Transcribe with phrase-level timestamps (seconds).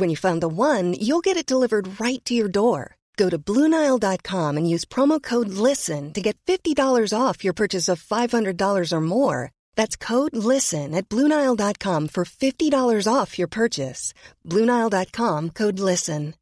[0.00, 2.96] When you find the one, you'll get it delivered right to your door.
[3.18, 8.02] Go to Bluenile.com and use promo code LISTEN to get $50 off your purchase of
[8.02, 9.50] $500 or more.
[9.76, 14.14] That's code LISTEN at Bluenile.com for $50 off your purchase.
[14.46, 16.34] Bluenile.com code LISTEN.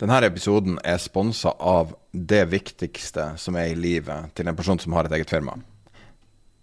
[0.00, 4.98] Denne episoden er sponsa av det viktigste som er i livet til en person som
[4.98, 5.60] har et eget firma.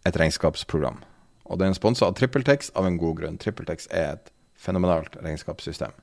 [0.04, 1.00] Et regnskapsprogram.
[1.48, 3.40] Og den er sponsa av TrippelTex av en god grunn.
[3.42, 5.96] TrippelTex er et fenomenalt regnskapssystem.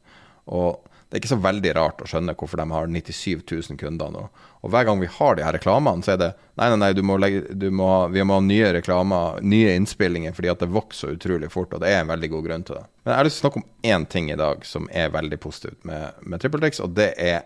[0.52, 0.82] Og
[1.14, 4.24] det er ikke så veldig rart å skjønne hvorfor de har 97 000 kunder nå.
[4.64, 7.02] Og hver gang vi har de her reklamene, så er det nei, nei, nei, du
[7.06, 11.14] må legge, du må, vi må ha nye reklamer, nye innspillinger, fordi at det vokser
[11.14, 11.76] utrolig fort.
[11.76, 12.86] Og det er en veldig god grunn til det.
[13.04, 15.38] Men jeg har lyst til å snakke om én ting i dag som er veldig
[15.44, 17.44] positivt med, med TrippelTex, og det er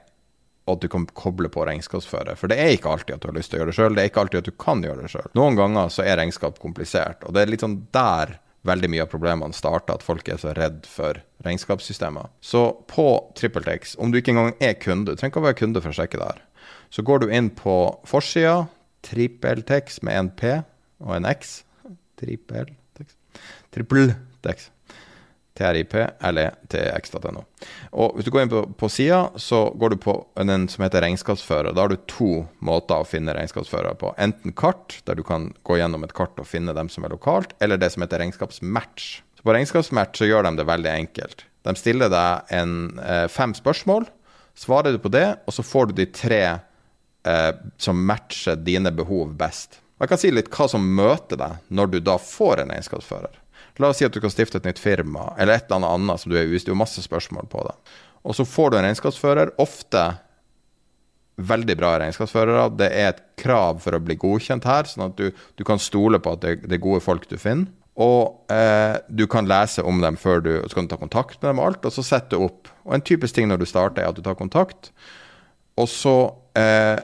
[0.74, 2.38] at du kan koble på regnskapsfører.
[2.38, 4.04] For det er ikke alltid at du har lyst til å gjøre det sjøl, det
[4.04, 5.30] er ikke alltid at du kan gjøre det sjøl.
[5.38, 8.38] Noen ganger så er regnskap komplisert, og det er litt sånn der
[8.68, 12.32] veldig mye av problemene starter, at folk er så redd for regnskapssystemer.
[12.44, 13.06] Så på
[13.38, 15.98] TrippelTex, om du ikke engang er kunde, du trenger ikke å være kunde for å
[16.00, 16.42] sjekke det her,
[16.92, 17.76] så går du inn på
[18.08, 18.66] forsida,
[19.06, 20.56] TrippelTex med en P
[21.04, 21.60] og en X.
[22.18, 23.14] TrippelTex.
[23.74, 24.70] TrippelTex.
[25.58, 27.42] TRIP eller tx.no.
[27.92, 31.02] Og Hvis du går inn på, på sida, så går du på den som heter
[31.04, 31.72] regnskapsfører.
[31.74, 34.12] Da har du to måter å finne regnskapsfører på.
[34.20, 37.56] Enten kart, der du kan gå gjennom et kart og finne dem som er lokalt,
[37.64, 39.10] eller det som heter regnskapsmatch.
[39.38, 41.44] Så På regnskapsmatch så gjør de det veldig enkelt.
[41.66, 44.08] De stiller deg en, eh, fem spørsmål.
[44.58, 46.42] Svarer du på det, og så får du de tre
[47.24, 49.80] eh, som matcher dine behov best.
[49.98, 53.34] Jeg kan si litt hva som møter deg når du da får en regnskapsfører.
[53.78, 56.22] La oss si at du kan stifte et nytt firma, eller et eller annet annet
[56.22, 56.82] som du er usikker på.
[56.82, 57.76] masse spørsmål på det.
[58.26, 59.54] Og så får du en regnskapsfører.
[59.62, 60.04] Ofte
[61.38, 62.68] veldig bra regnskapsførere.
[62.78, 66.20] Det er et krav for å bli godkjent her, sånn at du, du kan stole
[66.22, 67.70] på at det, det, er gode folk du finner.
[67.98, 71.50] Og eh, du kan lese om dem før du så kan du ta kontakt med
[71.50, 72.70] dem og alt, og så sette opp.
[72.86, 74.92] Og en typisk ting når du starter, er at du tar kontakt,
[75.78, 76.14] og så
[76.58, 76.98] eh,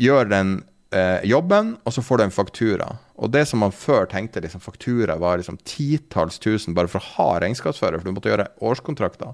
[0.00, 0.58] gjør den
[0.94, 2.88] eh, jobben, og så får du en faktura.
[3.14, 7.10] Og det som man før tenkte liksom, faktura var liksom titalls tusen bare for å
[7.18, 9.30] ha regnskapsfører, for du måtte gjøre årskontrakter.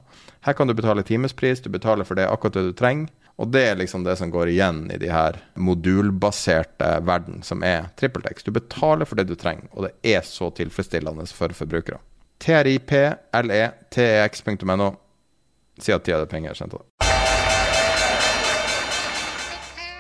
[0.47, 3.09] Her kan du betale timespris, du betaler for det akkurat det du trenger.
[3.41, 7.89] Og det er liksom det som går igjen i de her modulbaserte verden, som er
[7.97, 8.45] TrippelTex.
[8.45, 11.99] Du betaler for det du trenger, og det er så tilfredsstillende for forbrukere.
[12.45, 14.89] TRIP-LE-TEX.no.
[15.81, 16.85] Si at tida er penger, kjente det.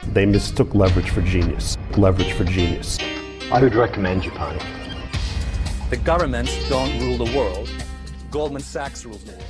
[0.08, 1.76] They mistook leverage for genius.
[1.96, 2.98] Leverage for genius.
[3.52, 4.58] I would recommend Japan.
[5.90, 7.68] The governments don't rule the world.
[8.30, 9.44] Goldman Sachs rules the world.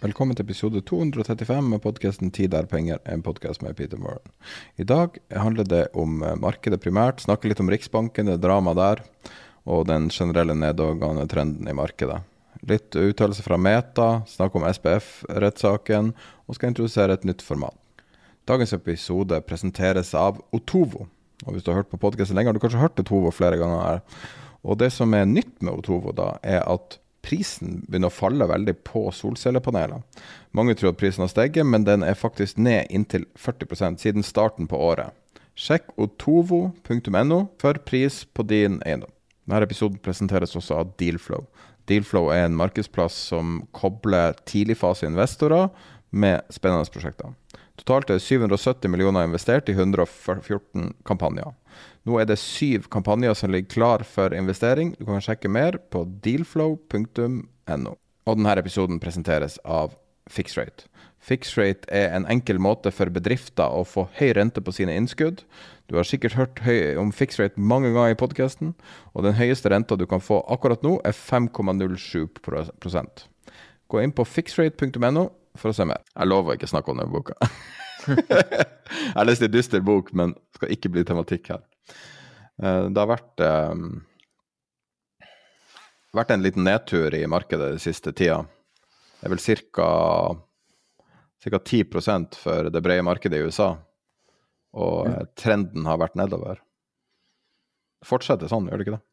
[0.00, 4.18] Velkommen til episode 235 med podkasten 'Tid er penger', en podkast med Peter Moran.
[4.76, 9.02] I dag handler det om eh, markedet primært, snakke litt om Riksbanken, det dramaet der,
[9.66, 12.20] og den generelle nedadgående trenden i markedet.
[12.66, 16.10] Litt uttalelse fra Meta, snakk om SPF-rettssaken,
[16.48, 17.76] og skal introdusere et nytt format.
[18.48, 21.06] Dagens episode presenteres av Otovo.
[21.46, 23.84] Og hvis du har hørt på podkasten lenger, har du kanskje hørt Otovo flere ganger
[23.84, 24.00] her.
[24.66, 28.74] Og det som er nytt med Otovo, da, er at prisen begynner å falle veldig
[28.88, 30.02] på solcellepaneler.
[30.56, 34.70] Mange tror at prisen har steget, men den er faktisk ned inntil 40% siden starten
[34.70, 35.14] på året.
[35.58, 39.10] Sjekk otovo.no for pris på din eiendom.
[39.48, 41.46] Denne episoden presenteres også av Dealflow.
[41.88, 45.70] Dealflow er en markedsplass som kobler tidligfaseinvestorer
[46.10, 47.32] med spennende prosjekter.
[47.78, 51.54] Totalt er 770 millioner investert i 114 kampanjer.
[52.08, 54.94] Nå er det syv kampanjer som ligger klar for investering.
[54.98, 57.94] Du kan sjekke mer på dealflow.no.
[58.28, 59.94] Og denne episoden presenteres av
[60.28, 60.88] Fixrate.
[61.24, 65.42] Fixrate er en enkel måte for bedrifter å få høy rente på sine innskudd.
[65.88, 66.60] Du har sikkert hørt
[67.00, 68.74] om fixrate mange ganger i podkasten,
[69.16, 73.24] og den høyeste renta du kan få akkurat nå, er 5,07%
[73.88, 76.04] Gå inn på fixrate.no for å se mer.
[76.12, 77.32] Jeg lover å ikke snakke om den boka.
[78.12, 78.68] jeg
[79.14, 81.64] har lest en dyster bok, men det skal ikke bli tematikk her.
[82.60, 84.04] Eh, det har vært, um,
[86.20, 88.44] vært en liten nedtur i markedet den siste tida.
[89.18, 89.40] Det er vel
[89.72, 90.36] ca.
[91.48, 93.72] 10% for det brede markedet i USA.
[94.78, 95.30] Og mm.
[95.38, 96.62] trenden har vært nedover.
[98.06, 99.04] Fortsetter sånn, gjør det ikke det?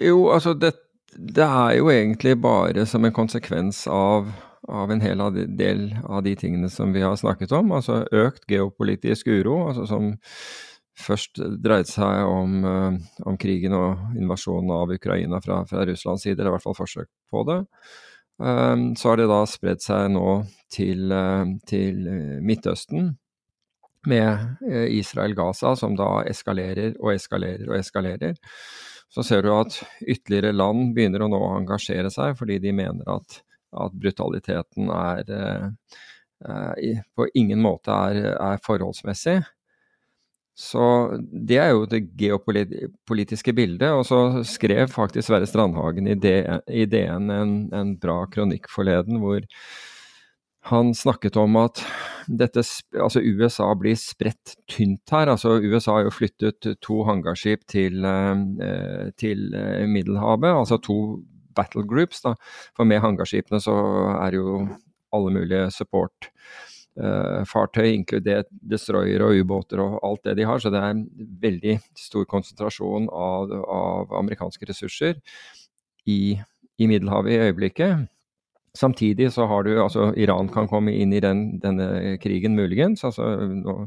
[0.00, 0.72] Jo, altså det,
[1.16, 4.28] Det er jo egentlig bare som en konsekvens av,
[4.68, 5.22] av en hel
[5.56, 7.72] del av de tingene som vi har snakket om.
[7.72, 10.12] Altså økt geopolitisk uro, altså som
[10.96, 16.38] først dreide seg om, uh, om krigen og invasjonen av Ukraina fra, fra, Russlands side,
[16.38, 17.60] eller i hvert fall forsøk på det.
[18.36, 20.30] Um, så har det da spredd seg nå
[20.72, 21.12] til,
[21.68, 22.00] til
[22.44, 23.14] Midtøsten,
[24.08, 28.38] med uh, Israel-Gaza, som da eskalerer og eskalerer og eskalerer.
[29.12, 33.40] Så ser du at ytterligere land begynner å nå engasjere seg, fordi de mener at,
[33.76, 35.30] at brutaliteten er
[37.16, 39.38] på ingen måte er, er forholdsmessig.
[40.56, 40.82] Så
[41.20, 43.90] det er jo det geopolitiske bildet.
[43.92, 46.16] Og så skrev faktisk Sverre Strandhagen i
[46.88, 49.44] DN en, en bra kronikk forleden hvor
[50.66, 51.80] han snakket om at
[52.26, 52.62] dette,
[52.98, 55.30] altså USA blir spredt tynt her.
[55.30, 61.22] altså USA har jo flyttet to hangarskip til, eh, til eh, Middelhavet, altså to
[61.54, 62.22] battle groups.
[62.22, 62.34] da,
[62.76, 63.76] For med hangarskipene så
[64.20, 64.66] er jo
[65.14, 66.30] alle mulige support
[67.00, 70.60] uh, fartøy, inkludert destroyere og ubåter og alt det de har.
[70.60, 71.06] Så det er en
[71.42, 75.20] veldig stor konsentrasjon av, av amerikanske ressurser
[76.06, 76.36] i,
[76.78, 78.06] i, Middelhavet i øyeblikket.
[78.76, 83.04] Samtidig så har du altså Iran kan komme inn i den, denne krigen muligens.
[83.04, 83.78] altså Nå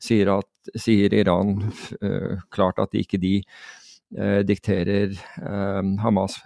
[0.00, 1.58] sier, at, sier Iran
[2.02, 3.34] uh, klart at ikke de
[4.16, 5.12] uh, dikterer
[5.42, 6.40] uh, Hamas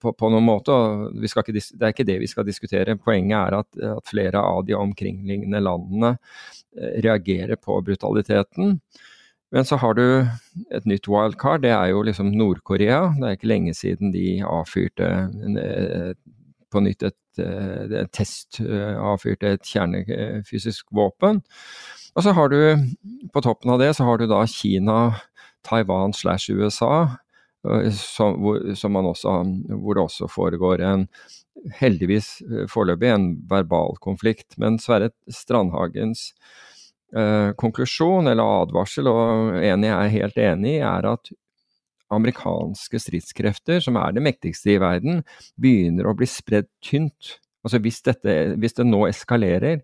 [0.00, 0.76] på, på, noen måte.
[1.22, 2.98] Ikke, det er ikke det vi skal diskutere.
[2.98, 6.16] Poenget er at, at flere av de omkringliggende landene
[6.74, 8.80] reagerer på brutaliteten.
[9.54, 10.26] Men så har du
[10.74, 13.12] et nytt wildcard, det er jo liksom Nord-Korea.
[13.14, 15.10] Det er ikke lenge siden de avfyrte
[16.74, 21.40] på nytt et, et eh, test, avfyrte et kjernefysisk våpen.
[22.14, 22.58] Og så har du,
[23.34, 24.98] på toppen av det, så har du da Kina
[25.66, 27.08] Taiwan slash USA,
[27.68, 29.34] eh, som, hvor, som også,
[29.72, 31.08] hvor, det også foregår en
[31.80, 34.54] heldigvis eh, foreløpig en verbal konflikt.
[34.60, 36.28] Men Sverre Strandhagens
[37.16, 41.34] eh, konklusjon eller advarsel, og en jeg er helt enig i, er at
[42.12, 45.22] amerikanske stridskrefter, som er det mektigste i verden,
[45.60, 49.78] begynner å bli spredd tynt Altså hvis, dette, hvis, det nå eskalerer,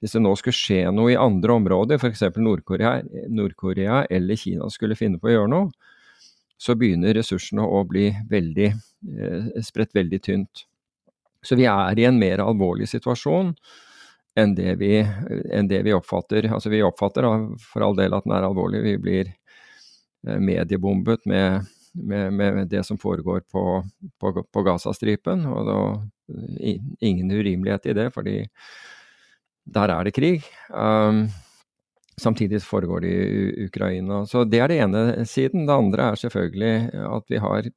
[0.00, 2.22] hvis det nå skulle skje noe i andre områder, f.eks.
[2.40, 3.52] Nord-Korea Nord
[4.08, 5.90] eller Kina skulle finne på å gjøre noe,
[6.56, 8.70] så begynner ressursene å bli veldig,
[9.20, 10.64] eh, spredt veldig tynt.
[11.44, 13.52] Så vi er i en mer alvorlig situasjon
[14.40, 14.94] enn det vi,
[15.52, 16.48] enn det vi oppfatter.
[16.48, 18.80] Altså vi oppfatter da, for all del at den er alvorlig.
[18.84, 19.34] Vi blir
[20.26, 23.64] mediebombet med, med, med, det som foregår på,
[24.20, 25.46] på, på Gazastripen.
[25.46, 25.78] Og da
[27.00, 28.36] ingen urimelighet i det, fordi
[29.66, 30.44] der er det krig.
[30.70, 31.26] Um,
[32.20, 34.24] samtidig foregår det i Ukraina.
[34.26, 35.66] Så det er det ene siden.
[35.66, 36.76] Det andre er selvfølgelig
[37.06, 37.72] at vi har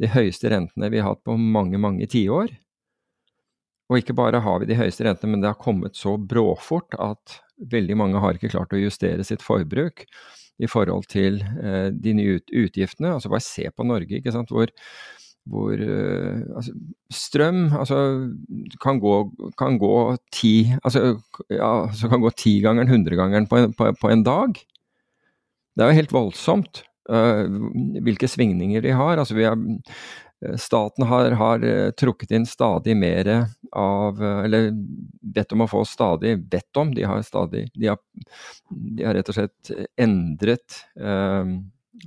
[0.00, 2.52] de høyeste rentene vi har hatt på mange, mange tiår.
[3.90, 7.40] Og ikke bare har vi de høyeste rentene, men det har kommet så bråfort at
[7.70, 10.06] veldig mange har ikke klart å justere sitt forbruk
[10.60, 13.14] i forhold til eh, de nye utgiftene.
[13.16, 14.72] Altså bare se på Norge, ikke sant, hvor
[15.48, 16.74] hvor uh, altså,
[17.10, 17.98] strøm altså,
[18.82, 19.14] kan gå,
[19.58, 19.94] kan gå
[20.36, 21.16] ti altså,
[21.48, 24.60] ja, altså kan gå tigangeren, hundregangeren på, på, på en dag.
[25.74, 27.46] Det er jo helt voldsomt uh,
[28.04, 29.18] hvilke svingninger de har.
[29.18, 29.98] Altså, vi har eh,
[30.56, 31.64] Staten har, har,
[32.00, 33.28] trukket inn stadig mer
[33.76, 34.70] av Eller
[35.20, 38.00] bedt om å få stadig Bedt om, de har stadig De har,
[38.70, 41.44] de har rett og slett endret uh,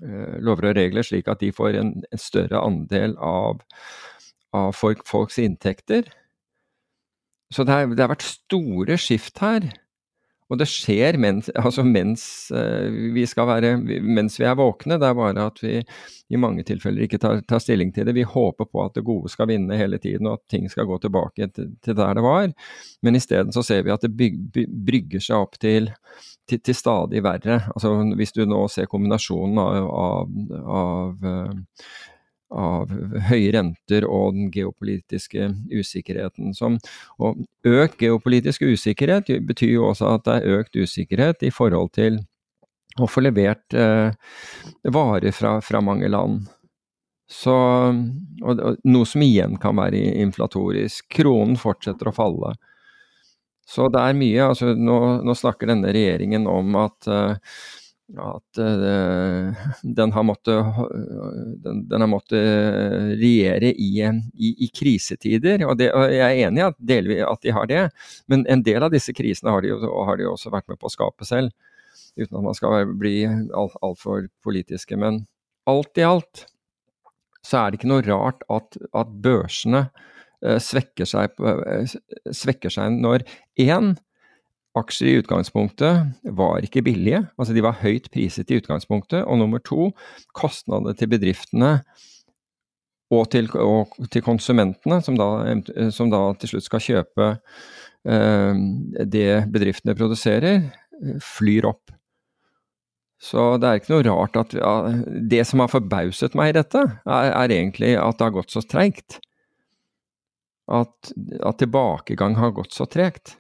[0.02, 3.62] Eh, lover og regler, slik at de får en, en større andel av,
[4.56, 6.08] av folk, folks inntekter.
[7.54, 9.68] Så det, er, det, har vært store skift her.
[10.54, 15.00] Og det skjer mens, altså mens, vi vi være, mens, vi er våkne.
[15.02, 15.80] Det er bare at vi
[16.34, 18.16] i mange tilfeller ikke tar, tar, stilling til det.
[18.18, 21.00] Vi håper på at det gode skal vinne hele tiden, og at ting skal gå
[21.02, 22.54] tilbake til, til der det var.
[23.02, 25.90] Men isteden så ser vi at det byg, by, brygger seg opp til,
[26.50, 27.64] til, til, stadig verre.
[27.74, 30.34] Altså Hvis du nå ser kombinasjonen av, av,
[30.80, 31.84] av uh,
[32.54, 32.92] av
[33.30, 36.54] høye renter og den geopolitiske usikkerheten.
[36.58, 36.80] Som,
[37.20, 42.22] og økt geopolitisk usikkerhet betyr jo også at det er økt usikkerhet i forhold til
[43.02, 44.14] å få levert eh,
[44.94, 46.46] varer fra, fra, mange land.
[47.30, 47.56] Så,
[48.44, 51.08] og, og, noe som igjen kan være inflatorisk.
[51.18, 52.54] Kronen fortsetter å falle.
[53.66, 54.50] Så det er mye.
[54.52, 57.56] altså Nå, nå snakker denne regjeringen om at eh,
[58.14, 59.64] at uh,
[60.00, 60.82] den, har måttet,
[61.64, 63.92] den, den har måttet regjere i,
[64.34, 65.66] i, i krisetider.
[65.68, 67.84] Og, det, og, Jeg er enig i at, at de har det,
[68.28, 70.96] men en del av disse krisene har de, har de også vært med på å
[70.96, 71.54] skape selv.
[72.18, 74.98] Uten at man skal bli altfor alt politiske.
[75.00, 75.24] Men
[75.70, 76.46] alt i alt
[77.44, 79.88] så er det ikke noe rart at, at børsene
[80.46, 81.96] eh, svekker, seg, eh,
[82.32, 83.26] svekker seg når
[83.60, 83.96] én
[84.78, 89.22] aksjer i utgangspunktet var ikke billige, altså de var høyt priset i utgangspunktet.
[89.24, 89.92] Og nummer to,
[90.38, 91.76] kostnadene til bedriftene
[93.14, 95.28] og til, og til konsumentene, som da,
[95.94, 97.28] som da, til slutt skal kjøpe
[98.10, 98.64] eh,
[99.18, 100.64] det bedriftene produserer,
[101.22, 101.94] flyr opp.
[103.24, 104.72] Så det er ikke noe rart at ja,
[105.32, 108.64] Det som har forbauset meg i dette, er, er egentlig at det har gått så
[108.68, 109.22] treigt.
[110.72, 111.14] At,
[111.44, 113.38] at, tilbakegang har gått så tregt.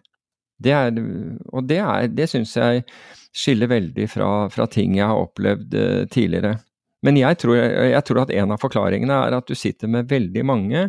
[0.62, 0.94] Det er,
[1.52, 2.84] og det, er, det syns jeg
[3.34, 6.58] skiller veldig fra, fra, ting jeg har opplevd uh, tidligere.
[7.04, 10.44] Men jeg tror, jeg tror, at en av forklaringene er at du sitter med veldig
[10.48, 10.86] mange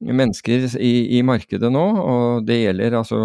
[0.00, 3.20] mennesker i, i markedet nå, og det gjelder altså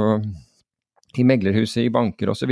[1.20, 2.52] i meglerhuset, i banker osv.,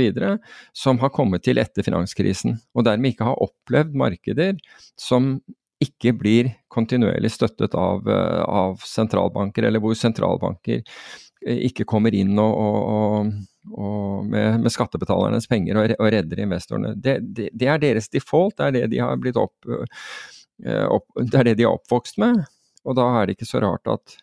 [0.76, 4.60] som har kommet til etter finanskrisen, og dermed ikke har opplevd markeder
[5.00, 5.38] som
[5.80, 12.38] ikke blir kontinuerlig støttet av, eh, av sentralbanker, eller hvor sentralbanker eh, ikke kommer inn
[12.38, 13.30] og, og,
[13.72, 16.94] og med, med, skattebetalernes penger og, redder investorene.
[16.96, 21.06] Det, det, det, er deres default, det er det de har blitt opp, eh, opp,
[21.16, 22.42] det er det de er oppvokst med.
[22.84, 24.16] Og da er det ikke så rart at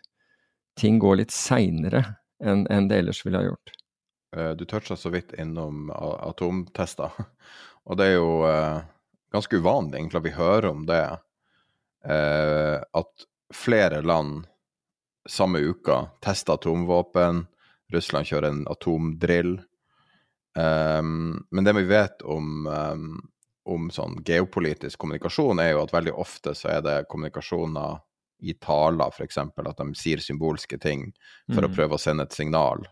[0.77, 2.03] ting går litt seinere
[2.43, 3.73] enn, en det ellers ville ha gjort.
[4.37, 7.17] Eh, du toucha så vidt innom atomtester.
[7.87, 8.83] Og det er jo eh,
[9.33, 11.05] ganske uvanlig egentlig at vi hører om det.
[12.07, 14.45] At flere land
[15.29, 17.45] samme uka teste atomvåpen.
[17.93, 19.57] Russland kjører en atomdrill.
[20.57, 23.19] Um, men det vi vet om, um,
[23.69, 27.99] om sånn geopolitisk kommunikasjon, er jo at veldig ofte så er det kommunikasjoner
[28.47, 29.37] i taler, f.eks.
[29.37, 31.11] At de sier symbolske ting
[31.45, 31.69] for mm.
[31.69, 32.85] å prøve å sende et signal.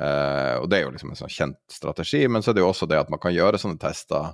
[0.00, 2.70] Uh, og det er jo liksom en sånn kjent strategi, men så er det jo
[2.70, 4.32] også det at man kan gjøre sånne tester.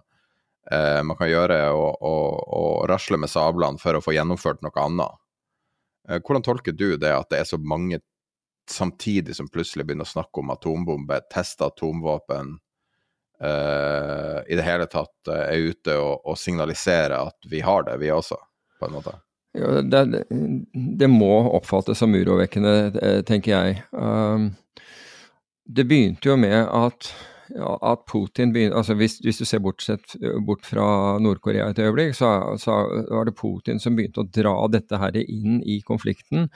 [0.67, 4.83] Uh, man kan gjøre og, og, og, rasle med sablene for å få gjennomført noe
[4.83, 5.23] annet.
[6.09, 8.01] Uh, hvordan tolker du det at det er så mange
[8.71, 12.57] samtidig som plutselig begynner å snakke om atombombe, teste atomvåpen,
[13.37, 18.39] i det hele tatt er ute og, og signaliserer at vi har det, vi også,
[18.81, 19.13] på en måte?
[19.57, 20.25] Ja, det,
[20.73, 23.83] det, må oppfattes som urovekkende, tenker jeg.
[23.93, 24.51] Um,
[25.67, 27.09] det begynte jo med at,
[27.55, 32.31] at Putin begynner altså hvis, hvis, du ser bortsett, bort fra Nord-Korea et øyeblikk, så,
[32.61, 32.79] så,
[33.11, 36.49] var det Putin som begynte å dra dette her inn i konflikten.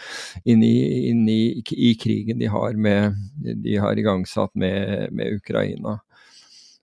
[0.45, 0.75] Inn i,
[1.11, 3.19] inn i, i krigen de har, med,
[3.65, 5.99] de har igangsatt med, med Ukraina.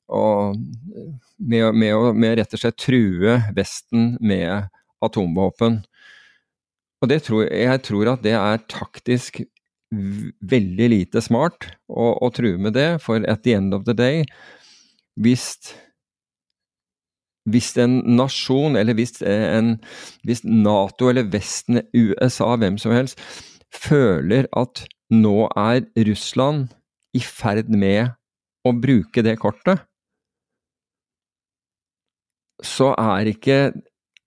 [0.07, 0.55] Og
[1.37, 4.71] med, med, med rett og slett true Vesten med
[5.03, 5.81] atomvåpen.
[7.03, 9.43] Og tror, jeg tror at det er taktisk
[9.91, 14.25] veldig lite smart å, å true med det, for at the end of the day
[15.17, 15.45] Hvis,
[17.49, 19.77] hvis en nasjon, eller hvis, en,
[20.27, 23.17] hvis Nato eller Vesten, USA, hvem som helst,
[23.73, 26.67] føler at nå er Russland
[27.17, 28.13] i ferd med
[28.67, 29.81] å bruke det kortet,
[32.61, 33.57] så er ikke,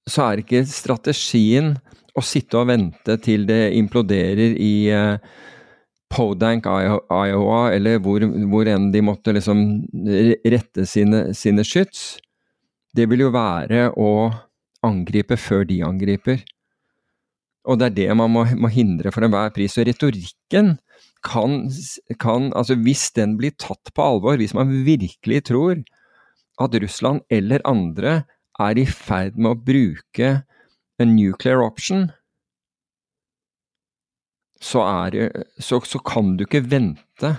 [0.09, 1.75] så er ikke strategien
[2.17, 5.19] å sitte og vente til det imploderer i uh,
[6.11, 9.61] Podank, Iowa, eller hvor, hvor, enn de måtte liksom
[10.43, 12.19] rette sine, sine skyts,
[12.97, 14.11] det vil jo være å
[14.87, 16.43] angripe før de angriper.
[17.71, 19.77] Og det er det man må, må hindre for enhver pris.
[19.79, 20.75] Og retorikken
[21.23, 21.69] kan,
[22.19, 25.85] kan, Altså, hvis den blir tatt på alvor, hvis man virkelig tror
[26.61, 28.23] at Russland eller andre
[28.61, 30.33] er i ferd med å bruke
[31.01, 32.11] en nuclear option,
[34.61, 37.39] så, er, så, så kan du ikke vente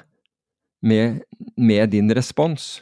[0.81, 1.21] med,
[1.55, 2.81] med, din respons.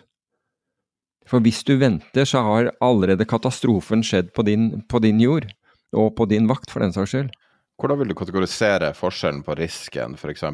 [1.27, 5.49] For hvis du venter, så har allerede katastrofen skjedd på din, på din jord,
[5.91, 7.33] og på din vakt, for den saks skyld.
[7.79, 10.45] Hvordan vil du kategorisere forskjellen på risken, f.eks.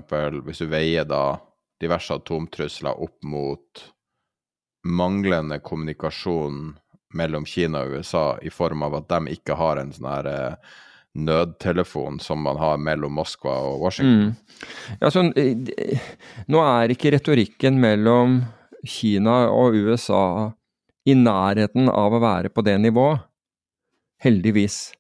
[0.46, 1.38] hvis du veier da
[1.82, 3.86] diverse atomtrusler opp mot
[4.86, 6.76] manglende kommunikasjon
[7.18, 10.74] mellom Kina og USA i form av at de ikke har en sånn her eh,
[11.16, 14.34] nødtelefon som man har mellom Moskva og Washington?
[14.36, 14.98] Mm.
[15.00, 15.32] Ja, sånn,
[16.52, 18.42] nå er ikke retorikken mellom
[18.86, 20.52] Kina og USA
[21.06, 23.24] i nærheten av å være på det nivået.
[24.24, 24.94] Heldigvis.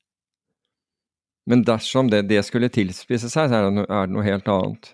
[1.50, 4.92] Men dersom det, det skulle tilspisse seg, så er det noe helt annet.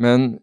[0.00, 0.34] Men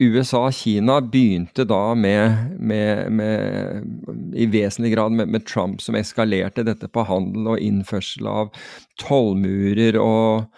[0.00, 5.98] USA og Kina begynte da med, med, med i vesentlig grad med, med, Trump, som
[5.98, 8.48] eskalerte dette på handel og innførsel av
[9.02, 10.48] tollmurer og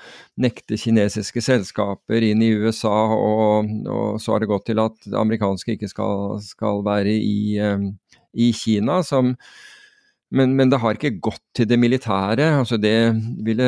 [0.43, 2.95] nekte kinesiske selskaper inn i USA.
[3.17, 7.91] Og, og, så har det gått til at amerikanske ikke skal, skal være i, um,
[8.33, 9.37] i Kina, som
[10.33, 12.47] Men, men, det har ikke gått til det militære.
[12.63, 13.13] altså Det
[13.45, 13.67] ville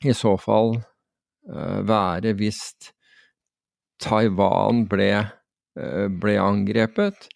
[0.00, 0.78] i så fall
[1.52, 2.62] uh, være hvis
[4.02, 5.10] Taiwan ble,
[5.80, 7.28] uh, ble angrepet.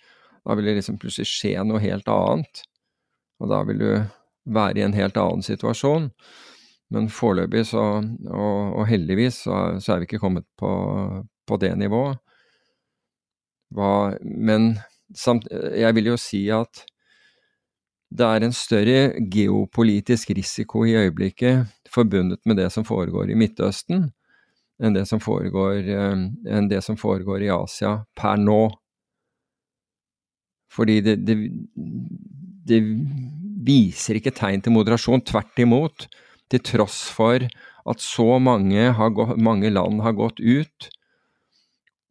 [0.44, 2.64] Da vil det liksom plutselig skje noe helt annet.
[3.40, 3.90] Og da vil du
[4.50, 6.10] være i en helt annen situasjon.
[6.90, 7.84] Men foreløpig, så,
[8.26, 10.70] og, og heldigvis, så, så, er vi ikke kommet på,
[11.46, 12.18] på det nivået.
[13.70, 14.72] Hva, men
[15.14, 16.82] samt, jeg vil jo si at
[18.10, 24.08] det er en større geopolitisk risiko i øyeblikket forbundet med det som foregår i Midtøsten,
[24.80, 26.22] enn det som foregår, eh,
[26.56, 28.62] enn det som foregår i Asia per nå.
[30.70, 31.36] Fordi det, det,
[32.70, 32.80] det
[33.66, 35.24] viser ikke tegn til moderasjon.
[35.26, 36.06] Tvert imot
[36.50, 37.42] til tross for
[37.90, 40.88] at så mange, gått, mange land har gått ut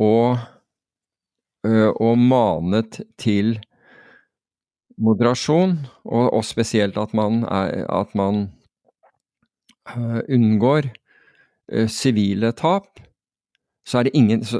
[0.04, 0.40] og,
[1.64, 3.58] og manet til
[5.00, 8.48] moderasjon, og, og spesielt at man, er, at man
[10.30, 10.90] unngår
[11.92, 13.00] sivile tap,
[13.90, 14.60] så er, ingen, så,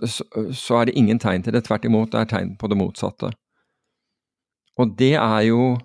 [0.54, 1.64] så er, det ingen, tegn til det.
[1.68, 3.32] Tvert imot, det er tegn på det motsatte.
[4.80, 5.78] Og det er jo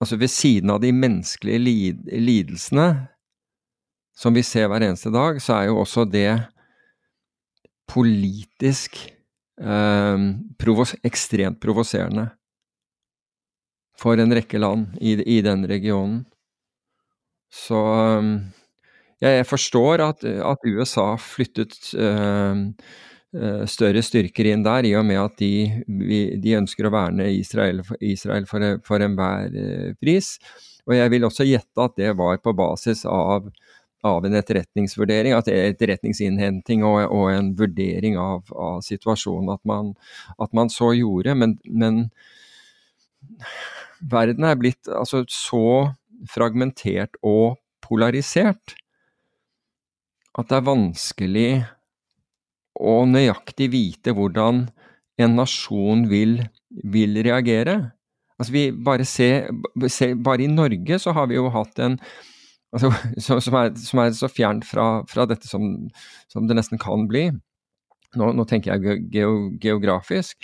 [0.00, 2.88] altså ved siden av de menneskelige lid lidelsene
[4.16, 6.30] som vi ser hver eneste dag, så er jo også det
[7.88, 8.96] politisk
[9.60, 10.22] eh,
[10.58, 12.30] provos ekstremt provoserende
[13.96, 16.24] for en rekke land i, i den regionen.
[17.52, 18.65] Så ja,
[19.22, 21.94] jeg forstår at, at USA flyttet
[23.36, 25.82] Eh, større styrker inn der, i og med at de,
[26.40, 30.36] de ønsker å verne Israel, Israel for, for enhver eh, pris.
[30.86, 33.50] Og jeg vil også gjette at det var på basis av,
[34.06, 39.92] av en etterretningsvurdering, at er etterretningsinnhenting og, og en vurdering av, av situasjonen at man,
[40.38, 41.34] at man, så gjorde.
[41.36, 42.06] Men, men
[44.00, 45.66] verden er blitt altså så
[46.30, 48.78] fragmentert og polarisert
[50.36, 51.50] at det er vanskelig
[52.76, 54.66] å nøyaktig vite hvordan
[55.22, 56.38] en nasjon vil,
[56.84, 57.78] vil reagere.
[58.36, 59.48] Altså vi bare ser,
[59.88, 61.96] se, Bare i Norge så har vi jo hatt en
[62.76, 62.92] altså,
[63.40, 65.86] som, er, som, er, så fjernt fra, fra dette som,
[66.32, 67.30] som, det nesten kan bli.
[68.16, 70.36] Nå, nå tenker jeg geo, geografisk.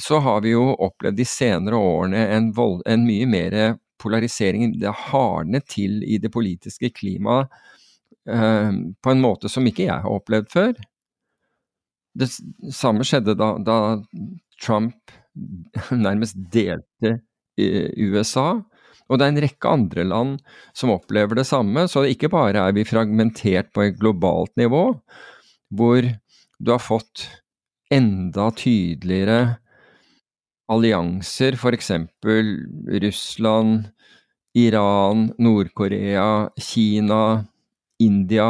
[0.00, 3.58] Så har vi jo opplevd de senere årene en, vold, en mye mer
[4.00, 4.78] polarisering.
[4.80, 7.52] Det hardnet til i det politiske klimaet
[8.26, 10.72] på en måte som ikke jeg har opplevd før.
[12.14, 12.28] Det
[12.74, 13.76] samme skjedde da, da
[14.62, 15.14] Trump
[16.06, 17.16] nærmest delte
[17.58, 18.62] USA.
[19.10, 20.36] Og det er en rekke andre land
[20.76, 24.86] som opplever det samme, så ikke bare er vi fragmentert på et globalt nivå,
[25.72, 26.06] hvor
[26.62, 27.26] du har fått
[27.92, 29.56] enda tydeligere
[30.72, 31.90] allianser, f.eks.
[33.02, 33.90] Russland,
[34.56, 37.44] Iran, Nord-Korea, Kina,
[38.02, 38.48] India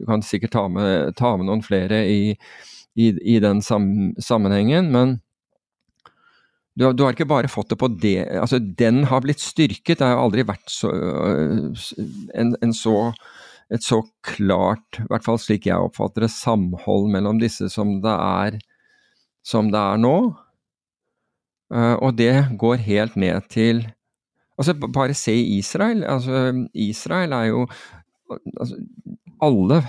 [0.00, 2.36] Du kan sikkert ta med, ta med noen flere i,
[2.96, 4.88] i, i den sam, sammenhengen.
[4.94, 5.18] Men
[6.72, 9.98] du, du, har ikke bare fått det på det Altså, den har blitt styrket.
[10.00, 10.94] Det har aldri vært så,
[12.32, 12.96] en, en så
[13.70, 18.14] et så klart, i hvert fall slik jeg oppfatter det, samhold mellom disse som det
[18.14, 18.56] er,
[19.46, 20.16] som det er nå.
[21.70, 23.86] Uh, og det går helt ned til
[24.60, 26.02] Altså, bare se Israel.
[26.04, 27.60] Altså, Israel er jo
[28.30, 28.78] altså,
[29.42, 29.82] alle,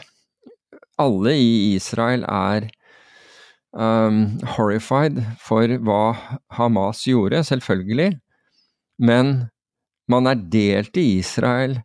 [1.01, 2.67] alle i Israel er
[3.73, 4.23] um,
[4.55, 6.03] horrified for hva
[6.57, 8.15] Hamas gjorde, selvfølgelig.
[8.99, 9.51] Men
[10.11, 11.79] man er delt i Israel,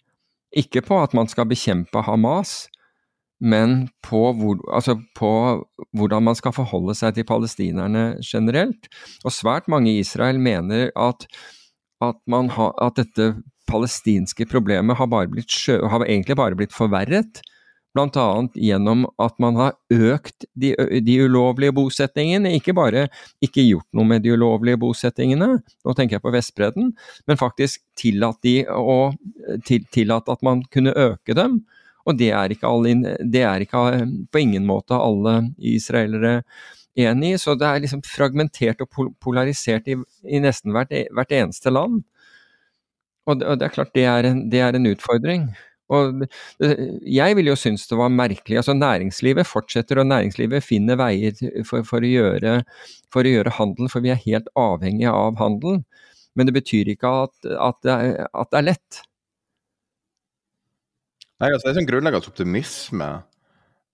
[0.56, 2.66] ikke på at man skal bekjempe Hamas,
[3.40, 5.30] men på, hvor, altså på,
[5.92, 8.88] hvordan man skal forholde seg til palestinerne generelt.
[9.24, 11.26] Og svært mange i Israel mener at,
[12.00, 12.16] at,
[12.56, 13.34] ha, at dette
[13.68, 17.42] palestinske problemet har, bare blitt, har egentlig bare blitt forverret
[17.96, 18.48] bl.a.
[18.54, 20.74] gjennom at man har økt de,
[21.04, 22.52] de, ulovlige bosettingene.
[22.58, 23.06] Ikke bare
[23.44, 26.92] ikke gjort noe med de ulovlige bosettingene, nå tenker jeg på Vestbredden,
[27.26, 29.16] men faktisk tillatt, de og,
[29.66, 31.62] til, tillatt at man kunne øke dem.
[32.06, 33.86] Og det er alle, det er ikke
[34.30, 36.42] på ingen måte alle israelere
[36.96, 37.38] enig i.
[37.40, 42.04] Så det er liksom fragmentert og polarisert i, i nesten hvert, hvert, eneste land.
[43.26, 45.48] Og det, og det er klart det er en, det er en utfordring.
[45.94, 46.24] Og
[47.06, 48.58] jeg ville jo synes det var merkelig.
[48.58, 51.34] altså Næringslivet fortsetter, og næringslivet finner veier
[51.66, 52.56] for, for, å gjøre,
[53.14, 55.82] for, å gjøre, handel, for vi er helt avhengige av handel.
[56.36, 59.00] Men det betyr ikke at, at, det, er, at det, er, lett.
[61.40, 63.10] Nei, altså Det er sånn grunnleggende optimisme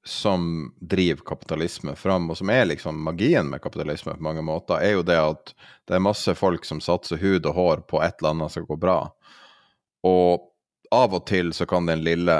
[0.04, 4.96] som driver kapitalisme fram, og som er liksom magien med kapitalisme på mange måter, er
[4.96, 5.52] jo det at
[5.88, 8.78] det er masse folk som satser hud og hår på et eller annet skal gå
[8.82, 8.98] bra.
[10.02, 10.48] Og
[10.92, 12.36] av og til så kan den lille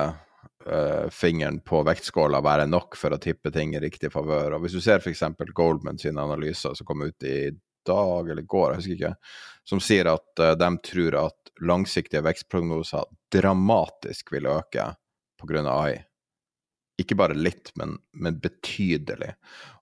[0.66, 4.57] uh, fingeren på vektskåla være nok for å tippe ting i riktig favør.
[4.57, 5.22] Og hvis du ser f.eks.
[5.55, 7.53] Goldman sine analyser som kom ut i
[7.87, 9.14] dag eller i går, jeg husker ikke,
[9.70, 14.90] som sier at uh, de tror at langsiktige vekstprognoser dramatisk vil øke
[15.38, 15.62] pga.
[15.70, 16.03] AI.
[17.03, 19.33] Ikke bare litt, men, men, betydelig.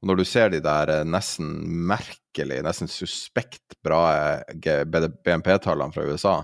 [0.00, 1.52] Og når du ser de der eh, nesten
[1.90, 6.38] merkelig, nesten suspekt bra BNP-tallene fra USA,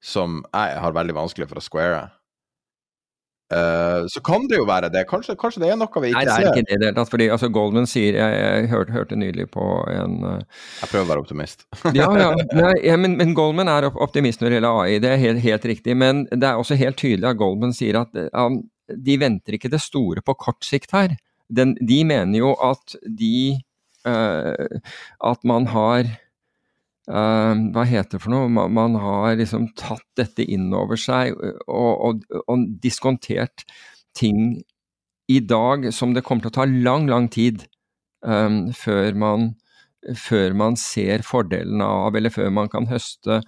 [0.00, 2.08] som jeg har veldig vanskelig for å square
[3.50, 5.00] Uh, så kan det jo være det.
[5.10, 6.28] Kanskje, kanskje, det er noe vi ikke ser.
[6.28, 6.58] Nei, det er ser.
[6.60, 7.10] ikke det det tatt.
[7.10, 10.36] fordi altså, Goldman sier Jeg, jeg hørte, hørte, nylig på en uh,
[10.78, 11.66] Jeg prøver å være optimist.
[11.98, 12.28] ja, ja,
[12.60, 15.66] nei, ja men, men, Goldman er optimist når det gjelder AI, det er helt, helt,
[15.72, 15.96] riktig.
[15.98, 18.62] Men det er også helt tydelig at Goldman sier at um,
[18.96, 21.16] de venter ikke det store på kort sikt her.
[21.50, 23.58] Den, de mener jo at de
[24.06, 24.80] uh,
[25.18, 26.10] At man har
[27.10, 28.46] Uh, hva heter det for noe?
[28.52, 33.64] Man, man, har liksom tatt dette inn over seg og, og, og, diskontert
[34.14, 34.60] ting
[35.26, 37.64] i dag som det kommer til å ta lang, lang tid
[38.22, 39.48] um, før, man,
[40.18, 43.40] før man ser fordelene av, eller før man kan høste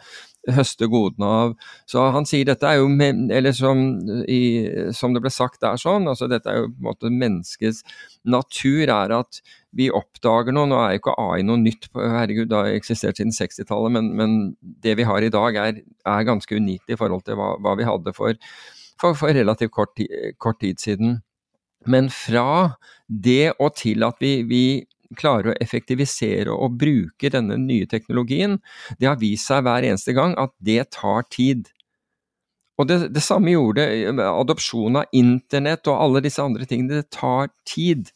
[0.51, 1.55] høste godene av.
[1.87, 3.83] Så han sier dette er jo, eller som,
[4.27, 4.43] i,
[4.97, 7.83] som det ble sagt der sånn, altså dette er jo på en måte menneskets
[8.27, 9.43] natur er at
[9.77, 10.69] vi oppdager noe.
[10.71, 14.39] Nå er jo ikke AI noe nytt, herregud, det har eksistert siden 60-tallet, men, men,
[14.83, 17.87] det vi har i dag er, er ganske unikt i forhold til hva, hva vi
[17.89, 18.39] hadde for,
[19.01, 20.03] for, for relativt kort,
[20.43, 21.21] kort, tid siden.
[21.87, 24.65] Men fra det og til at vi, vi
[25.19, 28.59] klarer å effektivisere og bruke denne nye teknologien,
[28.99, 31.71] det har vist seg hver eneste gang at det tar tid.
[32.81, 33.85] Og det, det samme gjorde
[34.27, 37.03] adopsjon av internett og alle disse andre tingene.
[37.03, 38.09] Det tar tid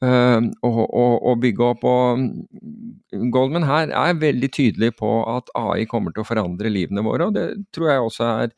[0.00, 1.84] å, å, å, bygge opp.
[1.88, 7.28] Og Goldman her er veldig tydelig på at AI kommer til å forandre livene våre,
[7.28, 8.54] og det tror jeg også er,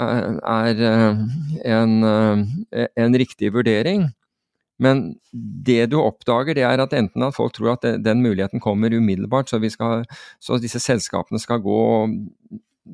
[0.00, 0.82] er
[1.76, 1.94] en,
[2.74, 4.08] en riktig vurdering.
[4.80, 8.94] Men det du oppdager, det er at enten at folk tror at den muligheten kommer
[8.96, 10.06] umiddelbart, så, skal,
[10.40, 11.80] så disse selskapene skal gå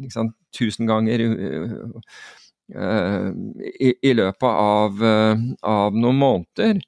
[0.03, 3.31] liksom, tusen ganger uh,
[3.63, 6.83] i, i, løpet av, uh, av, noen måneder.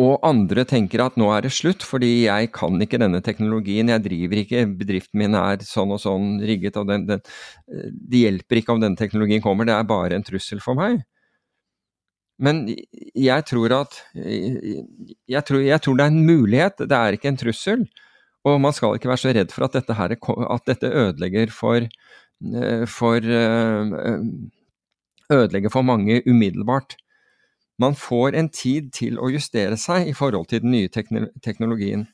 [0.00, 4.02] Og andre tenker at nå er det slutt, fordi jeg kan ikke denne teknologien, jeg
[4.06, 7.20] driver ikke, bedriften min er sånn og sånn rigget, og den, den,
[7.68, 11.02] det hjelper ikke om denne teknologien kommer, det er bare en trussel for meg.
[12.40, 12.62] Men
[13.14, 17.40] jeg tror at jeg tror, jeg tror, det er en mulighet, det er ikke en
[17.40, 17.84] trussel.
[18.48, 21.84] Og man skal ikke være så redd for at dette, her, at dette ødelegger for,
[22.88, 23.28] for
[25.30, 26.96] ødelegger for mange umiddelbart.
[27.80, 32.08] Man får en tid til å justere seg i forhold til den nye teknologien.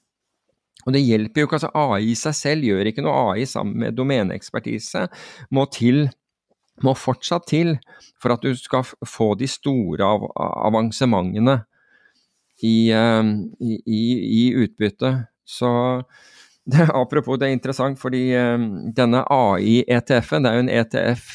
[0.86, 3.14] Og det hjelper jo ikke, altså AI i seg selv gjør ikke noe.
[3.32, 5.06] AI sammen med domeneekspertise
[5.50, 6.06] må til
[6.84, 7.76] må fortsatt til
[8.20, 11.60] for at du skal få de store av, avansementene
[12.64, 14.02] i, ehm, i, i,
[14.40, 15.12] i utbytte.
[15.44, 15.70] Så
[16.64, 21.30] det, apropos, det er interessant, fordi ehm, denne AI-ETF-en, det er jo en ETF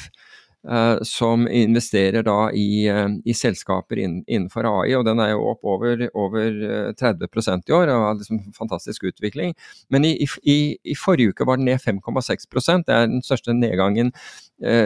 [1.02, 5.66] som investerer da i, uh, i selskaper inn, innenfor AI, og den er jo opp
[5.66, 9.56] over, over 30 eh, i år, og har liksom fantastisk utvikling.
[9.90, 14.12] Men i, i, i, forrige uke var den ned 5,6% Det er den største nedgangen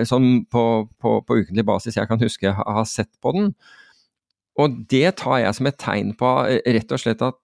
[0.08, 0.62] som på,
[1.04, 3.50] på, på, ukentlig basis jeg kan huske jeg har sett på den.
[4.56, 7.36] Og det tar jeg som et tegn på rett og slett at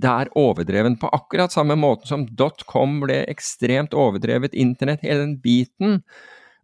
[0.00, 5.38] det er overdreven på akkurat samme måten som dotcom ble ekstremt overdrevet, internett, hele den
[5.40, 6.02] biten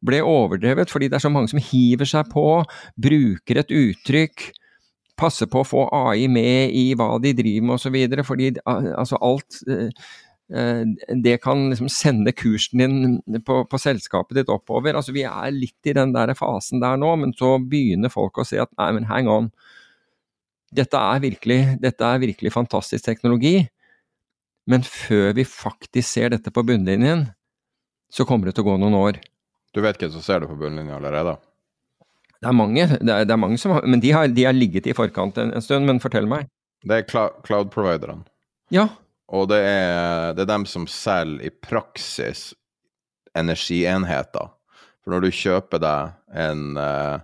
[0.04, 2.46] ble overdrevet, fordi det er så mange som hiver seg på,
[3.00, 4.50] bruker et uttrykk,
[5.16, 8.24] passer på å få AI med i hva de driver med osv.
[8.28, 10.08] Fordi altså alt eh,
[10.52, 10.82] eh,
[11.24, 14.98] det kan liksom sende kursen din på, på, selskapet ditt oppover.
[14.98, 18.46] Altså Vi er litt i den der fasen der nå, men så begynner folk å
[18.46, 19.48] se at nei, men hang on.
[20.76, 23.62] Dette er virkelig, dette er virkelig fantastisk teknologi.
[24.66, 27.28] Men før vi faktisk ser dette på bunnlinjen,
[28.10, 29.20] så kommer det til å gå noen år.
[29.76, 31.36] Du vet hvem som ser det på bunnlinja allerede?
[32.40, 34.56] Det er mange, det er, det er mange som har Men de har, de har,
[34.56, 35.84] ligget i forkant en, en, stund.
[35.84, 36.48] Men fortell meg.
[36.86, 37.04] Det er
[37.44, 38.24] cloud-providerne.
[38.72, 38.88] Ja.
[39.28, 42.54] Og det er, det er dem som selger i praksis
[43.36, 44.52] energienheter.
[45.04, 47.20] For når du kjøper deg en uh,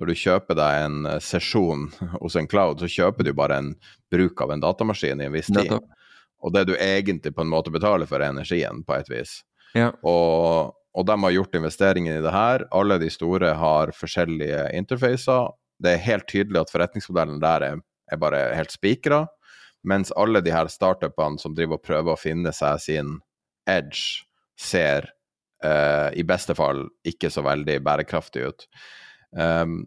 [0.00, 1.86] når du kjøper deg en uh, sesjon
[2.22, 3.72] hos en cloud, så kjøper du bare en
[4.10, 5.78] bruk av en datamaskin i en viss tid.
[6.42, 9.38] Og det du egentlig på en måte betaler for, er energien, på et vis.
[9.78, 9.92] Ja.
[10.02, 12.66] Og, og de har gjort investeringer i det her.
[12.74, 15.48] Alle de store har forskjellige interfacer.
[15.82, 17.80] Det er helt tydelig at forretningsmodellen der er,
[18.12, 19.24] er bare helt spikra,
[19.88, 23.16] mens alle de her startupene som driver og prøver å finne seg sin
[23.68, 24.26] edge,
[24.60, 25.08] ser
[25.64, 28.66] eh, i beste fall ikke så veldig bærekraftig ut.
[29.32, 29.80] Um,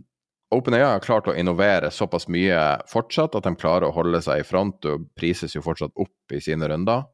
[0.55, 2.57] OpenAI har klart å innovere såpass mye
[2.89, 6.41] fortsatt at de klarer å holde seg i front og prises jo fortsatt opp i
[6.43, 7.05] sine runder.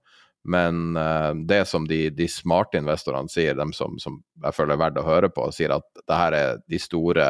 [0.43, 4.81] Men uh, det som de, de, smarte investorene sier, de som, som, jeg føler er
[4.81, 7.27] verdt å høre på, sier at det her er de store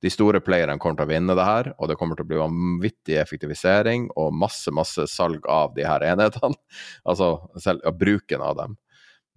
[0.00, 2.40] de store playerne kommer til å vinne det her, og det kommer til å bli
[2.40, 6.56] vanvittig effektivisering og masse, masse salg av de her enhetene.
[7.08, 8.76] altså selv, ja, bruken av dem.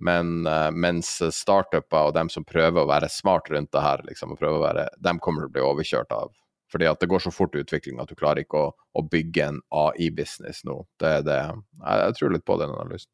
[0.02, 4.38] Men uh, mens startuper og dem som prøver å være smart rundt det her, liksom,
[4.38, 6.32] og være, dem kommer til å bli overkjørt av.
[6.72, 9.48] Fordi at det går så fort i utvikling at du klarer ikke å, å bygge
[9.48, 10.78] en AI-business nå.
[11.02, 13.12] Det, det, jeg, jeg tror litt på den analysen.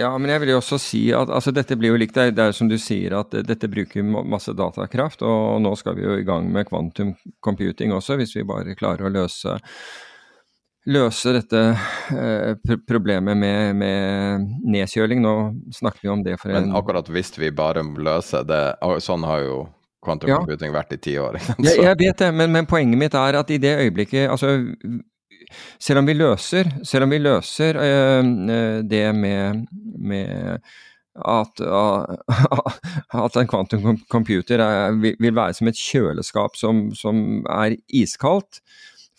[0.00, 2.16] Ja, men jeg vil jo også si at altså, dette blir jo likt.
[2.16, 5.22] Det er som du sier at dette bruker masse datakraft.
[5.22, 9.06] Og nå skal vi jo i gang med kvantum computing også, hvis vi bare klarer
[9.06, 9.58] å løse
[10.84, 11.60] løse dette
[12.12, 15.22] eh, problemet med, med, nedkjøling.
[15.24, 15.36] Nå
[15.72, 18.64] snakker vi om det for en Men akkurat hvis vi bare løser det
[19.04, 19.56] Sånn har jo
[20.04, 20.38] quantum ja.
[20.42, 21.40] computing vært i ti år.
[21.56, 24.54] jeg, jeg, vet det, men, men, poenget mitt er at i det øyeblikket altså,
[25.82, 26.70] selv om vi løser,
[27.02, 28.32] om vi løser øh,
[28.90, 29.66] det med,
[29.98, 30.58] med
[31.14, 31.60] at,
[33.24, 38.60] at, en quantum computer er, vil være som et kjøleskap som, som er iskaldt,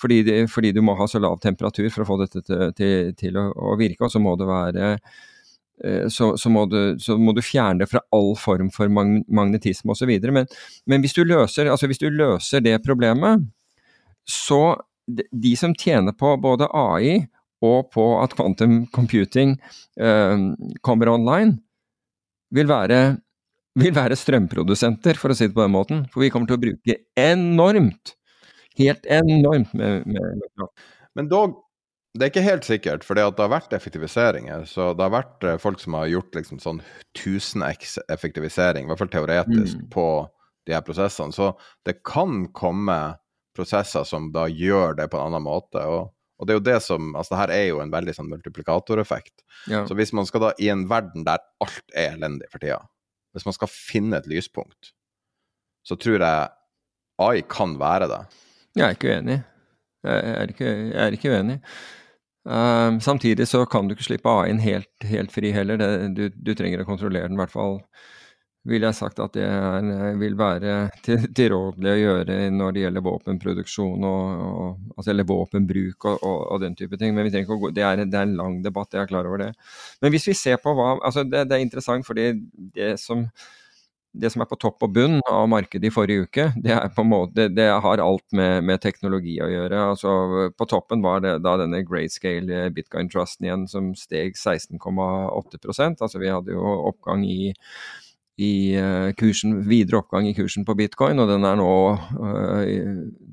[0.01, 3.13] fordi, det, fordi, du må ha så lav temperatur for å få dette til, til,
[3.15, 4.89] til å, å, virke, og så må det være
[6.11, 10.11] så, så, må du, så, må du, fjerne det fra all form for magnetisme osv.
[10.31, 10.47] Men,
[10.87, 13.43] men hvis, du løser, altså hvis du løser det problemet,
[14.25, 17.25] så de som tjener på både AI
[17.65, 19.55] og på at quantum computing
[19.99, 20.49] eh,
[20.85, 21.59] kommer online,
[22.55, 22.99] vil være,
[23.79, 26.03] vil være strømprodusenter, for å si det på den måten.
[26.13, 28.15] For vi kommer til å bruke enormt
[28.79, 30.67] helt enormt med, med, med
[31.15, 31.55] Men dog,
[32.15, 34.63] det er ikke helt sikkert, for det har vært effektiviseringer.
[34.69, 36.79] Så det har vært eh, folk som har gjort liksom sånn
[37.17, 39.89] 1000x effektivisering, i hvert fall teoretisk, mm.
[39.91, 40.07] på
[40.65, 41.35] de her prosessene.
[41.35, 41.51] Så
[41.85, 42.97] det kan komme
[43.55, 45.83] prosesser som da gjør det på en annen måte.
[45.83, 48.27] og og det er jo det som, altså det her er jo en veldig sånn
[48.27, 49.45] multiplikatoreffekt.
[49.71, 49.85] Ja.
[49.87, 52.81] Så hvis man skal da, i en verden der alt er elendig for tida,
[53.35, 54.91] hvis man skal finne et lyspunkt,
[55.87, 56.49] så tror jeg
[57.23, 58.21] AI kan være det.
[58.75, 59.37] Jeg er ikke uenig.
[60.05, 61.57] Jeg er ikke, jeg er ikke uenig.
[62.45, 65.79] Uh, samtidig så kan du ikke slippe AI-en helt, helt, fri heller.
[65.81, 67.79] Det, du, du, trenger å kontrollere den, i hvert fall
[68.65, 73.05] vil jeg sagt at det er, vil være til, tilrådelig å gjøre når det gjelder
[73.05, 77.13] våpenproduksjon og, og, altså, eller våpenbruk og, og, den type ting.
[77.13, 79.11] Men vi trenger ikke å gå, det er, det er en lang debatt, jeg er
[79.11, 79.51] klar over det.
[80.01, 82.31] Men hvis vi ser på hva altså Det, det er interessant fordi
[82.73, 83.27] det som
[84.21, 87.05] det som er på topp og bunn av markedet i forrige uke, det, er på
[87.07, 89.81] måte, det har alt med, med, teknologi å gjøre.
[89.91, 90.13] Altså,
[90.55, 96.31] på toppen var det da denne grayscale bitcoin trusten igjen som steg 16,8% Altså Vi
[96.31, 97.51] hadde jo oppgang i,
[98.41, 101.75] i uh, kursen, videre oppgang i kursen på bitcoin, og den er nå,
[102.21, 102.63] uh,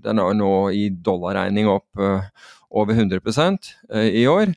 [0.07, 2.03] den er nå i dollarregning opp
[2.73, 3.75] over 100%
[4.09, 4.55] i år.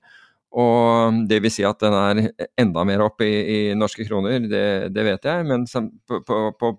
[0.55, 2.19] Og det vil si at den er
[2.61, 4.65] enda mer opp i, i norske kroner, det,
[4.95, 5.47] det, vet jeg.
[5.49, 6.69] Men som, på, på, på,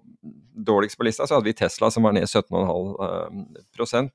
[0.57, 4.09] dårligst på lista så hadde vi Tesla som var ned 17,5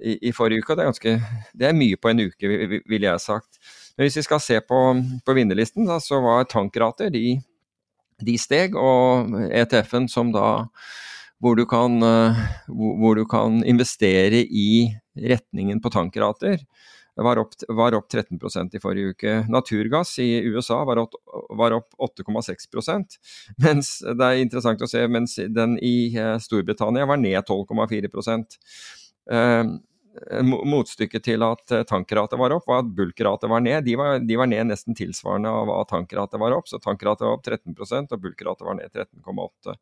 [0.00, 0.72] i, i forrige uke.
[0.72, 2.52] og det er, ganske, det er mye på en uke,
[2.88, 3.60] ville jeg sagt.
[3.96, 4.80] Men hvis vi skal se på,
[5.24, 7.36] på vinnerlisten, da, så var tankrater de,
[8.24, 8.76] de steg.
[8.80, 10.48] Og ETF-en som da
[11.44, 12.00] hvor du, kan,
[12.64, 14.88] hvor du kan investere i
[15.20, 16.62] retningen på tankrater
[17.24, 19.34] var opp, var opp 13% i forrige uke.
[19.48, 21.14] Naturgass i USA var opp,
[21.48, 23.18] opp 8,6%
[23.56, 28.44] Mens det er interessant å se, mens den i eh, Storbritannia var ned 12,4
[29.32, 29.62] eh,
[30.44, 33.84] Motstykket til at eh, tankratet var opp, var at bulkratet var ned.
[33.88, 36.68] De var, de var, ned nesten tilsvarende av hva tankratet var opp.
[36.68, 39.76] Så tankratet var opp 13% og bulkratet var ned 13,8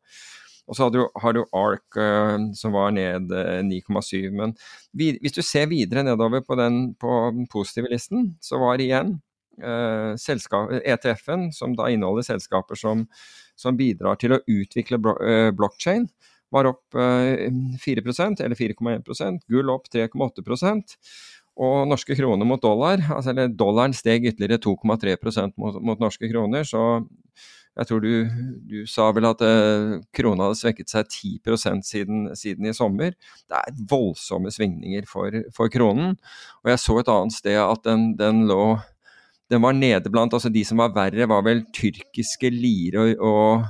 [0.65, 0.87] og så
[1.21, 4.31] har du ARK uh, som var ned uh, eh, 9,7.
[4.33, 4.55] Men
[4.97, 7.11] hvis du ser videre nedover på den på
[7.51, 9.19] positive listen, så var igjen
[9.55, 13.05] ETF-en, som da inneholder selskaper som,
[13.55, 14.99] som, bidrar til å utvikle
[15.55, 16.09] blockchain,
[16.51, 18.03] var opp 4
[18.43, 20.43] eller 4,1 Gull opp 3,8
[21.55, 26.67] og norske kroner mot dollar, altså eller dollaren steg ytterligere 2,3 mot, mot norske kroner.
[26.67, 26.81] Så
[27.75, 28.11] jeg tror du,
[28.69, 33.15] du sa vel at eh, krona hadde svekket seg 10 siden, siden i sommer.
[33.51, 36.15] Det er voldsomme svingninger for, for, kronen.
[36.63, 38.77] Og jeg så et annet sted at den, den lå
[39.51, 43.67] Den var nede blant altså De som var verre, var vel tyrkiske lire og,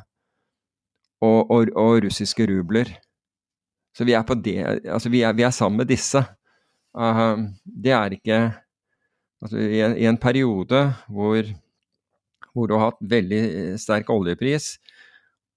[1.25, 2.93] og, og, og russiske rubler.
[3.95, 6.21] Så vi er på det Altså, vi er, vi er sammen med disse.
[6.93, 8.39] Uh, det er ikke
[9.43, 10.79] Altså, i en, i en periode
[11.11, 11.43] hvor,
[12.55, 13.41] hvor, du har hatt veldig
[13.81, 14.75] sterk oljepris,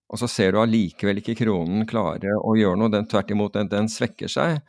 [0.09, 3.71] og så ser du allikevel ikke kronen klare å gjøre noe, den tvert imot, den,
[3.73, 4.61] den svekker seg.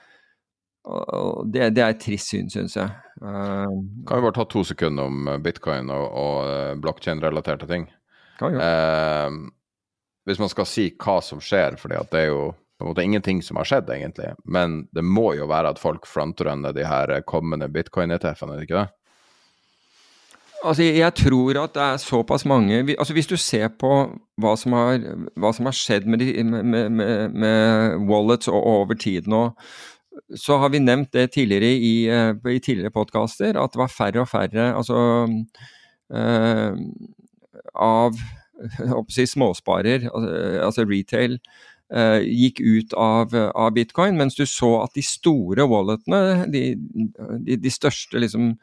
[1.50, 2.90] Det, det, er et trist syn, syns jeg.
[3.22, 3.68] Uh,
[4.08, 7.88] kan vi bare ta to sekunder om bitcoin og, og blokkjederelaterte ting?
[8.40, 9.50] Kan vi uh,
[10.30, 13.42] hvis man skal si hva som skjer, for det er jo på en måte ingenting
[13.44, 14.30] som har skjedd, egentlig.
[14.46, 18.84] Men det må jo være at folk frontrunner de her kommende bitcoin-ETF-ene, er det ikke
[18.84, 18.99] det?
[20.60, 22.80] Altså, jeg tror at det er såpass mange.
[23.00, 23.92] Altså Hvis du ser på
[24.40, 25.00] hva som har,
[25.40, 29.50] hva som har skjedd med, de, med, med, med, wallets og over tid nå,
[30.36, 34.22] så har vi nevnt det tidligere i, eh, i tidligere podkaster, at det var færre
[34.22, 35.00] og færre altså,
[36.14, 36.74] uh,
[37.76, 38.20] av
[39.10, 41.40] si, småsparer, altså, retail,
[41.96, 46.66] uh, gikk ut av, av, bitcoin, mens du så at de store walletene, de,
[47.48, 48.58] de, de største liksom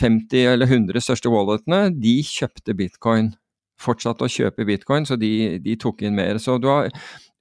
[0.00, 3.32] 50 eller 100 største walletene, de kjøpte bitcoin.
[3.80, 6.38] Fortsatte å kjøpe bitcoin, så de, de tok inn mer.
[6.42, 6.90] Så du har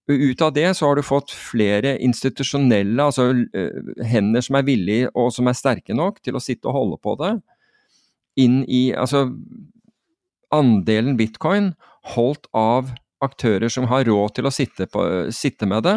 [0.07, 3.29] ut av det så har du fått flere institusjonelle, altså
[4.03, 7.15] hender som er villige og som er sterke nok til å sitte og holde på
[7.21, 7.37] det,
[8.43, 9.27] inn i Altså
[10.53, 11.71] andelen bitcoin
[12.13, 12.91] holdt av
[13.23, 15.95] aktører som har råd til å sitte, på, sitte med det,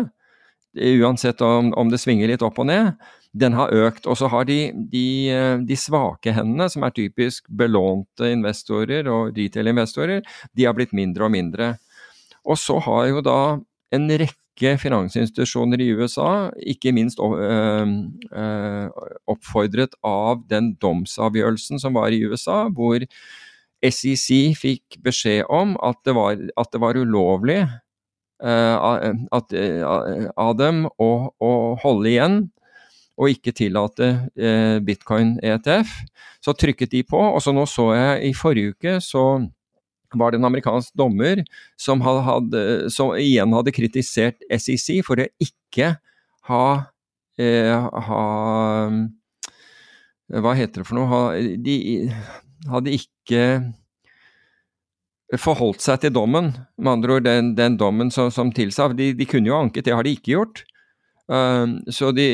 [1.00, 2.94] uansett om, om, det svinger litt opp og ned,
[3.36, 4.08] den har økt.
[4.08, 5.06] Og så har de, de,
[5.68, 10.24] de svake hendene, som er typisk belånte investorer og retail-investorer,
[10.56, 11.74] de har blitt mindre og mindre.
[12.46, 13.38] Og så har jo da
[13.94, 17.88] en rekke finansinstitusjoner i USA, ikke minst øh,
[18.32, 18.86] øh,
[19.28, 23.04] oppfordret av den domsavgjørelsen som var i USA, hvor
[23.84, 27.66] SEC fikk beskjed om at det var, at det var ulovlig
[28.36, 32.50] av dem å, å, holde igjen
[33.16, 35.92] og ikke tillate eh, bitcoin-ETF.
[36.44, 39.26] Så trykket de på, og så nå så jeg i forrige uke så
[40.16, 41.42] var det en amerikansk dommer
[41.80, 45.96] som, hadde, som igjen hadde kritisert SEC for å ikke
[46.46, 46.66] ha,
[48.06, 48.22] ha
[50.36, 51.08] Hva heter det for noe?
[51.10, 51.20] Ha,
[51.66, 51.76] de,
[52.70, 53.42] hadde ikke
[55.42, 58.88] forholdt seg til dommen, med andre ord den, den dommen som, som tilsa.
[58.94, 60.62] De, de, kunne jo anket, det har de ikke gjort.
[61.26, 62.24] Uh, så de,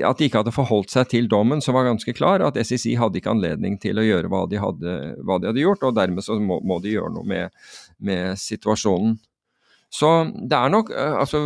[0.00, 3.20] At de ikke hadde forholdt seg til dommen, som var ganske klar, at SEC hadde
[3.20, 6.38] ikke anledning til å gjøre hva de hadde, hva de hadde gjort, og dermed så
[6.40, 7.52] må, må de gjøre noe med,
[8.00, 9.18] med, situasjonen.
[9.92, 10.10] Så
[10.42, 11.44] det er nok uh, Altså,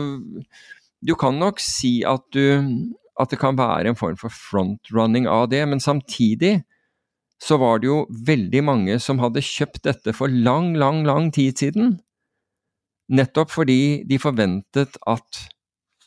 [1.04, 2.62] du kan nok si at du
[3.18, 6.60] at det kan være en form for frontrunning av det, men samtidig
[7.42, 11.58] så var det jo veldig mange som hadde kjøpt dette for lang, lang, lang tid
[11.58, 11.98] siden.
[13.14, 15.57] Nettopp fordi de forventet at, eh,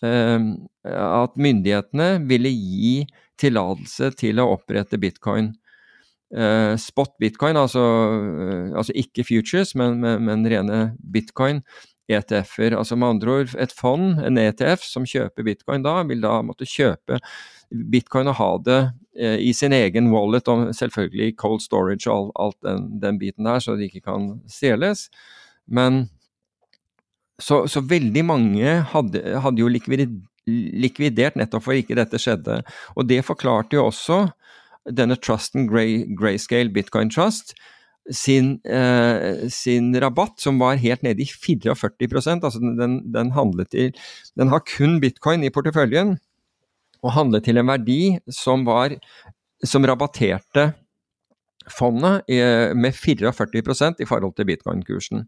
[0.02, 2.94] at myndighetene ville gi
[3.42, 5.52] tillatelse til å opprette bitcoin.
[6.32, 11.62] Eh, spot bitcoin, altså, eh, altså, ikke futures, men, men, men rene bitcoin.
[12.12, 16.42] ETF-er, altså med andre ord et fond, en ETF, som kjøper bitcoin da, vil da
[16.44, 17.22] måtte kjøpe
[17.92, 18.80] bitcoin og ha det
[19.16, 23.48] eh, i sin egen wallet, og selvfølgelig cold storage og alt, alt den, den, biten
[23.48, 25.08] der, så det ikke kan stjeles.
[25.68, 26.06] Men
[27.42, 30.14] så, så veldig mange hadde, hadde jo likvidert,
[30.48, 32.62] likvidert nettopp for ikke dette skjedde.
[32.96, 34.24] Og det forklarte jo også
[34.90, 37.54] denne trusten Gray, Grayscale Bitcoin Trust
[38.10, 41.76] sin, eh, sin, rabatt, som var helt nede i 44
[42.42, 43.94] altså den, den, handlet til
[44.36, 46.18] Den har kun bitcoin i porteføljen
[47.04, 48.98] og handlet til en verdi som var
[49.64, 50.74] som rabatterte
[51.70, 52.26] fondet
[52.74, 55.28] med 44% i forhold til bitcoin-kursen.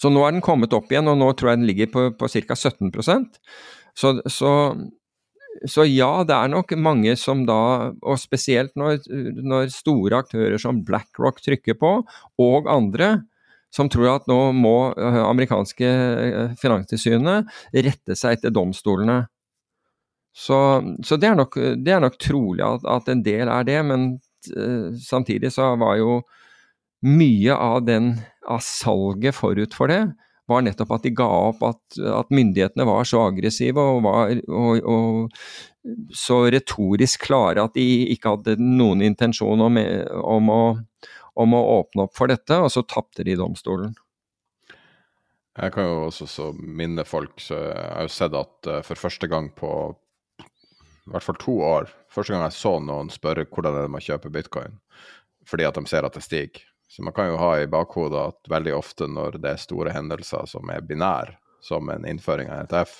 [0.00, 2.30] Så nå er den kommet opp igjen, og nå tror jeg den ligger på, på
[2.30, 2.56] ca.
[2.56, 2.92] 17
[3.94, 4.52] så, så,
[5.70, 9.04] så, ja, det er nok mange som da, og spesielt når,
[9.38, 12.00] når store aktører som BlackRock trykker på,
[12.42, 13.20] og andre,
[13.74, 19.24] som tror at nå må øh, amerikanske øh, finanstilsynet rette seg etter domstolene.
[20.34, 20.58] Så,
[21.06, 24.06] så det, er nok, det, er nok, trolig at, at, en del er det, men
[24.58, 26.16] uh, samtidig så var jo
[27.06, 28.16] mye av, den,
[28.50, 30.02] av salget forut for det
[30.50, 34.88] var nettopp at de ga opp at, at myndighetene var så aggressive og, var, og,
[34.88, 35.38] og,
[36.16, 39.80] så retorisk klare at de ikke hadde noen intensjon om,
[40.20, 40.62] om, å,
[41.40, 43.92] om å, åpne opp for dette, og så tapte de domstolen.
[45.54, 49.28] Jeg kan jo også minne folk, så jeg har jo sett at uh, for første
[49.30, 49.70] gang på
[51.04, 51.92] i hvert fall to år.
[52.12, 54.80] Første gang jeg så noen spørre hvordan det er man kjøper bitcoin,
[55.46, 56.64] fordi at de ser at det stiger.
[56.88, 60.46] Så man kan jo ha i bakhodet at veldig ofte når det er store hendelser
[60.50, 62.92] som er binære, som en innføring av ETF,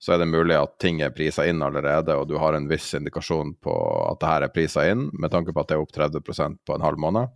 [0.00, 2.88] så er det mulig at ting er prisa inn allerede, og du har en viss
[2.96, 3.74] indikasjon på
[4.06, 6.76] at det her er prisa inn, med tanke på at det er opp 30% på
[6.76, 7.32] en halv måned.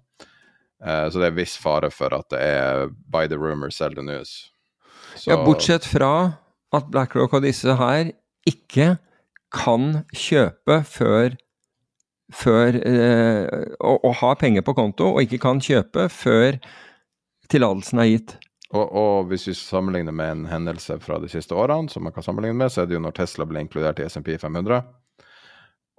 [0.84, 4.04] Eh, så det er viss fare for at det er by the rumor, sell the
[4.04, 4.50] news.
[5.14, 5.30] Så...
[5.30, 6.14] Ja, bortsett fra
[6.74, 8.14] at BlackRock og disse her
[8.48, 8.94] ikke
[9.54, 11.36] kan kjøpe før
[12.32, 13.44] før eh,
[13.80, 16.58] og, og har penger på konto, og ikke kan kjøpe før
[17.52, 18.36] tillatelsen er gitt.
[18.74, 22.24] Og, og, hvis vi sammenligner med en hendelse fra de siste årene, som man kan
[22.26, 24.80] sammenligne med, så er det jo når Tesla ble inkludert i SMP 500.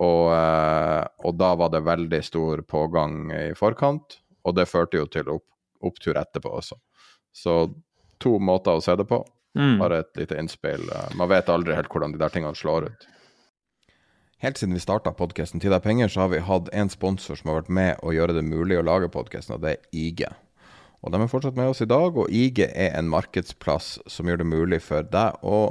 [0.03, 5.07] Og, eh, og, da var det veldig stor pågang i forkant, og det førte jo
[5.07, 5.47] til opp,
[5.85, 6.79] opptur etterpå også.
[7.35, 7.55] Så
[8.19, 9.21] to måter å se det på.
[9.55, 9.77] Mm.
[9.79, 10.89] Bare et lite innspill.
[11.15, 13.05] Man vet aldri helt hvordan de der tingene slår ut.
[14.43, 17.51] Helt siden vi starta podkasten Tid er penger, så har vi hatt en sponsor som
[17.51, 20.25] har vært med å gjøre det mulig å lage podkasten, og det er IG.
[21.05, 24.41] Og de er fortsatt med oss i dag, og IG er en markedsplass som gjør
[24.43, 25.61] det mulig for deg å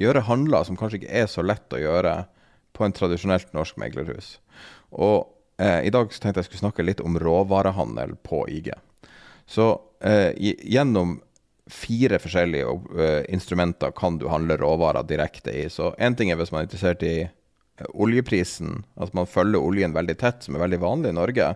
[0.00, 2.14] gjøre handler som kanskje ikke er så lett å gjøre
[2.76, 4.34] på en tradisjonelt norsk meglerhus.
[4.92, 5.30] Og
[5.62, 8.72] eh, i dag så tenkte jeg skulle snakke litt om råvarehandel på IG.
[9.48, 9.72] Så
[10.04, 11.18] eh, gjennom
[11.70, 12.66] fire forskjellige
[12.98, 15.68] uh, instrumenter kan du handle råvarer direkte i.
[15.70, 17.28] Så én ting er hvis man er interessert i
[17.94, 21.54] oljeprisen, at man følger oljen veldig tett, som er veldig vanlig i Norge.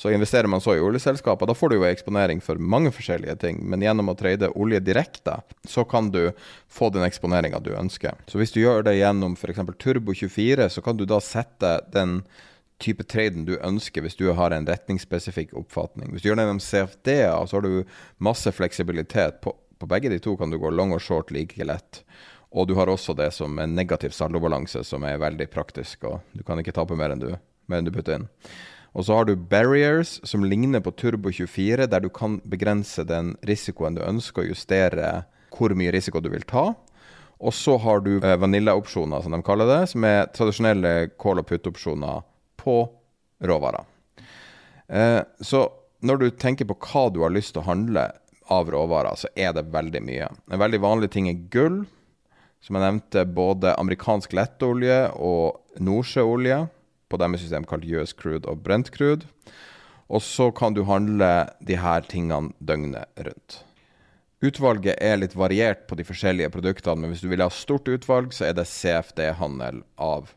[0.00, 3.58] Så investerer man så i oljeselskaper, da får du jo eksponering for mange forskjellige ting.
[3.68, 5.34] Men gjennom å trade olje direkte,
[5.68, 6.30] så kan du
[6.72, 8.16] få den eksponeringa du ønsker.
[8.30, 9.60] Så hvis du gjør det gjennom f.eks.
[9.82, 12.22] Turbo24, så kan du da sette den
[12.80, 16.14] type traden du ønsker hvis du har en retningsspesifikk oppfatning.
[16.14, 19.42] Hvis du gjør det gjennom CFD-er, så har du masse fleksibilitet.
[19.44, 22.02] På, på, begge de to kan du gå long og short like lett.
[22.50, 26.04] Og du har også det som en negativ saldobalanse, som er veldig praktisk.
[26.04, 27.30] og Du kan ikke tape mer enn du,
[27.70, 28.28] mer enn du putter inn.
[28.90, 33.36] Og så har du barriers, som ligner på Turbo 24, der du kan begrense den
[33.46, 35.10] risikoen du ønsker, å justere
[35.54, 36.72] hvor mye risiko du vil ta.
[37.40, 42.26] Og så har du vaniljeopsjoner, som de kaller det, som er tradisjonelle call og put-opsjoner
[42.60, 42.82] på
[43.46, 43.86] råvarer.
[44.90, 45.68] Eh, så
[46.04, 48.08] når du tenker på hva du har lyst til å handle
[48.50, 50.28] av råvarer, så er det veldig mye.
[50.50, 51.84] En veldig vanlig ting er gull.
[52.60, 56.66] Som jeg nevnte, både amerikansk lettolje og nordsjøolje
[57.10, 59.26] på deres system kalt US Crude og Brent Crude.
[60.10, 63.60] Og så kan du handle de her tingene døgnet rundt.
[64.40, 68.32] Utvalget er litt variert på de forskjellige produktene, men hvis du vil ha stort utvalg,
[68.32, 70.32] så er det CFD-handel av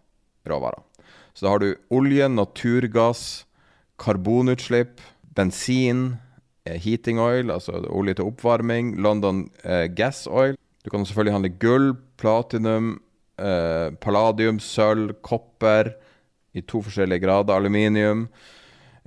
[0.49, 0.84] råvarer.
[1.34, 3.45] Så da har du olje, naturgass,
[3.97, 4.99] karbonutslipp,
[5.34, 6.17] bensin,
[6.65, 10.59] eh, heating oil, altså olje til oppvarming, London eh, gas oil.
[10.84, 11.93] Du kan selvfølgelig handle gull,
[12.24, 12.95] platinum,
[13.38, 15.93] eh, palladium, sølv, kopper,
[16.53, 17.57] i to forskjellige grader.
[17.57, 18.28] Aluminium,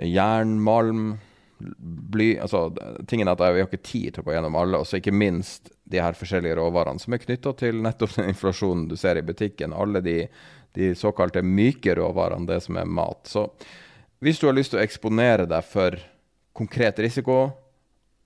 [0.02, 1.14] jern, malm,
[1.56, 2.66] bly altså,
[3.08, 4.80] Tingen er at vi har ikke tid til å gå gjennom alle.
[4.82, 8.88] Og så ikke minst de her forskjellige råvarene som er knytta til nettopp den inflasjonen
[8.90, 9.74] du ser i butikken.
[9.76, 10.18] Alle de,
[10.76, 13.22] de såkalte myke råvarene, det som er mat.
[13.30, 13.46] Så
[14.24, 15.96] hvis du har lyst til å eksponere deg for
[16.56, 17.38] konkret risiko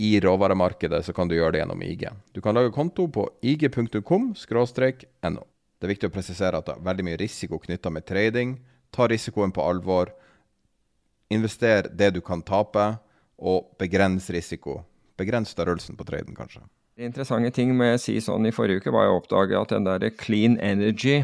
[0.01, 2.07] i råvaremarkedet, så kan du gjøre det gjennom IG.
[2.33, 5.43] Du kan lage konto på ig.com no.
[5.77, 8.59] Det er viktig å presisere at det er veldig mye risiko knytta med trading,
[8.91, 10.11] Ta risikoen på alvor.
[11.31, 12.97] Invester det du kan tape,
[13.39, 14.81] og begrens risiko.
[15.17, 16.65] Begrens størrelsen på traden, kanskje.
[17.01, 20.11] Interessante ting må jeg si sånn i forrige uke var jeg oppdaget at den der
[20.21, 21.23] clean energy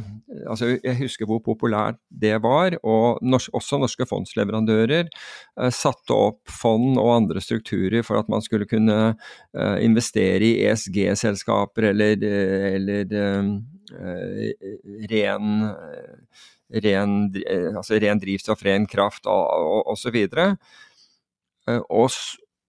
[0.50, 2.76] altså Jeg husker hvor populært det var.
[2.86, 8.44] Og norsk, også norske fondsleverandører eh, satte opp fond og andre strukturer for at man
[8.44, 14.52] skulle kunne eh, investere i ESG-selskaper eller, eh, eller eh,
[15.12, 15.52] ren
[16.82, 17.12] ren,
[17.46, 20.16] eh, altså ren drivstoff, ren kraft osv.
[20.34, 20.56] Og,
[21.66, 22.10] og, og,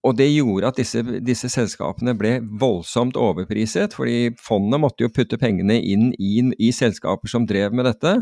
[0.06, 5.40] og det gjorde at disse, disse, selskapene ble voldsomt overpriset, fordi fondene måtte jo putte
[5.42, 8.14] pengene inn i, i, selskaper som drev med dette,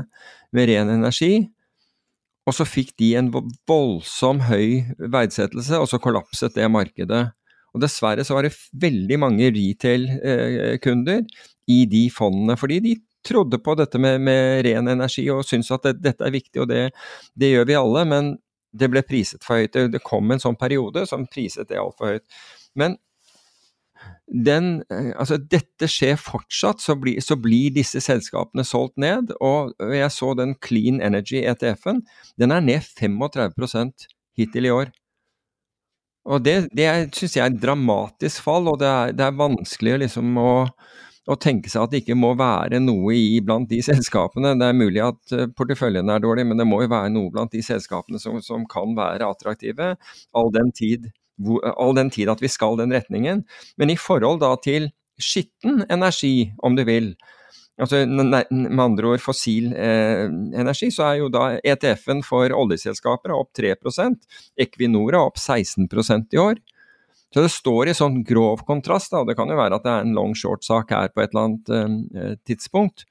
[0.55, 1.47] med ren energi.
[2.45, 3.31] Og så fikk de en
[3.67, 7.25] voldsom høy verdsettelse, og så kollapset det markedet.
[7.75, 11.43] Og dessverre så var det veldig mange retail-kunder eh,
[11.75, 12.95] i de fondene, fordi de
[13.25, 16.69] trodde på dette med, med ren energi og syntes at det, dette er viktig, og
[16.69, 16.83] det,
[17.33, 18.33] det, gjør vi alle, men
[18.75, 19.77] det ble priset for høyt.
[19.93, 22.39] Det, kom en sånn periode som priset det altfor høyt.
[22.77, 22.97] Men
[24.25, 29.33] den, altså dette skjer fortsatt, så, bli, så, blir disse selskapene solgt ned.
[29.39, 32.03] Og jeg så den Clean Energy ETF-en,
[32.41, 34.93] den er ned 35 hittil i år.
[36.25, 39.99] Og det, det syns jeg er et dramatisk fall, og det er, det er vanskelig
[40.07, 40.51] liksom å
[41.25, 44.53] å tenke seg at det ikke må være noe i blant de selskapene.
[44.59, 47.53] Det er mulig at eh, porteføljen er dårlig, men det må jo være noe blant
[47.55, 49.95] de selskapene som, som kan være attraktive,
[50.37, 51.09] all den, tid,
[51.73, 53.45] all den tid at vi skal den retningen.
[53.81, 57.13] Men i forhold da til skitten energi, om du vil,
[57.81, 63.55] altså med andre ord fossil eh, energi, så er jo da ETF-en for oljeselskaper opp
[63.57, 63.73] 3
[64.61, 66.61] Equinor er opp 16% i år.
[67.35, 69.91] Så det står i sånn grov kontrast, da, og det kan jo være at det
[69.91, 73.03] er en long short-sak her på et eller annet eh, tidspunkt.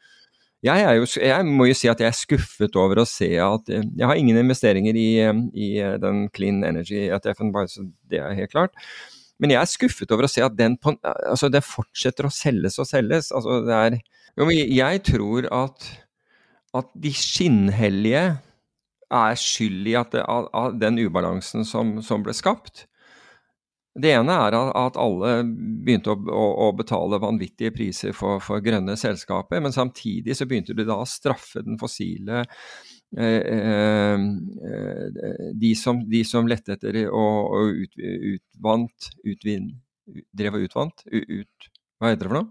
[0.65, 3.83] Jeg, jo, jeg, må jo si at jeg er skuffet over å se at eh,
[3.99, 8.39] Jeg har ingen investeringer i, eh, i eh, den clean energy-ETF-en, bare så det er
[8.39, 8.73] helt klart.
[9.43, 12.89] Men jeg er skuffet over å se at den, altså det fortsetter å selges og
[12.89, 13.29] selges.
[13.35, 13.99] Altså det er,
[14.41, 15.91] jo, jeg tror at,
[16.81, 18.25] at de skinnhellige
[19.15, 22.87] er skyld i at det, av, den ubalansen som, som, ble skapt.
[23.95, 29.75] Det ene er at alle begynte å, betale vanvittige priser for, for, grønne selskaper, men
[29.75, 32.43] samtidig så begynte de da å straffe den fossile
[33.17, 34.19] eh, eh,
[35.55, 38.03] de, som, de som lette etter og, og ut,
[38.35, 39.71] utvant utvin,
[40.05, 41.07] Drev og utvant?
[41.09, 42.51] Ut, hva heter det for noe?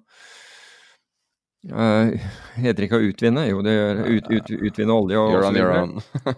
[1.64, 2.12] Uh,
[2.60, 3.46] heter ikke å utvinne?
[3.48, 5.94] Jo, det gjør ut, ut, utvinne olje og You're on your own.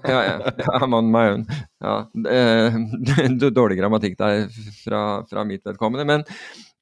[0.06, 0.36] ja, ja.
[0.78, 1.46] I'm on my own.
[1.82, 1.96] Ja.
[2.14, 2.78] Uh,
[3.58, 4.46] dårlig grammatikk der
[4.84, 6.06] fra, fra, mitt vedkommende.
[6.06, 6.28] Men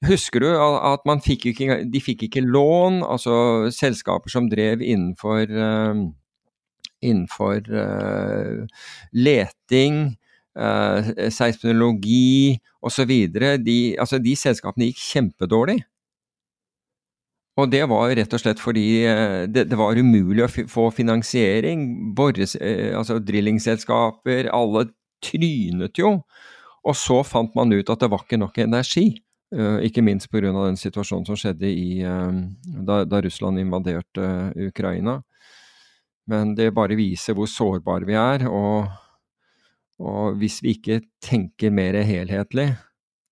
[0.10, 3.00] husker du at man fikk ikke, de fikk ikke lån?
[3.08, 3.38] Altså
[3.72, 6.04] selskaper som drev innenfor, uh,
[7.04, 7.72] innenfor
[9.16, 10.04] leting,
[11.34, 13.10] seismologi osv.
[13.64, 15.80] De, altså, de selskapene gikk kjempedårlig.
[17.54, 21.86] Og det var rett og slett fordi eh, det, det var umulig å få finansiering.
[22.18, 24.88] Borres, eh, altså drillingselskaper, alle
[25.24, 26.16] trynet jo.
[26.84, 29.06] Og så fant man ut at det var ikke nok energi.
[29.54, 30.50] Eh, ikke minst pga.
[30.50, 35.20] den situasjonen som skjedde i, da, da, Russland invaderte Ukraina.
[36.26, 38.48] Men det bare viser hvor sårbare vi er.
[38.50, 38.90] Og,
[40.02, 42.72] og hvis vi ikke tenker mer helhetlig,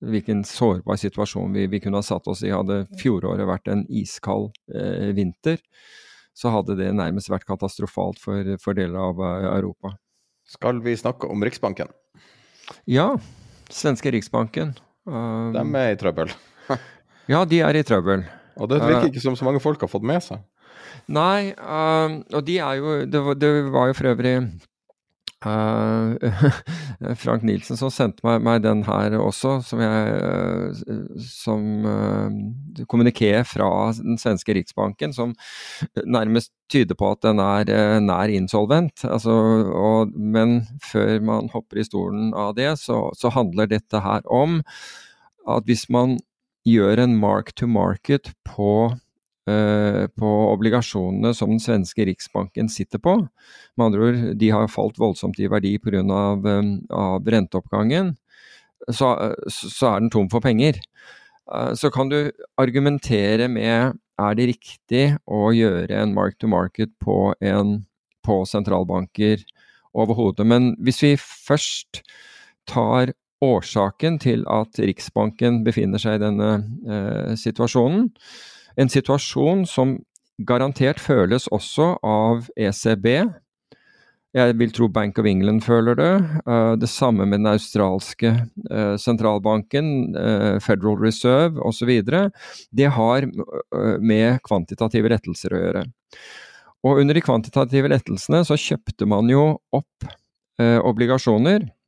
[0.01, 2.51] hvilken sårbar situasjon vi, vi, kunne ha satt oss i.
[2.53, 5.61] Hadde fjoråret vært en iskald eh, vinter,
[6.37, 9.93] så hadde det nærmest vært katastrofalt for, for deler av uh, Europa.
[10.47, 11.91] Skal vi snakke om Riksbanken?
[12.89, 13.13] Ja,
[13.71, 14.73] svenske Riksbanken.
[15.05, 16.31] Um, de er i trøbbel.
[17.33, 18.25] ja, de er i trøbbel.
[18.61, 20.41] Og det virker ikke som så mange folk har fått med seg.
[21.11, 24.33] Nei, um, og de er jo Det var, det var jo for øvrig
[25.41, 26.17] Uh,
[27.21, 33.33] Frank Nielsen som sendte meg, meg, den her også, som jeg uh, som uh, kommuniké
[33.49, 35.33] fra den svenske riksbanken, som
[36.05, 39.05] nærmest tyder på at den er nær insolvent.
[39.07, 39.33] Altså,
[39.73, 44.61] og, men før man hopper i stolen av det, så, så handler dette her om
[45.49, 46.19] at hvis man
[46.67, 48.91] gjør en mark to market på
[49.45, 53.15] på obligasjonene som den svenske riksbanken sitter på.
[53.77, 56.03] Med andre ord, de har falt voldsomt i verdi pga.
[56.11, 58.15] Av, eh, av renteoppgangen.
[58.89, 59.09] Så,
[59.49, 60.79] så er den tom for penger.
[61.51, 62.31] Eh, så kan du
[62.61, 67.79] argumentere med er det riktig å gjøre en mark to market på, en,
[68.25, 69.41] på sentralbanker
[69.97, 70.45] overhodet.
[70.47, 72.03] Men hvis vi først
[72.69, 76.49] tar årsaken til at Riksbanken befinner seg i denne
[76.85, 78.11] eh, situasjonen,
[78.79, 79.97] en situasjon som
[80.47, 83.07] garantert føles også av ECB.
[84.31, 86.11] Jeg vil tro Bank of England føler det.
[86.47, 88.31] Uh, det samme med den australske
[88.71, 91.91] uh, sentralbanken, uh, Federal Reserve osv.
[92.71, 93.27] Det har
[93.99, 95.83] med kvantitative lettelser å gjøre.
[96.87, 99.43] Og under de kvantitative lettelsene så kjøpte man jo
[99.75, 100.09] opp
[100.61, 101.80] obligasjoner Eh,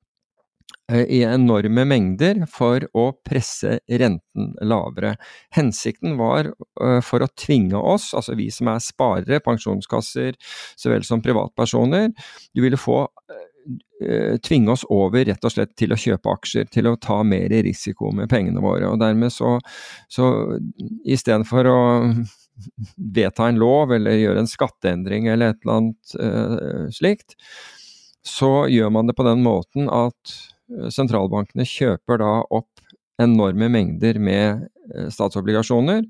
[0.91, 5.15] i enorme mengder for å presse renten lavere.
[5.55, 10.36] Hensikten var eh, for å tvinge oss, altså vi som er sparere, pensjonskasser
[10.75, 12.11] så vel som privatpersoner,
[12.51, 12.99] du ville få
[13.31, 17.55] eh, tvinge oss over rett og slett til å kjøpe aksjer, til å ta mer
[17.63, 18.91] risiko med pengene våre.
[18.91, 19.55] Og dermed så,
[20.11, 20.34] så
[21.07, 21.81] istedenfor å
[23.15, 27.34] vedta en lov eller gjøre en skatteendring eller et eller annet uh, slikt,
[28.23, 30.53] så gjør man det på den måten at Eh,
[30.93, 32.70] sentralbankene kjøper da opp
[33.22, 36.05] enorme mengder med eh, statsobligasjoner,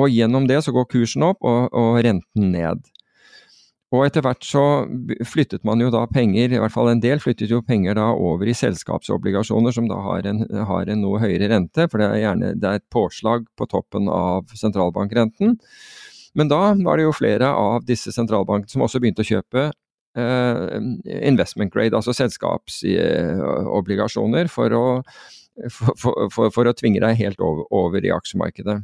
[0.00, 2.82] og gjennom det så går kursen opp og, og renten ned.
[3.92, 4.62] Og etter hvert så
[5.28, 8.48] flyttet man jo da penger, i hvert fall en del flyttet jo penger da over
[8.48, 12.54] i selskapsobligasjoner som da har en, har en noe høyere rente, for det er gjerne
[12.56, 15.58] det er et påslag på toppen av sentralbankrenten.
[16.32, 19.91] Men da var det jo flere av disse sentralbankene som også begynte å kjøpe Eh,
[20.18, 25.02] investment grade, altså selskapsobligasjoner, for å,
[25.72, 25.94] for,
[26.32, 28.82] for, for å tvinge deg helt over, over, i aksjemarkedet.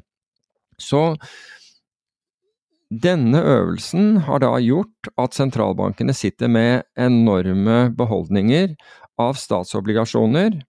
[0.81, 1.17] Så
[2.89, 8.73] denne øvelsen har da gjort at sentralbankene sitter med enorme beholdninger
[9.21, 10.63] av statsobligasjoner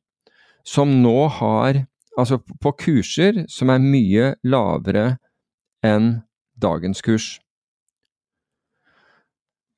[0.67, 1.85] som nå har
[2.19, 5.23] Altså på kurser som er mye lavere
[5.85, 6.19] enn
[6.59, 7.39] dagens kurs.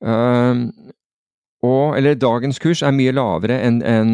[0.02, 0.68] Uh,
[1.62, 4.10] og, eller dagens kurs er mye lavere enn en,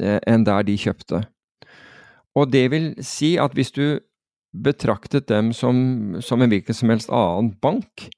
[0.00, 1.20] en der de kjøpte.
[2.32, 3.84] Og det vil si at hvis du
[4.52, 8.08] betraktet dem som, som en hvilken som helst annen bank,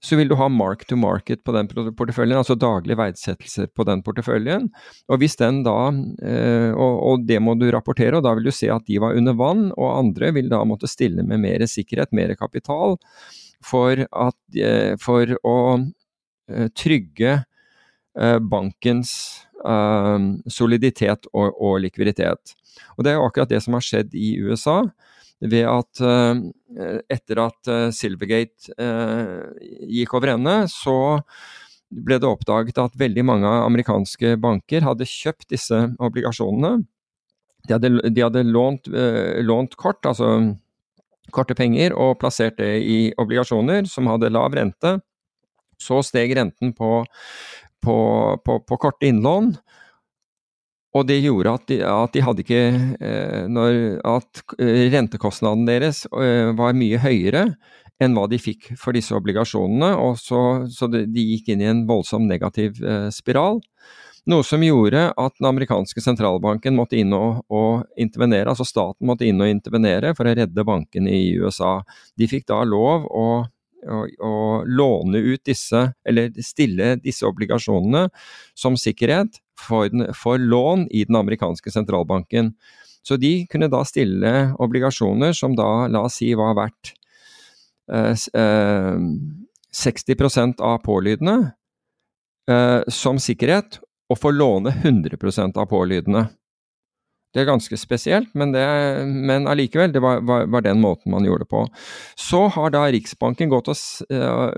[0.00, 4.00] så vil du ha mark to market på den porteføljen, altså daglige verdsettelser på den
[4.04, 4.70] porteføljen.
[5.12, 5.90] Og hvis den da,
[6.24, 9.36] eh, og, det må du rapportere, og da vil du se at de var under
[9.36, 12.96] vann, og andre vil da måtte stille med mer sikkerhet, mer kapital,
[13.60, 15.88] for, at, eh, for å eh,
[16.76, 17.40] trygge
[18.50, 19.12] bankens
[20.50, 22.54] soliditet og, likviditet.
[22.96, 24.80] Og det er jo akkurat det som har skjedd i USA
[25.40, 29.48] ved at eh, etter at eh, Silvergate eh,
[29.88, 30.96] gikk over ende, så
[31.90, 36.84] ble det oppdaget at veldig mange amerikanske banker hadde kjøpt disse obligasjonene.
[37.66, 38.86] De hadde, de hadde lånt,
[39.44, 40.54] lånt, kort, altså
[41.34, 45.00] korte penger, og plassert det i obligasjoner som hadde lav rente.
[45.80, 47.00] Så steg renten på,
[47.80, 47.96] på,
[48.44, 49.54] på, på korte innlån,
[50.90, 52.62] og det gjorde at de, at de hadde ikke
[52.98, 53.76] eh, når,
[54.06, 57.52] At eh, rentekostnaden deres eh, var mye høyere
[58.00, 61.68] enn hva de fikk for disse obligasjonene, og så, så de, de, gikk inn i
[61.68, 62.78] en voldsom negativ
[63.12, 63.58] spiral.
[64.32, 69.28] Noe som gjorde at den amerikanske sentralbanken måtte inn og, og, intervenere, altså staten måtte
[69.28, 71.82] inn og intervenere for å redde bankene i USA.
[72.16, 73.26] De fikk da lov å
[73.86, 74.34] å, å,
[74.66, 78.08] låne ut disse, eller stille disse obligasjonene
[78.58, 82.54] som sikkerhet for, for, lån i den amerikanske sentralbanken.
[83.02, 86.92] Så de kunne da stille obligasjoner som da, la oss si, var verdt
[87.92, 88.98] eh, eh,
[89.70, 91.52] 60% av pålydende
[92.50, 96.24] eh, som sikkerhet, og få låne 100% av pålydende.
[97.30, 98.62] Det er ganske spesielt, men, det,
[99.06, 101.60] men det var, var, var, den måten man gjorde det på.
[102.18, 103.76] Så har da Riksbanken gått, og,
[104.10, 104.50] uh,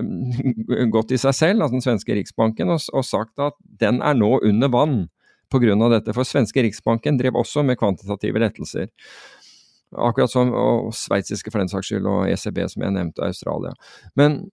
[0.89, 4.39] gått i seg selv, altså den svenske Riksbanken, og, og sagt at den er nå
[4.41, 4.97] under vann
[5.53, 5.89] pga.
[5.93, 6.15] dette.
[6.17, 8.89] For svenske Riksbanken drev også med kvantitative lettelser.
[9.93, 13.75] Akkurat som og sveitsiske for den saks skyld, og ECB, som jeg nevnte, Australia.
[14.17, 14.47] Men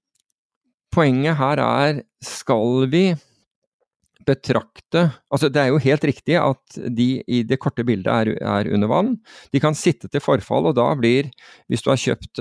[0.93, 3.15] poenget her er, skal vi
[4.31, 8.71] betrakte Altså, det er jo helt riktig at de i det korte bildet er, er
[8.75, 9.11] under vann.
[9.55, 11.31] De kan sitte til forfall, og da blir
[11.71, 12.35] Hvis du har kjøpt,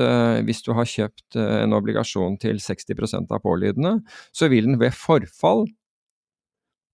[0.45, 3.99] hvis du har kjøpt uh, en obligasjon til 60% av pålydende,
[4.33, 5.67] så vil den ved forfall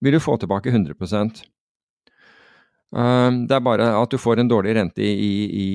[0.03, 1.05] vil du få tilbake 100 uh,
[3.47, 5.33] Det er bare at du får en dårlig rente i,
[5.63, 5.67] i,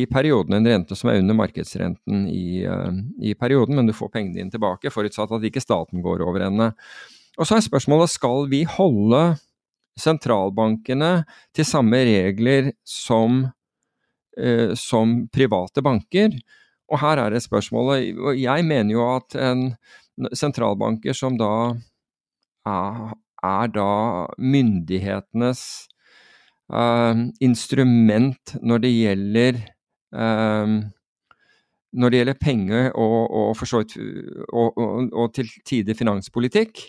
[0.00, 4.50] i, perioden, en rente som er under markedsrenten i perioden, men du får pengene dine
[4.54, 6.68] tilbake, forutsatt at ikke staten går over ende.
[7.38, 9.22] Og så er spørsmålet skal vi holde
[9.98, 11.22] sentralbankene
[11.54, 13.44] til samme regler som,
[14.38, 16.34] eh, som private banker?
[16.88, 19.76] Og her er det spørsmålet Jeg mener jo at en
[20.34, 21.74] sentralbanker som da
[22.66, 23.14] er,
[23.44, 23.90] er da
[24.38, 25.88] myndighetenes
[26.72, 29.60] uh, instrument når det gjelder
[30.16, 30.80] uh,
[31.98, 33.96] når det gjelder penger og, og,
[34.52, 36.82] og, og, til tider finanspolitikk,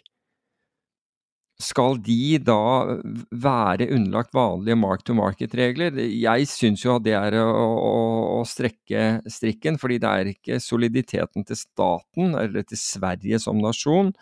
[1.60, 2.95] skal de da
[3.36, 5.97] være underlagt vanlige mark-to-market-regler?
[6.07, 7.95] Jeg syns jo at det er å, å,
[8.38, 14.14] å, strekke strikken, fordi det er ikke soliditeten til staten, eller til Sverige som nasjon,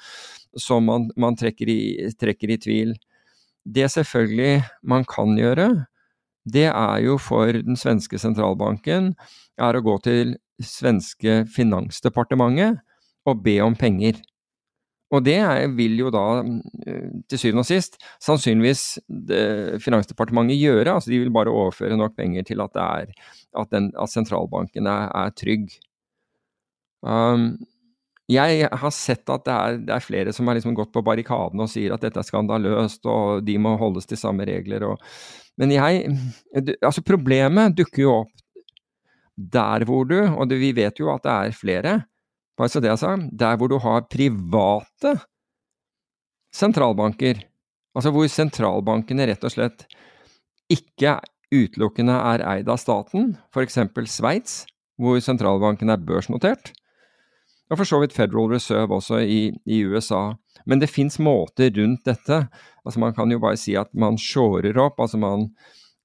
[0.57, 2.95] som man, man trekker, i, trekker, i, tvil.
[3.67, 5.69] Det selvfølgelig man kan gjøre,
[6.47, 9.11] det er jo for den svenske sentralbanken,
[9.61, 12.81] er å gå til svenske finansdepartementet
[13.27, 14.17] og be om penger.
[15.15, 15.39] Og det
[15.77, 16.57] vil jo da mm,
[17.31, 18.83] til syvende og sist sannsynligvis
[19.83, 20.97] Finansdepartementet gjøre.
[20.97, 23.13] altså De vil bare overføre nok penger til at, er,
[23.55, 25.71] at, den, at sentralbanken er, er trygg.
[27.07, 27.53] Um,
[28.27, 31.63] jeg har sett at det er, det er, flere som har liksom gått på barrikadene
[31.63, 34.83] og sier at dette er skandaløst og de må holdes til samme regler.
[34.89, 34.99] Og,
[35.61, 36.17] men jeg
[36.83, 38.43] Altså, problemet dukker jo opp
[39.37, 41.93] der hvor du, og det, vi vet jo at det er flere,
[42.57, 45.17] bare så det jeg sa, der hvor du har private
[46.53, 47.43] sentralbanker,
[47.95, 49.85] altså hvor sentralbankene rett og slett
[50.73, 51.19] ikke
[51.53, 53.79] utelukkende er eid av staten, f.eks.
[54.11, 54.65] Sveits,
[54.97, 56.73] hvor sentralbanken er børsnotert,
[57.67, 60.37] og for så vidt Federal Reserve også i, i USA.
[60.65, 62.45] Men det fins måter rundt dette.
[62.87, 65.49] Altså Man kan jo bare si at man shorer opp, altså man,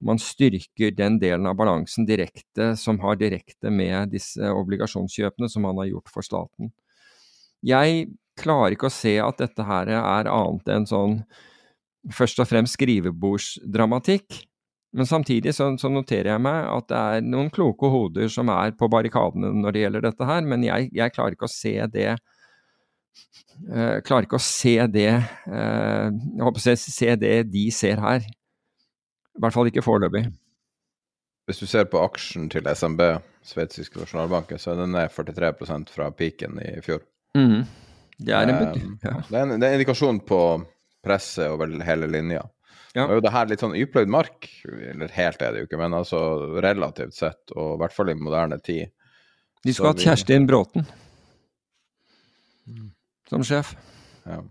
[0.03, 5.79] man styrker den delen av balansen direkte som har direkte med disse obligasjonskjøpene som man
[5.81, 6.73] har gjort for staten.
[7.63, 8.07] Jeg
[8.39, 11.21] klarer ikke å se at dette her er annet enn sånn
[12.11, 14.41] først og fremst skrivebordsdramatikk.
[14.93, 18.75] Men samtidig så, så, noterer jeg meg at det er noen kloke hoder som er
[18.77, 22.11] på barrikadene når det gjelder dette her, men jeg, jeg klarer ikke å se det
[22.13, 28.27] uh, Klarer ikke å se det uh, Jeg håper å se det de ser her.
[29.33, 30.25] I hvert fall ikke foreløpig.
[31.47, 33.01] Hvis du ser på aksjen til SMB,
[33.43, 37.01] sveitsiske nasjonalbanken, så er den ned 43% fra peaken i fjor.
[37.35, 37.65] Mm.
[38.23, 39.15] Det er en, uh, ja.
[39.27, 40.39] det, er en, det er en indikasjon på
[41.03, 42.45] presset over hele linja.
[42.93, 43.07] Ja.
[43.09, 46.19] Og det her litt sånn upløyd mark, eller helt er det jo ikke, men altså
[46.61, 48.93] relativt sett, og i hvert fall i moderne tid.
[49.65, 50.85] De skulle hatt Kjerstin Bråten
[53.33, 53.73] som sjef.
[54.23, 54.43] Ja.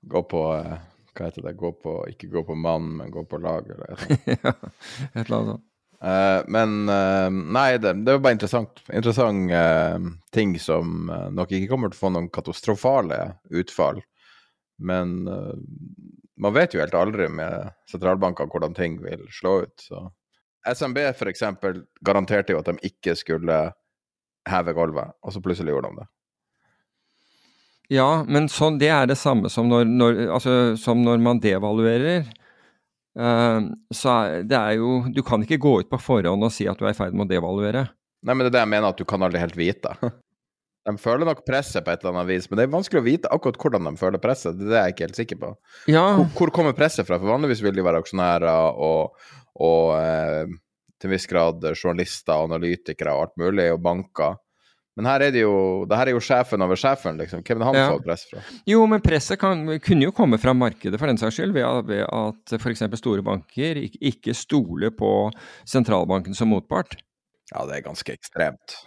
[0.00, 0.76] Gå på eh,
[1.16, 1.56] Hva heter det?
[1.58, 4.68] Gå på, ikke gå på mann, men gå på lag, eller et eller annet.
[5.14, 5.64] et eller annet sånt.
[5.96, 8.82] Uh, men uh, nei, det, det er bare interessant.
[8.92, 14.02] Interessant uh, ting som nok ikke kommer til å få noen katastrofale utfall.
[14.76, 15.22] Men
[16.36, 19.72] man vet jo helt aldri med sentralbanker hvordan ting vil slå ut.
[19.80, 20.02] Så.
[20.68, 21.44] SMB f.eks.
[22.04, 23.56] garanterte jo at de ikke skulle
[24.46, 26.06] heve gulvet, og så plutselig gjorde de det.
[27.92, 32.26] Ja, men så, det er det samme som når, når, altså, som når man devaluerer.
[33.16, 36.66] Uh, så er, det er jo Du kan ikke gå ut på forhånd og si
[36.68, 37.86] at du er i ferd med å devaluere.
[38.26, 39.94] Nei, men det er det jeg mener, at du kan aldri helt vite.
[40.86, 43.30] De føler nok presset på et eller annet vis, men det er vanskelig å vite
[43.34, 44.54] akkurat hvordan de føler presset.
[44.60, 45.48] Det er jeg ikke helt sikker på.
[45.90, 46.04] Ja.
[46.14, 47.18] Hvor, hvor, kommer presset fra?
[47.18, 49.16] For vanligvis vil de være aksjonærer og,
[49.66, 50.52] og eh,
[51.02, 54.38] til en viss grad journalister, analytikere og alt mulig, og banker.
[54.96, 55.56] Men her er det jo,
[55.88, 57.42] det her er jo sjefen over sjefen, liksom.
[57.44, 57.88] Hvem er det han ja.
[57.92, 58.42] får press fra?
[58.68, 62.06] Jo, men presset kan, kunne jo komme fra markedet for den saks skyld, ved, ved
[62.06, 62.84] at f.eks.
[63.02, 65.10] store banker ikke, ikke stoler på
[65.68, 66.96] sentralbanken som motpart.
[67.52, 68.78] Ja, det er ganske ekstremt.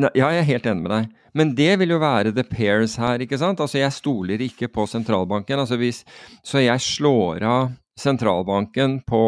[0.00, 1.12] Ja, jeg er helt enig med deg.
[1.38, 3.62] Men det vil jo være the pairs her, ikke sant.
[3.62, 5.62] Altså, jeg stoler ikke på sentralbanken.
[5.62, 6.02] Altså, hvis,
[6.46, 9.24] så jeg slår av sentralbanken på,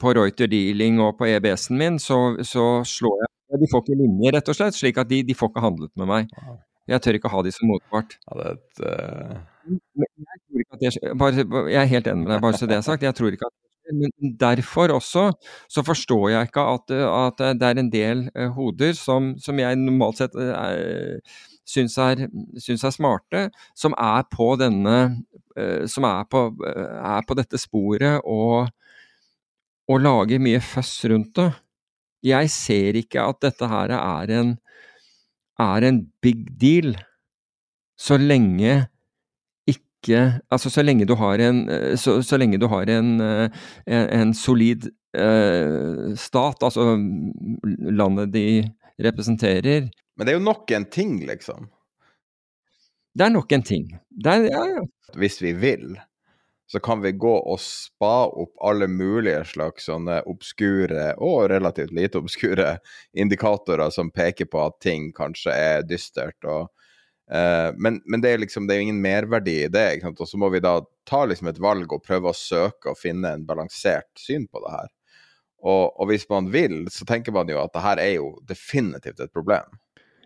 [0.00, 4.30] på Reuter Dealing og på EBS-en min, så, så, slår jeg De får ikke linje,
[4.36, 6.36] rett og slett, slik at de, de får ikke handlet med meg.
[6.90, 8.14] Jeg tør ikke ha de som motpart.
[8.28, 9.40] Ja, et, uh...
[10.80, 13.06] jeg, bare, jeg, er helt enig med deg, bare så det er sagt.
[13.06, 13.58] Jeg tror ikke at
[13.90, 15.30] men derfor også
[15.70, 19.78] så forstår jeg ikke at, at det er en del uh, hoder som, som, jeg
[19.80, 21.18] normalt sett uh,
[21.66, 22.26] syns, er,
[22.58, 24.98] syns, er, smarte, som er på denne
[25.58, 28.70] uh, Som er på, er på, dette sporet og,
[29.90, 31.50] og lager mye føss rundt det.
[32.26, 34.54] Jeg ser ikke at dette her er en,
[35.60, 36.94] er en big deal,
[38.00, 38.86] så lenge
[39.68, 43.50] ikke Altså så lenge du har en, eh, så, så lenge du har en, eh,
[43.86, 46.96] en, en solid eh, stat, altså
[47.92, 48.46] landet de
[49.04, 51.68] representerer Men det er jo nok en ting, liksom.
[53.16, 53.86] Det er nok en ting.
[54.24, 54.82] Er, ja, ja.
[55.18, 55.96] Hvis vi vil,
[56.70, 62.20] så kan vi gå og spa opp alle mulige slags sånne obskure og relativt lite
[62.22, 62.76] obskure
[63.22, 66.38] indikatorer som peker på at ting kanskje er dystert.
[66.44, 66.70] og
[67.30, 70.00] Uh, men, men, det er liksom, det er ingen merverdi i det.
[70.10, 73.30] Og så må vi da ta liksom et valg og prøve å søke og finne
[73.36, 74.88] en balansert syn på det her.
[75.62, 79.22] Og, og, hvis man vil, så tenker man jo at det her er jo definitivt
[79.22, 79.78] et problem.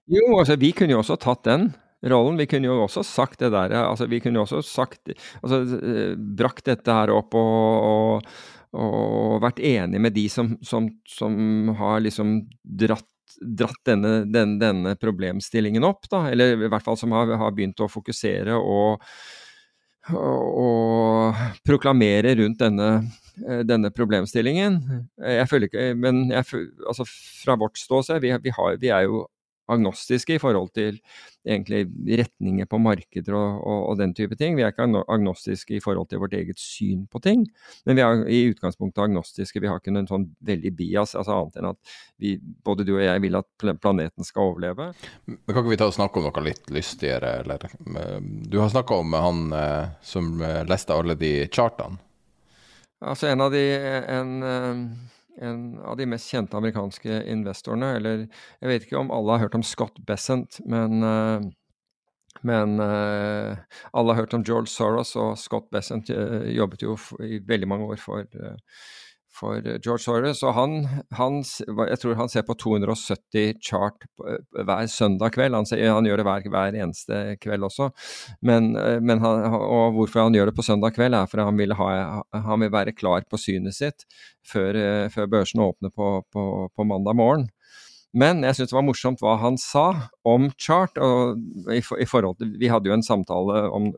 [0.09, 1.75] Jo, altså vi kunne jo også tatt den
[2.11, 2.39] rollen.
[2.41, 3.75] Vi kunne jo også sagt det der.
[3.85, 8.35] altså Vi kunne jo også sagt altså eh, Brakt dette her opp og, og,
[8.75, 13.09] og vært enig med de som, som, som har liksom dratt
[13.41, 17.81] dratt denne, den, denne, problemstillingen opp, da, eller i hvert fall som har, har begynt
[17.83, 19.03] å fokusere og,
[20.15, 22.91] og, proklamere rundt denne,
[23.43, 24.81] eh, denne, problemstillingen.
[25.19, 29.25] Jeg føler ikke Men jeg, altså fra vårt ståsted, vi, vi, vi er jo
[29.71, 30.99] agnostiske i forhold til
[31.45, 31.85] egentlig
[32.21, 34.57] retninger på markeder og, og, og, den type ting.
[34.57, 37.45] Vi er ikke agnostiske i forhold til vårt eget syn på ting,
[37.85, 39.61] men vi er i utgangspunktet agnostiske.
[39.61, 43.05] Vi har ikke noen sånn veldig bias, altså annet enn at vi, både du og
[43.05, 44.91] jeg vil at planeten skal overleve.
[45.27, 47.69] Men Kan ikke vi ta og snakke om noe litt lystigere, eller?
[48.49, 52.01] Du har snakka om han eh, som eh, leste alle de chartene.
[53.05, 53.65] Altså en av de
[54.09, 54.77] en, eh,
[55.43, 57.95] en av de mest kjente amerikanske investorene.
[57.99, 61.45] Eller jeg vet ikke om alle har hørt om Scott Bessent, men, uh,
[62.47, 63.57] men uh,
[63.93, 67.91] alle har hørt om George Soros, og Scott Bessent uh, jobbet jo i veldig mange
[67.95, 68.29] år for
[69.35, 70.43] for eh, George Soros.
[70.47, 70.77] Og han,
[71.19, 75.57] han, jeg tror han ser på 270 chart eh, hver søndag kveld.
[75.59, 77.91] Han, han gjør det hver, hver, eneste kveld også.
[78.47, 81.61] Men, eh, men han, og hvorfor han gjør det på søndag kveld, er fordi han
[81.61, 81.91] vil, ha,
[82.49, 84.07] han vil være klar på synet sitt
[84.45, 84.77] før,
[85.13, 87.49] før børsene åpner på, på, på mandag morgen.
[88.15, 89.89] Men jeg syns det var morsomt hva han sa
[90.27, 90.99] om chart.
[91.75, 93.89] i, i forhold til, Vi hadde jo en samtale om,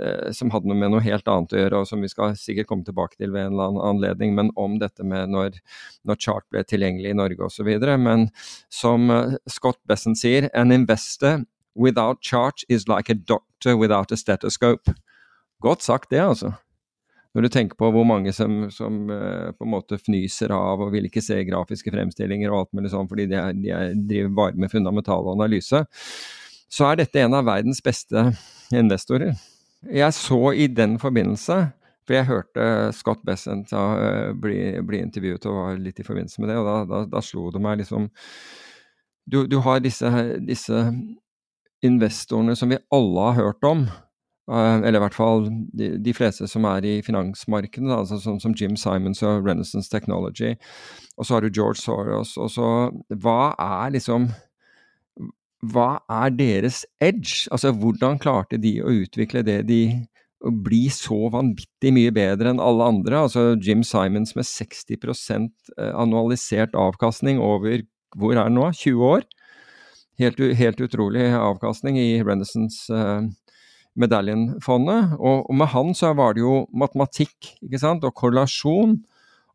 [0.00, 2.70] eh, som hadde noe med noe helt annet å gjøre, og som vi skal sikkert
[2.70, 5.60] komme tilbake til ved en eller annen anledning, men om dette med når,
[6.08, 7.68] når chart ble tilgjengelig i Norge osv.
[8.00, 8.30] Men
[8.72, 11.44] som uh, Scott Besson sier, an investor
[11.76, 14.96] without chart is like a doctor without a stethoscope.
[15.60, 16.54] Godt sagt det, altså.
[17.34, 20.90] Når du tenker på hvor mange som, som uh, på en måte fnyser av og
[20.94, 24.32] vil ikke se grafiske fremstillinger og alt mulig sånn fordi de, er, de er, driver
[24.40, 25.84] bare med fundamental analyse,
[26.70, 28.32] så er dette en av verdens beste
[28.74, 29.38] investorer.
[29.86, 31.60] Jeg så i den forbindelse
[32.08, 32.66] for jeg hørte
[32.96, 36.76] Scott Bessent uh, bli, bli, intervjuet og var litt i forbindelse med det, og da,
[36.90, 38.10] da, da slo det meg liksom
[39.30, 40.10] Du, du har disse,
[40.42, 40.82] disse
[41.86, 44.09] investorene som vi alle har hørt om, Eh,
[44.50, 45.44] eller i hvert fall
[45.76, 50.56] de, de fleste som er i finansmarkedet, altså som, som, Jim Simons og Renaissance Technology.
[51.16, 52.36] Og så har du George Soros.
[52.40, 52.68] Og så
[53.22, 54.30] Hva er liksom
[55.70, 57.46] Hva er deres edge?
[57.52, 59.82] Altså, hvordan klarte de å utvikle det de
[60.40, 63.26] å bli så vanvittig mye bedre enn alle andre?
[63.26, 67.84] Altså Jim Simons med 60 eh, annualisert avkastning over
[68.16, 68.70] hvor er det nå?
[68.72, 69.28] 20 år?
[70.20, 73.28] Helt, helt utrolig avkastning i Renaissance uh,
[73.98, 75.16] Medaljonfondet.
[75.18, 78.98] Og, og, med han så var det jo matematikk ikke sant, og korrelasjon.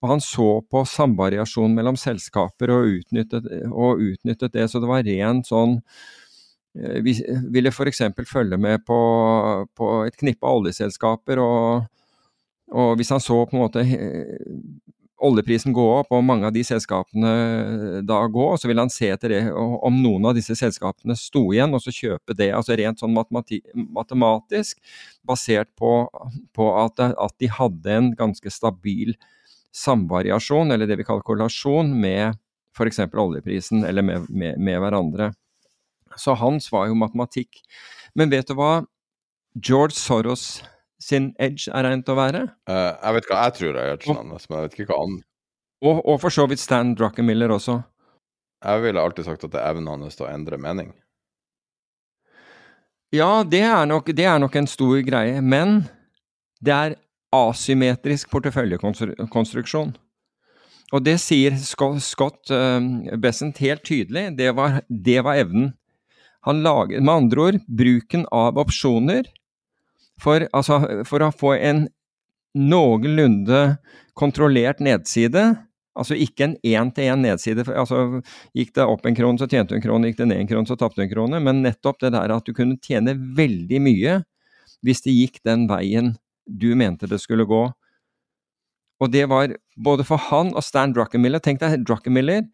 [0.04, 4.68] Og han så på samvariasjon mellom selskaper og utnyttet, og utnyttet det.
[4.70, 5.80] Så det var rent sånn
[6.78, 7.16] eh, Vi
[7.56, 8.04] ville f.eks.
[8.30, 9.00] følge med på,
[9.74, 11.88] på et knippe oljeselskaper, og,
[12.76, 13.88] og hvis han så på en måte
[15.26, 19.10] oljeprisen gå opp og mange av de selskapene eh, da gå, så vil han se
[19.14, 22.52] etter det om noen av disse selskapene sto igjen, og så kjøpe det.
[22.56, 24.80] altså Rent sånn matematisk,
[25.26, 25.94] basert på,
[26.56, 29.16] på at, at, de hadde en ganske stabil
[29.76, 32.38] samvariasjon, eller det vi kaller korrelasjon, med
[32.76, 33.02] f.eks.
[33.12, 35.32] oljeprisen, eller med, med, med hverandre.
[36.20, 37.60] Så hans var jo matematikk.
[38.16, 38.86] Men vet du hva
[39.56, 40.64] George Soros
[41.06, 42.44] sin edge er regnet å være?
[42.70, 45.18] Uh, jeg vet hva jeg tror er edgen hans, men jeg vet ikke hva han
[45.86, 47.80] og, og, for så vidt Stan Druckenmiller også.
[48.66, 50.94] Jeg ville alltid sagt at det er evnen hans til å endre mening.
[53.14, 55.84] Ja, det er, nok, det er nok en stor greie, men
[56.64, 56.98] det er
[57.36, 59.94] asymmetrisk porteføljekonstruksjon.
[60.96, 62.80] Og det sier Scott uh,
[63.22, 65.74] Bessent helt tydelig, det var, det var evnen.
[66.46, 69.28] Han lager, med andre ord, bruken av opsjoner
[70.22, 71.86] for, altså, for å få en
[72.56, 73.78] noenlunde
[74.16, 75.44] kontrollert nedside,
[75.96, 77.66] altså ikke en én-til-én nedside.
[77.68, 78.22] altså
[78.56, 80.68] Gikk det opp en krone, så tjente du en krone, gikk det ned en krone,
[80.70, 81.42] så tapte du en krone.
[81.44, 84.22] Men nettopp det der at du kunne tjene veldig mye
[84.86, 86.14] hvis det gikk den veien
[86.46, 87.64] du mente det skulle gå.
[89.04, 91.42] Og det var både for han og Stan Druckenmiller.
[91.44, 92.46] Tenk deg Druckenmiller.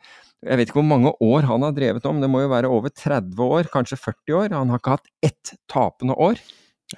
[0.42, 2.90] Jeg vet ikke hvor mange år han har drevet om, det må jo være over
[2.90, 4.56] 30 år, kanskje 40 år.
[4.58, 6.42] Han har ikke hatt ett tapende år.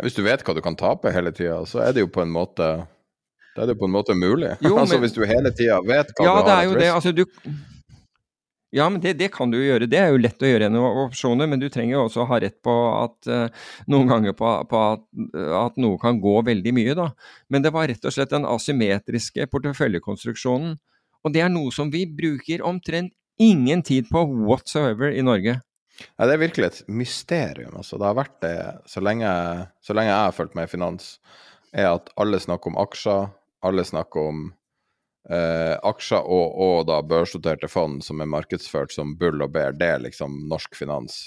[0.01, 2.31] Hvis du vet hva du kan tape hele tida, så er det jo på en
[2.33, 2.71] måte
[3.53, 4.55] Da er det på en måte mulig.
[4.65, 6.95] Jo, altså Hvis du hele tida vet hva ja, du har et risk.
[6.95, 7.25] Altså, du,
[8.73, 9.85] ja, men det, det, kan du jo gjøre.
[9.85, 12.39] Det er jo lett å gjøre gjennom opsjoner, men du trenger jo også å ha
[12.41, 15.03] rett på at uh, noen ganger på, på at,
[15.59, 17.11] at, noe kan gå veldig mye, da.
[17.53, 20.73] Men det var rett og slett den asymmetriske porteføljekonstruksjonen.
[21.21, 25.59] Og det er noe som vi bruker omtrent ingen tid på whatsoever i Norge.
[26.17, 27.75] Ja, det er virkelig et mysterium.
[27.77, 27.99] Altså.
[27.99, 28.57] Det har vært det
[28.89, 29.29] så lenge,
[29.83, 31.15] så lenge jeg har fulgt med i finans,
[31.73, 33.29] er at alle snakker om aksjer.
[33.63, 34.41] Alle snakker om
[35.29, 39.77] eh, aksjer og, og, da børsnoterte fond som er markedsført som bull og bear.
[39.77, 41.21] Det er liksom norsk finans.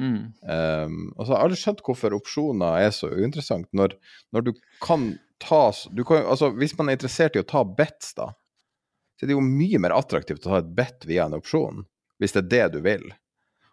[0.00, 0.32] Mm.
[0.48, 3.68] Um, og så har jeg aldri skjønt hvorfor opsjoner er så uinteressant.
[3.76, 3.98] Når,
[4.32, 4.52] når du
[4.84, 5.10] kan
[5.42, 8.30] ta du kan, altså, Hvis man er interessert i å ta bets, da,
[9.18, 11.84] så er det jo mye mer attraktivt å ta et bet via en opsjon.
[12.22, 13.10] Hvis det er det du vil.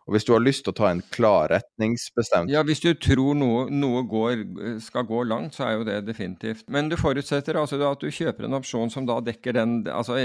[0.09, 3.37] Og hvis du har lyst til å ta en klar retningsbestemt Ja, hvis du tror
[3.37, 4.41] noe, noe går,
[4.81, 6.63] skal gå langt, så er jo det definitivt.
[6.73, 10.17] Men du forutsetter altså at du kjøper en opsjon som da dekker den altså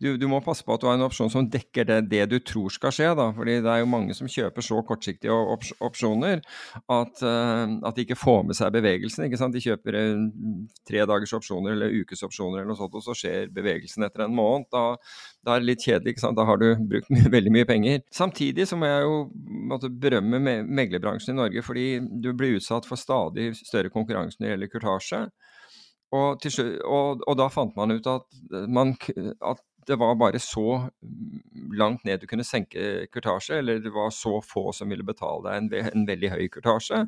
[0.00, 2.38] du, du må passe på at du har en opsjon som dekker det, det, du
[2.40, 3.28] tror skal skje, da.
[3.36, 8.06] Fordi det er jo mange som kjøper så kortsiktige ops opsjoner at, uh, at, de
[8.06, 9.26] ikke får med seg bevegelsen.
[9.26, 9.52] ikke sant?
[9.52, 10.00] De kjøper
[10.88, 14.36] tre dagers opsjoner eller ukes opsjoner eller noe sånt, og så skjer bevegelsen etter en
[14.36, 14.70] måned.
[14.72, 14.96] Da,
[15.44, 16.40] da er det litt kjedelig, ikke sant.
[16.40, 18.00] Da har du brukt veldig mye penger.
[18.14, 21.86] Samtidig så må jeg jo jo måtte berømme meglerbransjen i Norge, fordi
[22.22, 25.22] du blir utsatt for stadig større konkurranse når det gjelder kurtasje.
[26.10, 28.24] Og, og, og, da fant man ut at,
[28.66, 28.96] man,
[29.46, 30.88] at, det var bare så
[31.78, 35.56] langt ned du kunne senke kurtasje, eller det var så få som ville betale deg
[35.56, 37.04] en, en veldig høy kurtasje.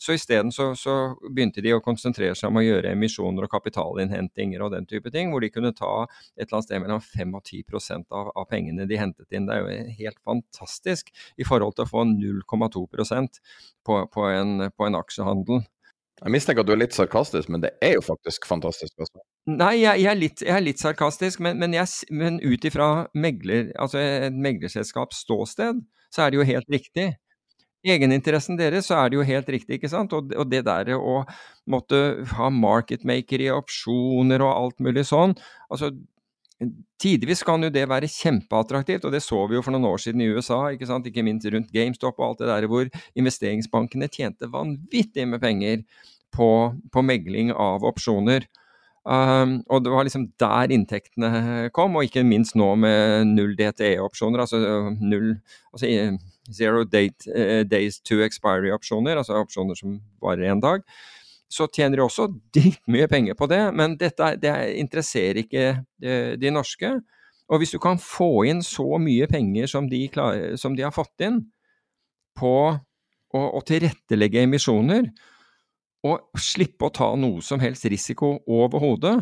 [0.00, 0.94] Så isteden så, så
[1.28, 5.32] begynte de å konsentrere seg om å gjøre emisjoner og kapitalinnhentinger og den type ting,
[5.32, 8.88] hvor de kunne ta et eller annet sted mellom 5 og 10 av, av pengene
[8.88, 9.48] de hentet inn.
[9.48, 13.42] Det er jo helt fantastisk i forhold til å få 0,2%
[13.84, 15.66] på, på, en, på en aksjehandel.
[16.20, 18.96] Jeg mistenker at du er litt sarkastisk, men det er jo faktisk fantastisk.
[19.00, 19.20] Altså.
[19.48, 22.90] Nei, jeg, jeg, er, litt, jeg er litt sarkastisk, men, men, jeg men ut ifra
[23.16, 25.80] megler, altså et meglerselskaps ståsted,
[26.12, 27.08] så er det jo helt riktig.
[27.80, 30.12] Egeninteressen deres, så er det jo helt riktig, ikke sant.
[30.12, 31.22] Og, og det der å
[31.72, 32.00] måtte
[32.36, 35.36] ha marketmaker i opsjoner og alt mulig sånn,
[35.72, 35.94] altså
[37.00, 40.20] Tidvis kan jo det være kjempeattraktivt, og det så vi jo for noen år siden
[40.20, 44.50] i USA, ikke sant, ikke minst rundt GameStop og alt det der, hvor investeringsbankene tjente
[44.52, 45.86] vanvittig med penger
[46.36, 46.50] på,
[46.92, 48.44] på megling av opsjoner.
[49.00, 54.42] Um, og det var liksom der inntektene kom, og ikke minst nå med null DTE-opsjoner,
[54.44, 55.38] altså null
[55.72, 56.18] altså
[56.50, 60.84] Zero date, uh, days to expiry-opsjoner, altså opsjoner som varer én dag.
[61.50, 65.64] Så tjener de også dritmye penger på det, men dette det interesserer ikke
[66.02, 66.92] de, de norske.
[67.50, 70.94] Og hvis du kan få inn så mye penger som de, klar, som de har
[70.94, 71.40] fått inn
[72.38, 75.08] på å, å tilrettelegge emisjoner,
[76.06, 79.18] og slippe å ta noe som helst risiko overhodet,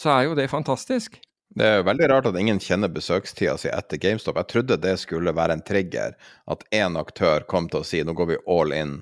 [0.00, 1.20] så er jo det fantastisk.
[1.54, 4.40] Det er veldig rart at ingen kjenner besøkstida si etter GameStop.
[4.40, 6.16] Jeg trodde det skulle være en trigger,
[6.50, 8.96] at én aktør kom til å si nå går vi all in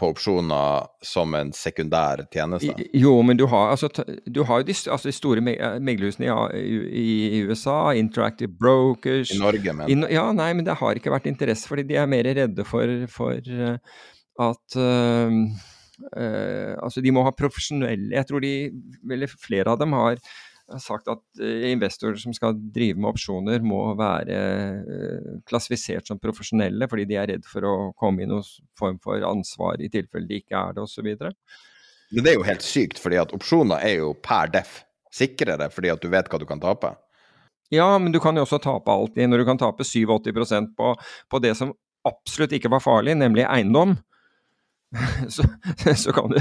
[0.00, 2.72] på opsjoner som en sekundær tjeneste.
[2.98, 3.90] Jo, men du har, altså,
[4.26, 9.38] du har jo de, altså, de store me- meglerhusene i, i, USA, Interactive Brokers I
[9.38, 12.26] Norge, men I ja, nei, men det har ikke vært interesse, fordi de er mer
[12.26, 14.02] redde for, for eh,
[14.48, 15.38] at eh,
[16.16, 18.54] eh, Altså, de må ha profesjonelle Jeg tror de,
[19.10, 20.20] eller flere av dem har
[20.80, 26.88] sagt at eh, investorer som skal drive med opsjoner, må være eh, klassifisert som profesjonelle,
[26.88, 28.46] fordi de er redd for å komme i noen
[28.78, 31.10] form for ansvar i tilfelle de ikke er det, osv.
[32.14, 34.80] Det er jo helt sykt, fordi at opsjoner er jo per def
[35.14, 36.94] sikrere, fordi at du vet hva du kan tape.
[37.72, 39.28] Ja, men du kan jo også tape alltid.
[39.30, 40.94] Når du kan tape 87% på,
[41.30, 41.72] på det som
[42.06, 43.96] absolutt ikke var farlig, nemlig eiendom,
[45.34, 45.44] så,
[45.96, 46.38] så kan du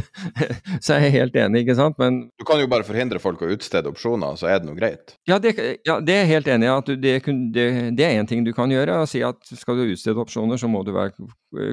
[0.81, 3.51] Så er jeg helt enig, ikke sant, men Du kan jo bare forhindre folk å
[3.53, 5.15] utstede opsjoner, så er det noe greit.
[5.29, 5.55] Ja, det,
[5.87, 6.73] ja, det er jeg helt enig i.
[6.73, 7.13] at du, det,
[7.55, 9.01] det, det er én ting du kan gjøre.
[9.03, 11.13] Å si at skal du utstede opsjoner, så må du være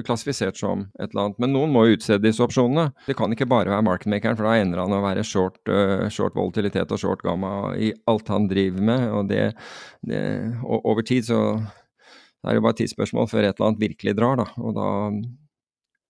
[0.05, 1.41] klassifisert som et eller annet.
[1.41, 2.91] Men noen må jo utstede disse opsjonene.
[3.07, 6.37] Det kan ikke bare være markedmakeren, for da ender han å være short, uh, short
[6.37, 9.07] volatilitet og short gamma i alt han driver med.
[9.17, 9.51] Og det,
[10.07, 10.23] det
[10.61, 11.41] og over tid så
[12.41, 14.47] det er jo bare et tidsspørsmål før et eller annet virkelig drar, da.
[14.57, 14.87] Og da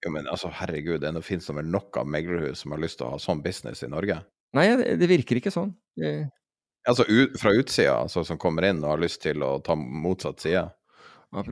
[0.01, 3.07] Jo, men altså, herregud, det finnes det vel nok av meglerhus som har lyst til
[3.07, 4.17] å ha sånn business i Norge?
[4.57, 5.75] Nei, det, det virker ikke sånn.
[5.99, 6.11] Det,
[6.89, 10.41] Altså ut, fra utsida, altså, som kommer inn og har lyst til å ta motsatt
[10.41, 10.65] side.
[10.65, 11.43] ja.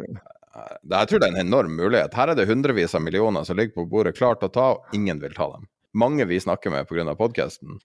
[0.82, 2.16] Det, jeg tror det er en enorm mulighet.
[2.18, 5.22] Her er det hundrevis av millioner som ligger på bordet klart å ta, og ingen
[5.22, 5.68] vil ta dem.
[5.94, 7.14] Mange vi snakker med pga.
[7.16, 7.78] podkasten,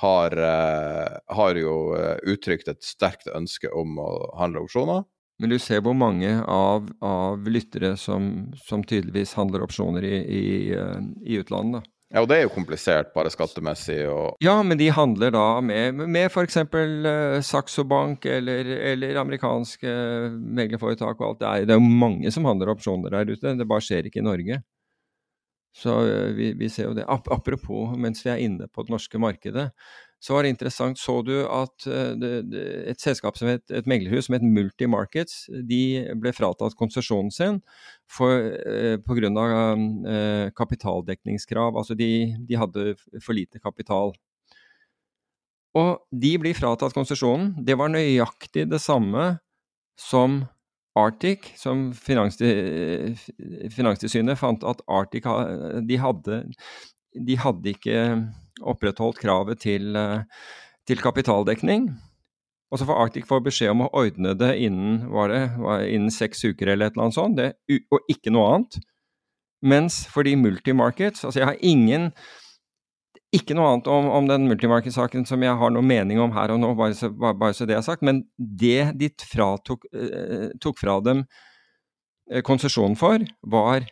[0.00, 5.02] har, uh, har jo eh, uttrykt et sterkt ønske om å handle opsjoner.
[5.38, 10.48] Men du ser hvor mange av, av lyttere som, som tydeligvis handler opsjoner i, i,
[10.74, 11.84] eh, i utlandet.
[11.84, 11.92] da.
[12.08, 15.98] Ja, og det er jo komplisert, bare skattemessig og Ja, men de handler da med,
[16.08, 16.56] med f.eks.
[16.64, 19.92] Uh, Saxo Bank eller, eller amerikanske
[20.32, 21.42] meglerforetak og alt.
[21.42, 24.22] Det er, det er jo mange som handler opsjoner der ute, det bare skjer ikke
[24.22, 24.62] i Norge.
[25.76, 27.04] Så eh, vi, vi ser jo det.
[27.08, 29.68] Apropos, mens vi er inne på det norske markedet,
[30.20, 30.98] så var det interessant.
[30.98, 32.12] Så du at eh,
[32.90, 38.98] et selskap som het, et meglerhus som het Multimarkets, de ble fratatt konsesjonen sin eh,
[38.98, 39.76] pga.
[40.08, 41.76] Eh, kapitaldekningskrav.
[41.78, 44.12] Altså de, de hadde for lite kapital.
[45.78, 47.54] Og de blir fratatt konsesjonen.
[47.62, 49.38] Det var nøyaktig det samme
[49.98, 50.46] som
[50.98, 55.22] Arctic, som Finanstilsynet fant at Arctic
[55.86, 56.42] de hadde,
[57.14, 58.26] de hadde ikke
[58.60, 60.22] opprettholdt kravet til, eh,
[60.86, 61.90] til kapitaldekning.
[62.68, 65.42] Og så får Arctic få beskjed om å ordne det innen, var det,
[65.88, 67.52] innen seks uker eller et eller annet sånt, det,
[67.90, 68.80] og ikke noe annet.
[69.64, 72.12] Mens for de multimarkets Altså, jeg har ingen
[73.34, 76.62] ikke noe annet om, om den multimarket-saken som jeg har noe mening om her og
[76.62, 78.04] nå, bare så, bare, bare så det er sagt.
[78.06, 81.26] Men det de fratok, eh, tok fra dem
[82.32, 83.84] eh, konsesjonen for, var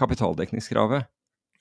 [0.00, 1.08] kapitaldekningskravet.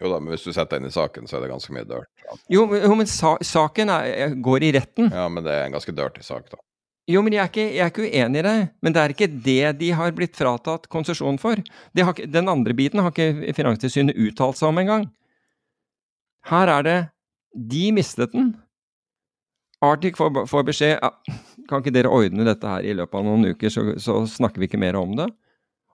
[0.01, 1.87] Jo da, men hvis du setter deg inn i saken, så er det ganske mye
[1.89, 2.09] dirt.
[2.53, 5.09] Jo, men- jo, men sa, saken er, går i retten.
[5.11, 6.59] Ja, men det er en ganske dirty sak, da.
[7.07, 8.69] Jo, men jeg er, ikke, jeg er ikke uenig i det.
[8.83, 11.55] Men det er ikke det de har blitt fratatt konsesjon for.
[11.95, 15.07] Har, den andre biten har ikke Finanstilsynet uttalt seg om engang.
[16.51, 16.97] Her er det
[17.55, 18.51] De mistet den.
[19.81, 21.09] Arctic får, får beskjed ja,
[21.69, 24.67] kan ikke dere ordne dette her i løpet av noen uker, så, så, snakker vi
[24.69, 25.27] ikke mer om det.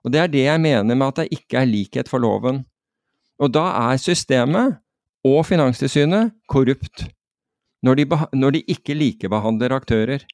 [0.04, 2.64] Og Det er det jeg mener med at det ikke er likhet for loven.
[3.42, 4.78] Og da er systemet
[5.24, 7.06] og Finanstilsynet korrupt.
[7.84, 8.06] Når de,
[8.36, 10.24] når de ikke likebehandler aktører.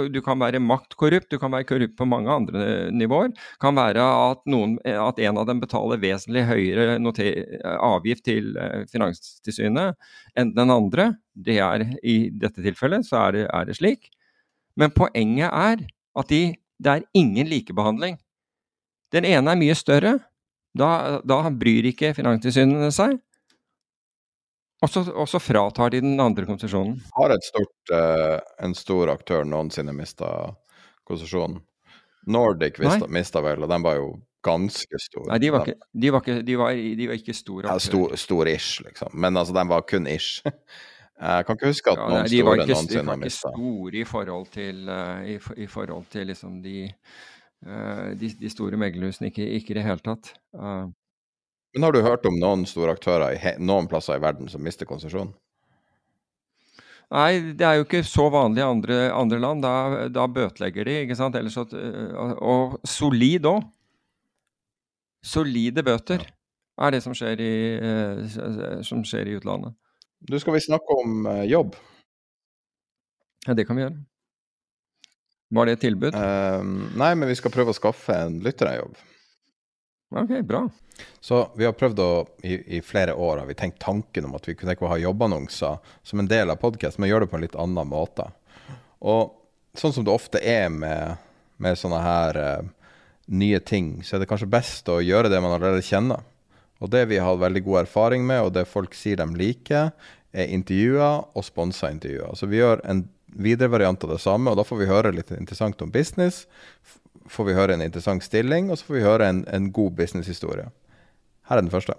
[0.00, 3.34] Du kan være maktkorrupt, du kan være korrupt på mange andre nivåer.
[3.34, 6.96] Det kan være at, noen, at, en av dem betaler vesentlig høyere
[7.76, 9.98] avgift til eh, Finanstilsynet
[10.40, 11.10] enn den andre.
[11.36, 14.08] Det er, I dette tilfellet så er det, er det slik.
[14.80, 15.84] Men poenget er
[16.16, 16.42] at de,
[16.80, 18.16] det er ingen likebehandling.
[19.12, 20.16] Den ene er mye større.
[20.76, 23.18] Da, da bryr ikke Finanstilsynet seg.
[24.80, 26.94] Og så, og så, fratar de den andre konsesjonen.
[27.16, 30.30] Har stort, uh, en stor aktør noensinne mista
[31.08, 31.58] konsesjonen?
[32.30, 34.14] Nordic mista vel, og den var jo
[34.44, 35.26] ganske stor.
[35.28, 37.76] Nei, de var ikke, de var ikke, de var, de var ikke store aktører.
[37.76, 39.12] Ja, stor, stor-ish, liksom.
[39.12, 40.40] Men altså, den var kun ish.
[41.20, 43.50] Jeg kan ikke huske at ja, noen nei, store noensinne har mista.
[43.52, 46.76] De var ikke store i forhold til, uh, i, i, forhold til liksom de,
[47.60, 50.32] de, de, store meglerhusene, ikke, ikke i det hele tatt.
[50.56, 50.88] Uh,
[51.74, 54.88] men har du hørt om noen store aktører i noen plasser i verden som mister
[54.88, 55.30] konsesjon?
[57.10, 59.64] Nei, det er jo ikke så vanlig i andre, andre, land.
[59.66, 61.38] Da, da, bøtelegger de, ikke sant.
[61.38, 61.74] Ellers at,
[62.38, 63.64] og solid òg.
[65.26, 66.22] Solide bøter
[66.80, 69.74] er det som skjer, i, eh, som skjer i utlandet.
[70.20, 71.74] Du skal vi snakke om eh, jobb?
[73.46, 73.98] Ja, det kan vi gjøre.
[75.50, 76.14] Var det et tilbud?
[76.14, 78.94] Um, nei, men vi skal prøve å skaffe en lytterjobb.
[80.14, 80.64] Ok, bra.
[81.20, 82.10] Så vi har prøvd å,
[82.42, 86.22] i, i, flere år har vi tenkt tanken om at vi kunne ha jobbannonser som
[86.22, 88.28] en del av podkast, men gjøre det på en litt annen måte.
[89.00, 89.32] Og
[89.78, 91.18] sånn som det ofte er med,
[91.62, 92.70] med sånne her uh,
[93.30, 96.26] nye ting, så er det kanskje best å gjøre det man allerede kjenner.
[96.80, 99.90] Og det vi har hatt veldig god erfaring med, og det folk sier de liker,
[100.30, 102.34] er intervjuer og sponsa intervjuer.
[102.38, 103.04] Så vi gjør en
[103.36, 106.46] videre variant av det samme, og da får vi høre litt interessant om business
[107.30, 110.70] får vi høre en interessant stilling, og så får vi høre en, en god businesshistorie.
[111.50, 111.94] Her er den første.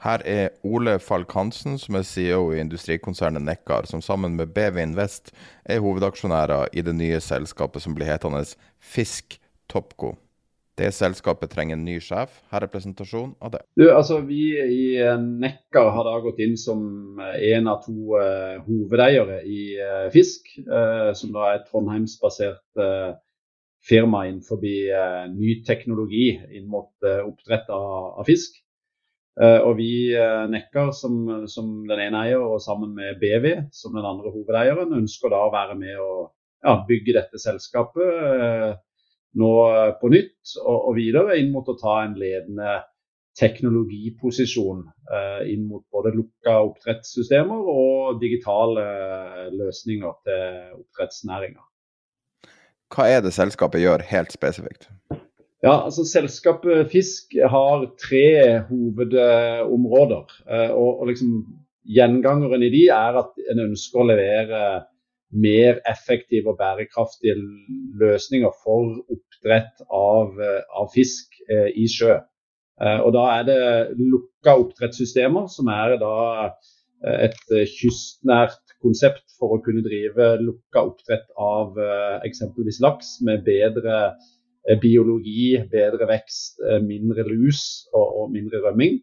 [0.00, 4.80] Her er Ole Falk Hansen, som er CEO i industrikonsernet Nekkar, som sammen med BV
[4.80, 5.34] Invest
[5.64, 8.46] er hovedaksjonærer i det nye selskapet som blir hetende
[8.80, 9.36] Fisk
[9.68, 10.14] Topco.
[10.80, 12.38] Det selskapet trenger en ny sjef.
[12.48, 13.60] Her er presentasjon av det.
[13.76, 14.84] Du, altså Vi i
[15.20, 21.10] Nekkar har da gått inn som en av to uh, hovedeiere i uh, Fisk, uh,
[21.16, 22.80] som da er et trondheimsbasert
[23.86, 28.60] firma innenfor eh, ny teknologi inn mot eh, oppdrett av, av fisk.
[29.40, 30.10] Og vi
[30.52, 31.14] Nekkar som,
[31.48, 35.52] som, den ene eier, og sammen med BV som den andre hovedeieren, ønsker da å
[35.54, 36.26] være med og
[36.66, 38.02] ja, bygge dette selskapet
[39.38, 39.50] nå
[40.00, 42.80] på nytt og, og, videre inn mot å ta en ledende
[43.38, 44.82] teknologiposisjon
[45.48, 48.82] inn mot både lukka oppdrettssystemer og digitale
[49.54, 51.62] løsninger til oppdrettsnæringa.
[52.90, 54.90] Hva er det selskapet gjør helt spesifikt?
[55.60, 60.38] Ja, altså Selskapet Fisk har tre hovedområder.
[60.48, 61.42] Eh, og, og liksom
[61.90, 64.58] Gjengangeren i de er at en ønsker å levere
[65.30, 67.36] mer effektive og bærekraftige
[68.00, 72.18] løsninger for oppdrett av, eh, av fisk eh, i sjø.
[72.80, 73.62] Eh, og Da er det
[74.00, 76.16] lukka oppdrettssystemer, som er da
[77.04, 77.40] eh, et
[77.76, 84.14] kystnært konsept for å kunne drive lukka oppdrett av eh, eksempelvis laks med bedre
[84.80, 88.98] biologi, bedre vekst, mindre lus og, og mindre rømming.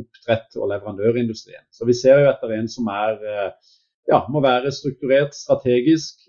[0.00, 1.66] oppdrett og leverandørindustrien.
[1.68, 3.20] Så vi ser jo etter en som er
[4.06, 6.28] ja, må være strukturert strategisk,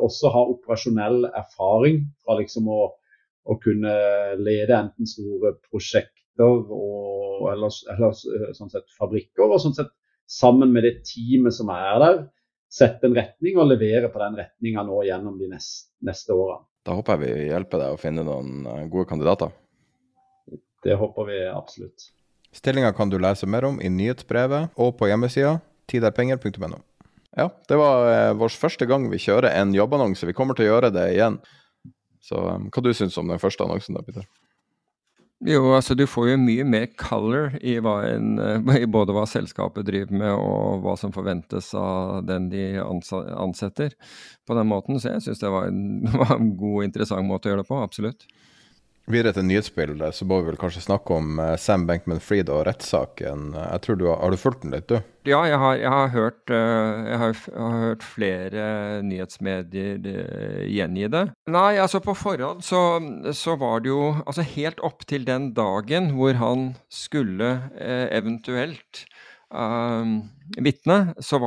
[0.00, 2.86] også ha operasjonell erfaring fra liksom å
[3.44, 3.94] å kunne
[4.40, 9.90] lede enten store prosjekter og, eller, eller sånn sett fabrikker, og sånn sett
[10.30, 12.20] sammen med det teamet som er der,
[12.72, 16.64] sette en retning og levere på den retninga nå gjennom de neste, neste årene.
[16.86, 19.52] Da håper jeg vi hjelper deg å finne noen eh, gode kandidater.
[20.82, 22.08] Det håper vi absolutt.
[22.52, 25.58] Stillinga kan du lese mer om i nyhetsbrevet og på hjemmesida
[25.92, 26.80] tiderpenger.no.
[27.36, 30.28] Ja, det var eh, vår første gang vi kjører en jobbannonse.
[30.28, 31.40] Vi kommer til å gjøre det igjen.
[32.22, 34.26] Så um, hva du syns om den første annonsen da, Peter?
[35.42, 39.88] Jo, altså du får jo mye mer color i, en, eh, i, både hva selskapet
[39.88, 43.96] driver med og hva som forventes av den de ansetter
[44.46, 45.00] på den måten.
[45.02, 47.70] Så jeg syns det var en, var en god og interessant måte å gjøre det
[47.72, 48.28] på, absolutt.
[49.10, 53.48] Videre til nyhetsbildet, så må vi vel kanskje snakke om uh, Sam Bankman-Fried og rettssaken.
[53.58, 55.00] Jeg tror du har, har, du fulgt den litt, du?
[55.26, 57.40] Ja, jeg har, jeg har, hørt, uh, jeg har,
[57.82, 58.66] hørt, flere
[59.02, 61.24] nyhetsmedier uh, gjengi det.
[61.50, 62.82] Nei, altså på forhånd så,
[63.34, 67.50] så, var det jo Altså helt opp til den dagen hvor han skulle
[67.82, 69.02] eventuelt
[69.50, 70.06] uh,
[70.62, 71.40] vitne, så,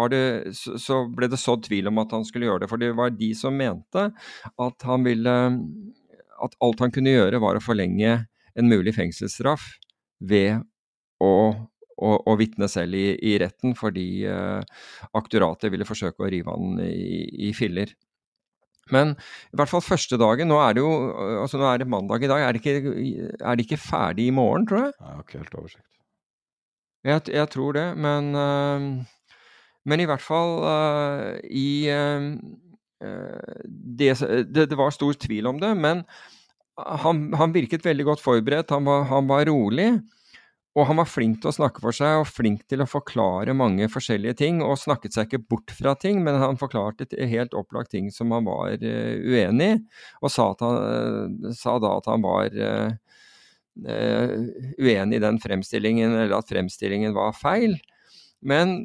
[0.51, 2.71] så, så, ble det sådd tvil om at han skulle gjøre det.
[2.71, 5.35] For det var de som mente at han ville
[6.43, 8.17] at alt han kunne gjøre, var å forlenge
[8.55, 9.75] en mulig fengselsstraff
[10.23, 10.63] ved
[11.23, 11.31] å,
[11.95, 14.61] å, å vitne selv i, i, retten, fordi uh,
[15.17, 17.91] aktoratet ville forsøke å rive han i, i, filler.
[18.93, 19.15] Men
[19.49, 20.91] i hvert fall første dagen Nå er det jo
[21.41, 22.43] altså nå er det mandag i dag.
[22.45, 22.93] Er det ikke,
[23.41, 24.95] er det ikke ferdig i morgen, tror jeg?
[24.99, 25.89] Jeg har ikke helt oversikt.
[27.05, 29.41] Jeg, jeg tror det, men, uh,
[29.85, 31.89] men i hvert fall uh, i
[33.65, 34.13] det,
[34.51, 36.03] det, det, var stor tvil om det, men
[36.75, 38.73] han, han virket veldig godt forberedt.
[38.75, 39.93] Han var, han var, rolig.
[40.75, 43.87] Og han var flink til å snakke for seg og flink til å forklare mange
[43.91, 44.59] forskjellige ting.
[44.65, 48.47] Og snakket seg ikke bort fra ting, men han forklarte helt opplagt ting som han
[48.47, 49.79] var uh, uenig i.
[50.19, 52.91] Og sa, han, uh, sa, da at han var uh,
[54.75, 57.79] uenig i den fremstillingen, eller at fremstillingen var feil.
[58.45, 58.75] Men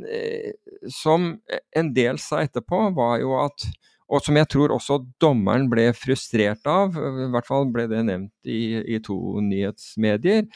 [0.89, 1.35] som
[1.77, 3.67] en del sa etterpå, var jo at
[4.11, 8.33] og som jeg tror også dommeren ble frustrert av, i hvert fall ble det nevnt
[8.43, 10.49] i, i to nyhetsmedier,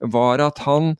[0.00, 0.94] var at han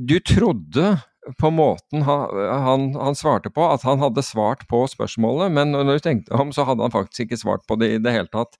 [0.00, 0.94] Du trodde
[1.38, 2.30] på måten han,
[2.64, 6.54] han, han, svarte på, at han hadde svart på spørsmålet, men når du tenkte om,
[6.54, 8.56] så hadde han faktisk ikke svart på det i det hele tatt.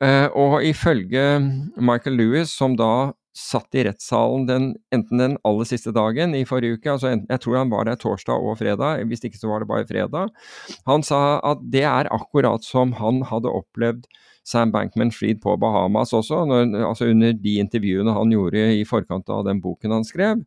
[0.00, 1.40] Uh, og ifølge
[1.76, 6.78] Michael Lewis, som da satt i rettssalen den, enten den aller siste dagen i forrige
[6.78, 9.62] uke, altså enten, jeg tror han var der torsdag og fredag, hvis ikke så var
[9.62, 10.32] det bare fredag.
[10.88, 14.08] Han sa at det er akkurat som han hadde opplevd
[14.46, 19.44] Sam Bankman-Fried på Bahamas også, når, altså under de intervjuene han gjorde i forkant av
[19.46, 20.42] den boken han skrev.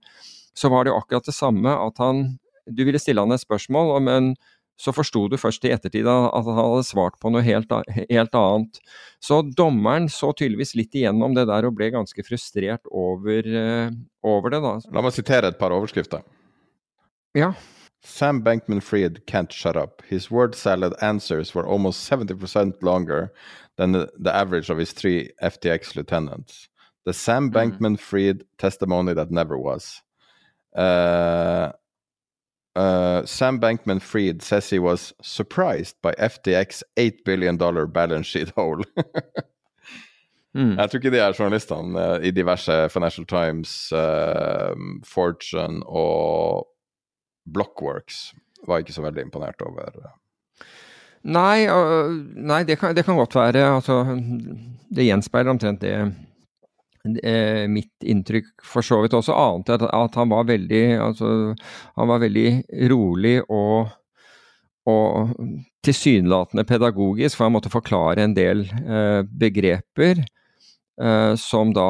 [0.58, 3.98] Så var det jo akkurat det samme at han Du ville stille han et spørsmål,
[4.00, 4.36] men
[4.84, 8.80] så forsto du først i ettertid at han hadde svart på noe helt, helt, annet.
[9.24, 13.94] Så dommeren så tydeligvis litt igjennom det der og ble ganske frustrert over, uh,
[14.28, 14.60] over det.
[14.66, 14.74] da.
[14.92, 16.26] La meg sitere et par overskrifter.
[17.38, 17.54] Ja.
[18.04, 20.04] Sam Bankman-Fried can't shut up.
[20.10, 23.32] His word salad answers were almost 70% longer
[23.78, 26.68] than the, the, average of his three FTX lieutenants.
[27.06, 27.54] The Sam mm.
[27.54, 30.02] Bankman-Fried testimony that never was.
[30.76, 31.72] Uh,
[32.76, 38.50] Uh, Sam Bankman Fried says he was surprised by FTX 8 billion dollar balance sheet
[38.50, 38.84] hole.
[40.56, 40.78] mm.
[40.78, 44.74] Jeg tror ikke de er journalistene uh, i diverse Financial Times, uh,
[45.06, 46.68] Fortune og
[47.46, 48.34] Blockworks
[48.68, 50.14] var ikke så veldig imponert over.
[51.24, 51.68] Nei,
[52.36, 53.64] nei det, kan, det, kan, godt være.
[53.76, 54.02] Altså,
[54.96, 55.96] det gjenspeiler omtrent det
[57.24, 61.30] eh, mitt inntrykk for så vidt også, annet at, at han var veldig altså,
[62.00, 62.48] han var veldig
[62.92, 63.94] rolig og,
[64.90, 65.34] og
[65.84, 71.90] tilsynelatende pedagogisk, for han måtte forklare en del eh, begreper eh, som da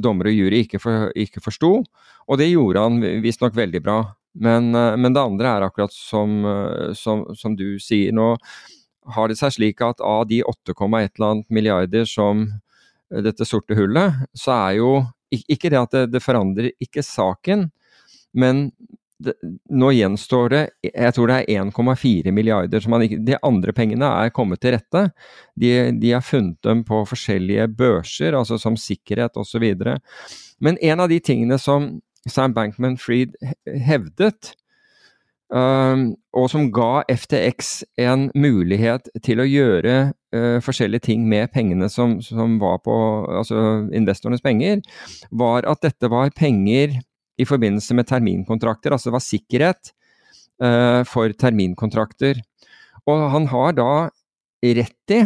[0.00, 1.78] dommer og jury ikke, for, ikke forsto.
[2.24, 3.98] Og det gjorde han visstnok veldig bra.
[4.34, 8.12] Men, eh, men, det andre er akkurat som, eh, som, som du sier.
[8.12, 8.34] Nå
[9.14, 12.46] har det seg slik at av de 8,1 milliarder som
[13.24, 14.94] dette sorte hullet, så er jo
[15.34, 17.64] Ikke det at det, det forandrer ikke saken,
[18.38, 18.68] men
[19.18, 19.32] det,
[19.70, 22.80] nå gjenstår det jeg tror det er 1,4 milliarder.
[22.80, 25.08] som man ikke, De andre pengene er kommet til rette.
[25.58, 29.64] De, de har funnet dem på forskjellige børser, altså som sikkerhet osv.
[30.60, 31.96] Men en av de tingene som
[32.30, 33.34] Sam Bankman-Fried
[33.86, 34.54] hevdet,
[35.52, 39.96] og som ga FTX en mulighet til å gjøre
[40.34, 42.94] uh, forskjellige ting med pengene som, som, var på
[43.28, 44.80] altså investorenes penger,
[45.30, 46.96] var at dette var penger
[47.38, 49.92] i forbindelse med terminkontrakter, altså det var sikkerhet
[50.62, 52.40] uh, for terminkontrakter.
[53.10, 53.92] Og han har da
[54.64, 55.22] rett i,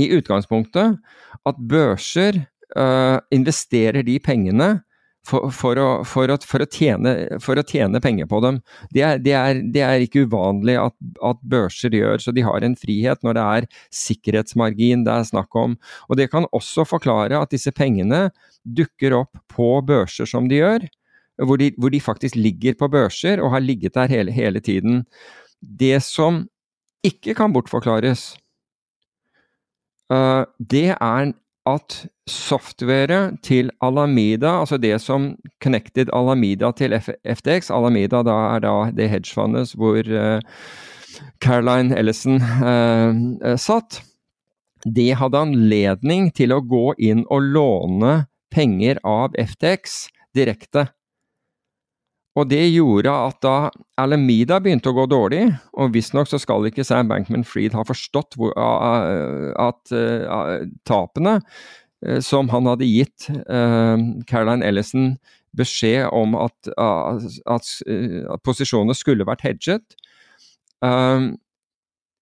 [0.00, 0.98] i utgangspunktet,
[1.46, 2.42] at børser
[2.76, 4.80] uh, investerer de pengene
[5.26, 7.12] for, for, å, for, å, å, tjene,
[7.44, 8.60] for å tjene penger på dem.
[8.94, 10.94] Det er, det er, det er ikke uvanlig at,
[11.26, 13.68] at, børser gjør, så de har en frihet når det er
[14.00, 15.76] sikkerhetsmargin det er snakk om.
[16.08, 18.28] Og Det kan også forklare at disse pengene
[18.64, 20.88] dukker opp på børser som de gjør,
[21.40, 25.04] hvor de, hvor de faktisk ligger på børser og har ligget der hele, hele tiden.
[25.60, 26.46] Det som
[27.06, 28.34] ikke kan bortforklares,
[30.12, 31.32] uh, det er
[31.68, 31.96] at
[32.30, 39.10] softwaret til Alameda, altså det som connected Alameda til FTX Alameda da er da det
[39.12, 40.40] hedgefondet hvor uh,
[41.42, 44.00] Caroline Ellison uh, satt.
[44.84, 48.14] Det hadde anledning til å gå inn og låne
[48.54, 50.06] penger av FTX
[50.36, 50.88] direkte.
[52.38, 53.54] Og det gjorde at da
[53.98, 58.54] Alameda begynte å gå dårlig, og visstnok så skal ikke Sam Bankman-Fried ha forstått hvor,
[58.54, 63.98] at uh, tapene uh, som han hadde gitt uh,
[64.30, 65.16] Caroline Ellison
[65.58, 67.70] beskjed om at, at
[68.46, 69.96] posisjonene skulle vært hedget,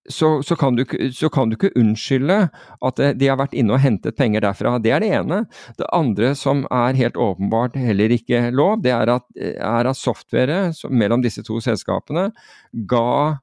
[0.09, 2.39] så, så, kan du, så, kan du, ikke unnskylde
[2.85, 4.77] at de har vært inne og hentet penger derfra.
[4.83, 5.43] Det er det ene.
[5.79, 10.81] Det andre som er helt åpenbart heller ikke lov, det er at, er at softwaret
[10.91, 12.31] mellom disse to selskapene
[12.89, 13.39] ga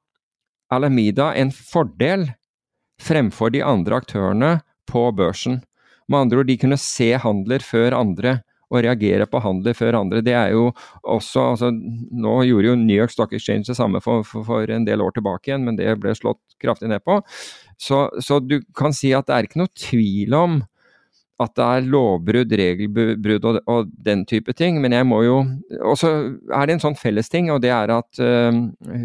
[0.72, 2.28] Alameda en fordel
[3.02, 4.52] fremfor de andre aktørene
[4.90, 5.60] på børsen.
[6.08, 8.40] Med andre ord, de kunne se handler før andre
[8.72, 10.22] å reagere på handler før andre.
[10.26, 10.70] Det er jo
[11.06, 14.86] også altså, Nå gjorde jo New York Stock Exchange det samme for, for, for, en
[14.86, 17.20] del år tilbake igjen, men det ble slått kraftig ned på.
[17.78, 20.64] Så, så du kan si at det er ikke noe tvil om
[21.42, 24.78] at det er lovbrudd, regelbrudd og, og, den type ting.
[24.80, 25.36] Men jeg må jo
[25.84, 26.12] Og så
[26.48, 28.62] er det en sånn fellesting, og det er at øh,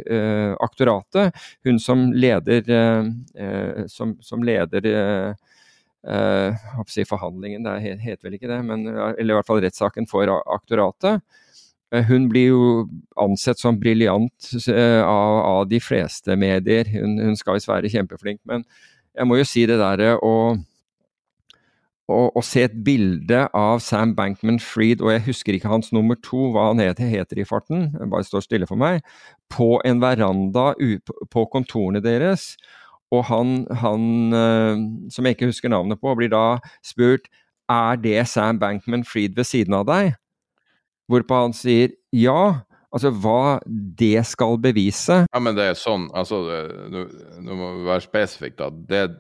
[0.08, 1.36] øh, aktoratet,
[1.68, 5.36] hun som leder, øh, som, som leder
[6.08, 10.32] uh, si forhandlingen, det heter vel ikke det, men, eller i hvert fall rettssaken for
[10.42, 11.22] aktoratet.
[11.94, 12.66] Uh, hun blir jo
[13.20, 16.90] ansett som briljant uh, av, av, de fleste medier.
[16.96, 18.66] Hun, hun skal visst være kjempeflink, men
[19.18, 20.36] jeg må jo si det derre å
[22.12, 26.70] å, se et bilde av Sam Bankman-Fried, og jeg husker ikke hans nummer to, hva
[26.70, 29.02] han heter, heter i farten, bare står stille for meg,
[29.52, 30.72] på en veranda
[31.32, 32.54] på kontorene deres,
[33.12, 34.82] og han, han uh,
[35.12, 37.28] som jeg ikke husker navnet på, blir da spurt
[37.72, 40.16] er det Sam Bankman-Fried ved siden av deg?
[41.12, 42.64] Hvorpå han sier ja.
[42.92, 45.22] Altså hva det skal bevise.
[45.24, 46.42] Ja, men det er sånn, altså
[46.92, 48.68] Nå må vi være spesifikt, da.
[48.68, 49.14] Det er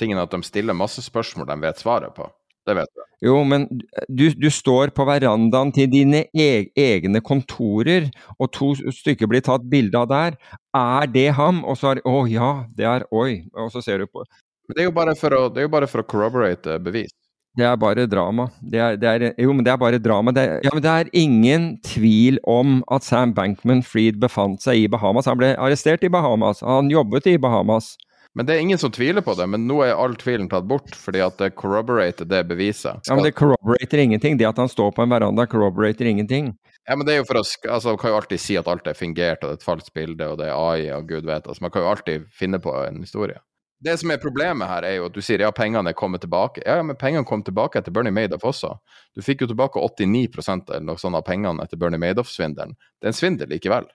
[0.00, 2.28] tingen at de stiller masse spørsmål de vet svaret på.
[2.68, 3.04] Det vet du.
[3.24, 3.64] Jo, men
[4.06, 9.64] du, du står på verandaen til dine e egne kontorer, og to stykker blir tatt
[9.72, 10.36] bilde av der.
[10.76, 11.64] Er det ham?
[11.64, 13.46] Og så er det Å ja, det er Oi.
[13.56, 14.26] Og så ser du på
[14.68, 17.14] Men det er å, det er jo bare for å corroborate bevis.
[17.58, 18.50] Det er bare drama.
[18.60, 20.30] Det er, det er, jo, men det er bare drama.
[20.30, 24.90] Det er, ja, men det er ingen tvil om at Sam Bankman-Fried befant seg i
[24.92, 25.26] Bahamas.
[25.26, 26.60] Han ble arrestert i Bahamas.
[26.62, 27.96] Han jobbet i Bahamas.
[28.38, 29.48] Men det er ingen som tviler på det.
[29.50, 33.08] Men nå er all tvilen tatt bort, fordi at det corroborater det beviset.
[33.08, 34.36] Ja, men det corroborater ingenting.
[34.38, 36.52] Det at han står på en veranda, corroborater ingenting.
[36.86, 38.86] Ja, men det er jo for å altså, Man kan jo alltid si at alt
[38.86, 41.50] er fingert, og det er et falskt bilde, og det er AI, og gud vet.
[41.50, 43.42] Altså, man kan jo alltid finne på en historie.
[43.82, 46.62] Det som er problemet her, er jo at du sier ja, pengene er kommet tilbake.
[46.62, 48.76] Ja, men pengene kom tilbake etter Bernie Madoff også.
[49.18, 52.78] Du fikk jo tilbake 89 eller noe sånt av pengene etter Bernie Madoff-svindelen.
[53.02, 53.90] Det er en svindel likevel.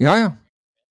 [0.00, 0.30] Ja, ja.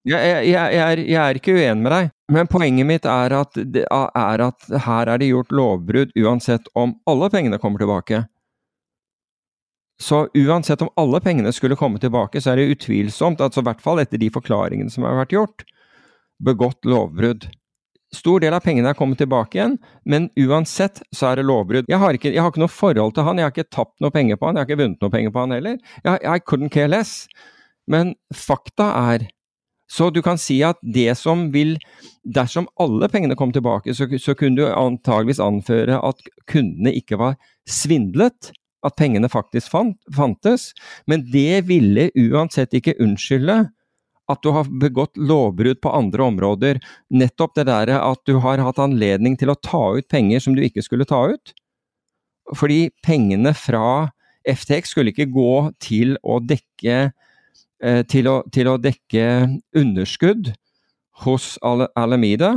[0.07, 3.57] Jeg, jeg, jeg, er, jeg, er, ikke uenig med deg, men poenget mitt er at,
[3.59, 8.23] er at her er det gjort lovbrudd uansett om alle pengene kommer tilbake.
[9.99, 13.83] Så uansett om alle pengene skulle komme tilbake, så er det utvilsomt, altså i hvert
[13.83, 15.65] fall etter de forklaringene som har vært gjort,
[16.39, 17.49] begått lovbrudd.
[18.15, 19.75] Stor del av pengene er kommet tilbake igjen,
[20.07, 21.91] men uansett så er det lovbrudd.
[21.91, 24.15] Jeg har ikke, jeg har ikke noe forhold til han, jeg har ikke tapt noe
[24.15, 25.75] penger på han, jeg har ikke vunnet noe penger på han heller.
[26.07, 27.27] Jeg, I couldn't care less.
[27.91, 29.27] Men fakta er
[29.89, 31.77] Så du kan si at det som vil
[32.29, 36.19] Dersom alle pengene kom tilbake, så, så kunne du antageligvis anføre at
[36.51, 38.51] kundene ikke var svindlet,
[38.85, 40.67] at pengene faktisk fant, fantes.
[41.09, 43.63] Men det ville uansett ikke unnskylde
[44.29, 46.81] at du har begått lovbrudd på andre områder.
[47.09, 50.61] Nettopp det derre at du har hatt anledning til å ta ut penger som du
[50.65, 51.55] ikke skulle ta ut.
[52.57, 54.11] Fordi pengene fra
[54.45, 57.09] FTX skulle ikke gå til å dekke
[57.79, 59.25] til å, til å, dekke
[59.77, 60.51] underskudd
[61.23, 62.51] hos Alamida,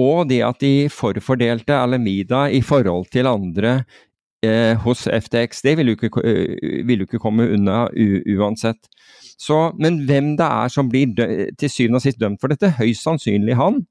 [0.00, 3.84] og det at de forfordelte Alamida i forhold til andre
[4.42, 8.90] eh, hos FTX, det vil jo ikke, vil vil ikke komme unna uansett.
[9.38, 11.14] Så, men hvem det er som blir
[11.58, 12.74] til syvende og sist dømt for dette?
[12.78, 13.82] Høyst sannsynlig han.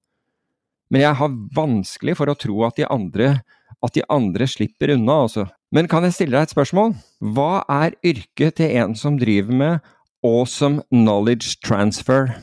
[0.92, 3.40] Men jeg har vanskelig for å tro at de andre,
[3.84, 5.48] at de andre slipper unna, altså.
[5.74, 6.94] Men kan jeg stille deg et spørsmål?
[7.34, 9.94] Hva er yrket til en som driver med
[10.24, 12.34] awesome knowledge transfer?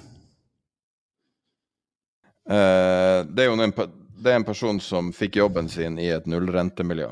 [2.51, 3.75] Uh, det er jo en,
[4.21, 7.11] det er en person som fikk jobben sin i et nullrentemiljø.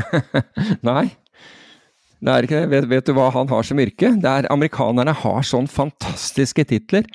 [0.88, 1.10] Nei,
[2.20, 2.70] det er ikke det.
[2.72, 4.14] Vet, vet, du hva han har som yrke?
[4.20, 7.08] Det er Amerikanerne har sånn fantastiske titler.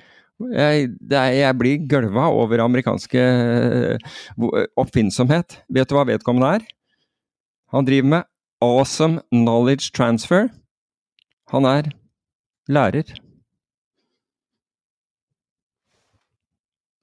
[0.51, 5.61] Jeg, er, jeg blir gølva over amerikanske uh, oppfinnsomhet.
[5.71, 6.65] Vet du hva vedkommende er?
[7.71, 8.31] Han driver med
[8.65, 10.49] awesome knowledge transfer.
[11.53, 11.93] Han er
[12.67, 13.13] Lærer.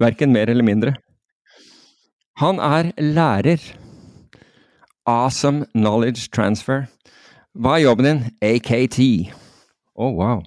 [0.02, 0.94] Verken mer eller mindre.
[2.42, 3.62] Han er lærer.
[5.06, 6.86] Awesome Knowledge Transfer.
[7.54, 8.24] Hva er jobben din?
[8.42, 8.98] AKT.
[9.92, 10.42] Å, oh, wow.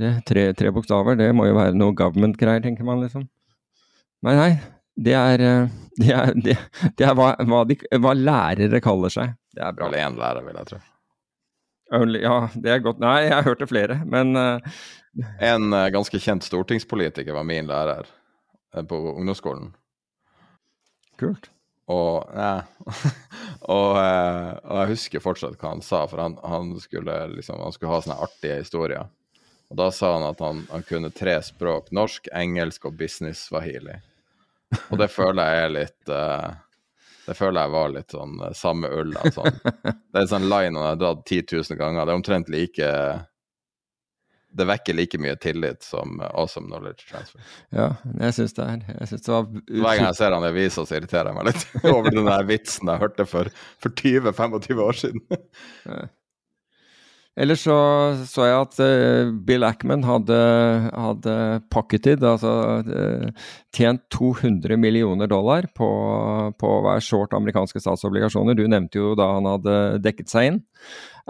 [0.00, 3.26] Det tre, tre bokstaver, det må jo være noe government-greier, tenker man liksom.
[4.26, 4.50] Nei, nei,
[5.00, 6.56] det er, eh, det er, det,
[6.98, 9.34] det er hva, hva, de, hva, lærere kaller seg.
[9.56, 9.88] Det er bra.
[9.88, 10.80] Eller én lærer, vil jeg tro.
[11.94, 13.00] Only, ja, det er godt.
[13.02, 14.80] Nei, jeg har hørt det flere, men uh...
[15.42, 19.72] En uh, ganske kjent stortingspolitiker var min lærer uh, på ungdomsskolen.
[21.18, 21.50] Kult.
[21.90, 22.60] Og, ja.
[23.74, 27.90] og, og, jeg husker fortsatt hva han sa, for han, han skulle, liksom, han skulle
[27.90, 29.10] ha sånne artige historier.
[29.70, 31.90] Og da sa han at han, han kunne tre språk.
[31.94, 33.98] Norsk, engelsk og business swahili.
[34.90, 36.12] Og det føler jeg er litt
[37.26, 39.16] det føler jeg var litt sånn eh, samme ull.
[39.34, 39.58] Sånn.
[40.10, 42.06] Det er en sånn line han har dratt 10 000 ganger.
[42.06, 42.92] Det er omtrent like
[44.50, 47.42] Det vekker like mye tillit som Awesome Knowledge Transfer.
[47.70, 50.50] Ja, jeg syns det er jeg synes det var Hver gang jeg ser han i
[50.50, 54.82] avisa, så irriterer jeg meg litt over den der vitsen jeg hørte for, for 20-25
[54.88, 55.22] år siden.
[57.38, 57.76] Ellers så
[58.26, 60.38] så jeg at uh, Bill Ackman hadde,
[60.90, 61.34] hadde
[61.70, 62.52] pocketed, altså
[62.82, 63.46] uh,
[63.76, 65.88] tjent 200 millioner dollar på,
[66.58, 68.58] på å være short amerikanske statsobligasjoner.
[68.58, 70.62] Du nevnte jo da han hadde dekket seg inn,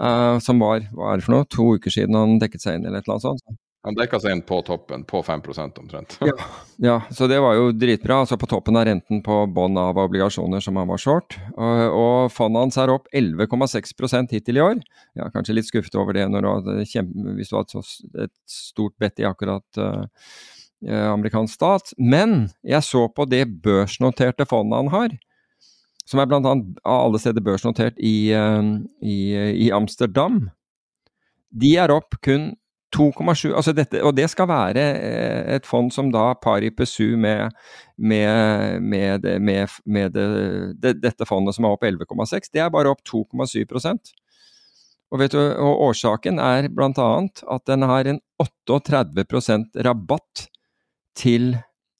[0.01, 2.89] uh, som var hva er det for noe, to uker siden han dekket seg inn,
[2.89, 3.60] eller et eller annet sånt.
[3.81, 6.17] Han dekka seg inn på toppen, på 5% omtrent.
[6.21, 6.33] ja,
[6.87, 8.19] ja, så det var jo dritbra.
[8.21, 11.37] Altså på toppen av renten på bånn av obligasjoner som han var short.
[11.55, 14.83] Og, og fondet hans er opp 11,6% hittil i år.
[15.17, 17.81] Ja, kanskje litt skuffet over det du kjempe, hvis du hadde
[18.27, 20.05] et stort bett i akkurat uh,
[20.85, 21.95] amerikansk stat.
[21.97, 25.19] Men jeg så på det børsnoterte fondet han har.
[26.05, 29.21] Som er blant annet av alle steder børsnotert i, uh, i,
[29.65, 30.51] i Amsterdam.
[31.49, 32.51] De er opp kun
[32.95, 37.51] 2,7 altså dette, Og det skal være eh, et fond som da pari pesu med,
[37.97, 39.27] med, med,
[39.85, 42.51] med det, dette fondet som er opp 11,6.
[42.53, 44.11] Det er bare opp 2,7%
[45.11, 47.09] og, og årsaken er bl.a.
[47.55, 50.45] at den har en 38% rabatt
[51.19, 51.57] til,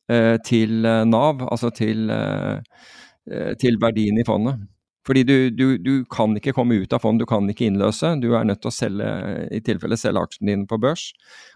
[0.10, 4.64] eh, til Nav, altså til, eh, til verdien i fondet.
[5.08, 8.14] Fordi du, du, du, kan ikke komme ut av fond, du kan ikke innløse.
[8.22, 9.10] Du er nødt til å selge,
[9.50, 11.10] i tilfelle selge aksjene dine på børs.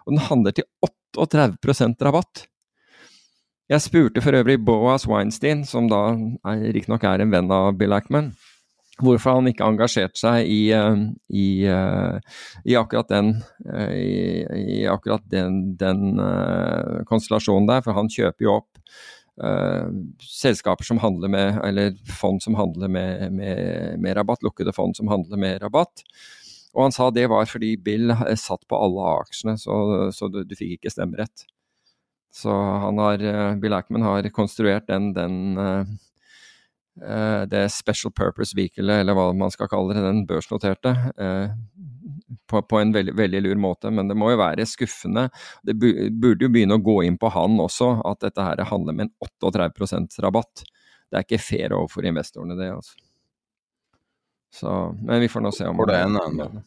[0.05, 0.65] Og den handler til
[1.17, 2.47] 38% rabatt.
[3.69, 6.11] Jeg spurte for øvrig Boas Weinstein, som da
[6.45, 8.27] riktignok er en venn av Bill Ackman,
[9.01, 10.99] hvorfor han ikke engasjerte seg i, eh,
[11.33, 12.19] i, eh,
[12.65, 13.31] i akkurat den,
[13.65, 16.21] eh, i, i akkurat den, den
[17.09, 18.74] konstellasjonen der, for han kjøper jo opp
[19.35, 19.91] Uh,
[20.23, 25.11] selskaper som handler med, eller fond som handler med, med, med, rabatt, lukkede fond som
[25.11, 26.05] handler med rabatt.
[26.75, 29.75] Og han sa det var fordi Bill satt på alle aksjene, så,
[30.15, 31.45] så du, du, fikk ikke stemmerett.
[32.35, 35.83] Så han har, uh, Bill Ackman har konstruert den, den uh,
[37.51, 40.95] det special purpose vehicle, eller hva man skal kalle det, den børsnoterte,
[42.49, 43.91] på, på, en veldig, veldig, lur måte.
[43.93, 45.27] Men det må jo være skuffende.
[45.65, 49.09] Det burde jo begynne å gå inn på han også, at dette her handler med
[49.09, 50.65] en 38% rabatt.
[51.09, 52.71] Det er ikke fair overfor investorene, det.
[52.75, 52.95] altså.
[54.55, 54.71] Så,
[55.03, 56.63] men vi får nå se om Hvor det ender hen, annen.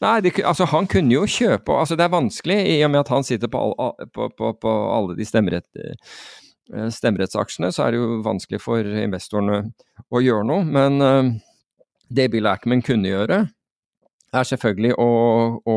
[0.00, 3.10] Nei, det, altså han kunne jo kjøpe altså Det er vanskelig i og med at
[3.12, 8.00] han sitter på, all, på, på, på alle de stemmerett, eh, stemmerettsaksjene, så er det
[8.00, 9.64] jo vanskelig for investorene
[10.08, 10.64] å gjøre noe.
[10.68, 11.30] Men uh,
[12.08, 13.42] det Bill Ackman kunne gjøre,
[14.34, 15.08] er selvfølgelig å,
[15.64, 15.76] å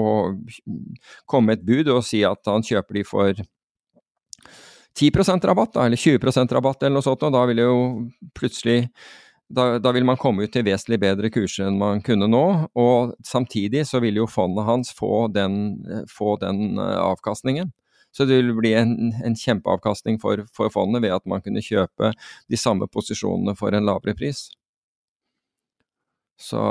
[1.29, 3.43] komme med et bud og si at han kjøper de for
[4.99, 5.11] 10
[5.47, 7.75] rabatt, da, eller 20% rabatt eller noe sånt, og da vil jo
[8.35, 8.89] plutselig
[9.51, 12.45] da, da, vil man komme ut til vesentlig bedre kurser enn man kunne nå,
[12.79, 17.71] og samtidig så vil jo fondet hans få den, få den eh, avkastningen.
[18.11, 22.11] Så det vil bli en, en kjempeavkastning for, for, fondet ved at man kunne kjøpe
[22.51, 24.49] de samme posisjonene for en lavere pris.
[26.39, 26.63] Så,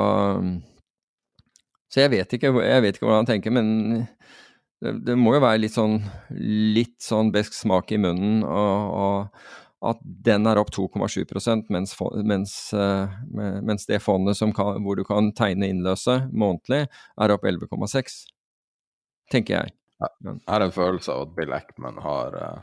[1.90, 3.70] så jeg, vet ikke, jeg vet ikke hvordan han tenker, men
[4.80, 5.98] det, det, må jo være litt sånn,
[6.30, 8.44] litt sånn besk smak i munnen.
[8.46, 11.94] og, og at den er opp 2,7 mens,
[12.24, 13.14] mens, eh,
[13.64, 16.82] mens, det fondet kan, hvor du kan tegne innløse månedlig,
[17.16, 18.18] er opp 11,6,
[19.32, 19.72] tenker jeg.
[20.00, 22.60] Jeg har en følelse av at Bill Eckman har uh,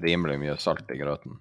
[0.00, 1.36] rimelig mye salt i grøten.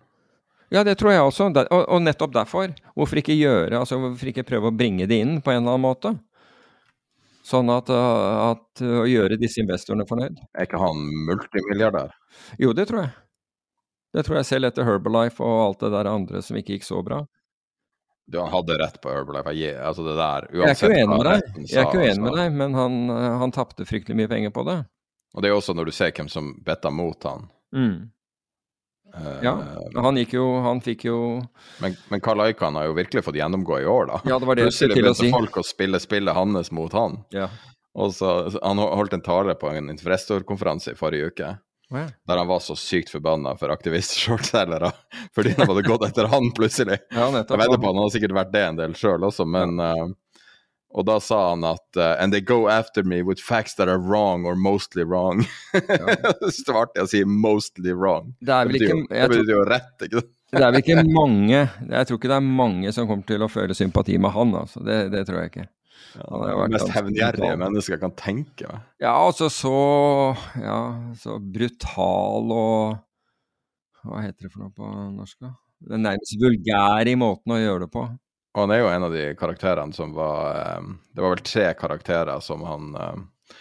[0.73, 2.73] Ja, det tror jeg også, og, og nettopp derfor.
[2.95, 5.85] Hvorfor ikke gjøre, altså hvorfor ikke prøve å bringe det inn på en eller annen
[5.85, 6.15] måte?
[7.45, 10.39] Sånn at, uh, at uh, å gjøre disse investorene fornøyd.
[10.57, 12.15] Er ikke han multimilliardær?
[12.61, 13.13] Jo, det tror jeg.
[14.15, 17.03] Det tror jeg selv etter Herbalife og alt det der andre som ikke gikk så
[17.05, 17.21] bra.
[18.31, 19.53] Du hadde rett på Herbalife.
[19.53, 22.37] Jeg, altså det der, jeg er ikke uenig med deg, jeg er ikke uenig med
[22.39, 22.95] deg, men han,
[23.43, 24.79] han tapte fryktelig mye penger på det.
[25.35, 27.45] Og det er også når du ser hvem som betta mot han.
[27.75, 27.97] Mm.
[29.43, 29.53] Ja,
[29.95, 31.17] han gikk jo Han fikk jo
[31.79, 34.19] Men, men Karl Aikan har jo virkelig fått gjennomgå i år, da.
[34.27, 35.29] Ja, det var det Plutselig begynte si.
[35.31, 37.21] folk å spille spillet hans mot han.
[37.35, 37.47] Ja.
[37.95, 41.53] Og så, Han holdt en tale på en investorkonferanse i forrige uke.
[41.93, 42.09] Oh, ja.
[42.27, 44.89] Der han var så sykt forbanna for aktivist-shortselgere
[45.35, 46.97] fordi de hadde gått etter han plutselig.
[47.13, 50.07] Ja, jeg vedder på han hadde sikkert vært det en del sjøl også, men uh,
[50.95, 53.99] Og da sa han at uh, And they go after me with facts that are
[53.99, 55.45] wrong or mostly wrong.
[55.73, 56.15] Ja.
[56.67, 58.33] var artig å si 'mostly wrong'.
[58.39, 60.31] Det er vel ikke Det betyr jo rett, ikke sant?
[60.55, 63.49] det er vel ikke mange Jeg tror ikke det er mange som kommer til å
[63.51, 64.83] føle sympati med han, altså.
[64.85, 65.67] Det, det tror jeg ikke.
[66.15, 68.85] Ja, det mest hevngjerrige mennesket jeg kan tenke meg.
[69.03, 69.75] Ja, altså så
[70.61, 70.79] Ja,
[71.19, 73.01] så brutal og
[74.05, 75.55] Hva heter det for noe på norsk, da?
[75.91, 78.05] Er nærmest vulgære i måten å gjøre det på.
[78.55, 81.65] Og han er jo en av de karakterene som var eh, Det var vel tre
[81.75, 83.57] karakterer som han, eh,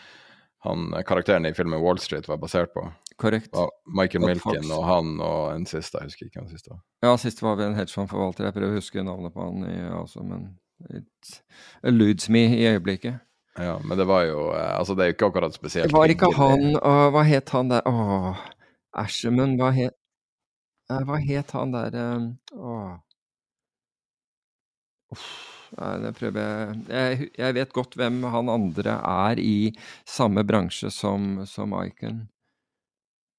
[0.69, 2.87] han Karakteren i filmen Wall Street var basert på.
[3.19, 3.55] Korrekt.
[3.87, 6.81] Michael Milken og han og en siste, jeg husker ikke hvem siste var.
[7.05, 8.49] Ja, siste var vi en hedgefondforvalter.
[8.49, 10.55] Jeg prøver å huske navnet på han i, altså, men
[10.91, 11.43] It
[11.87, 13.21] eludes me i øyeblikket.
[13.57, 15.91] Ja, men det var jo eh, Altså, det er jo ikke akkurat spesielt.
[15.91, 18.43] Det var ikke han uh, Hva het han der Åh,
[18.99, 19.95] Asherman, hva het
[20.91, 21.95] Hva het han der
[22.55, 22.99] Åh.
[25.15, 25.55] Uff.
[25.75, 26.83] Det prøver jeg.
[26.89, 29.73] jeg Jeg vet godt hvem han andre er i
[30.07, 32.29] samme bransje som, som Icon.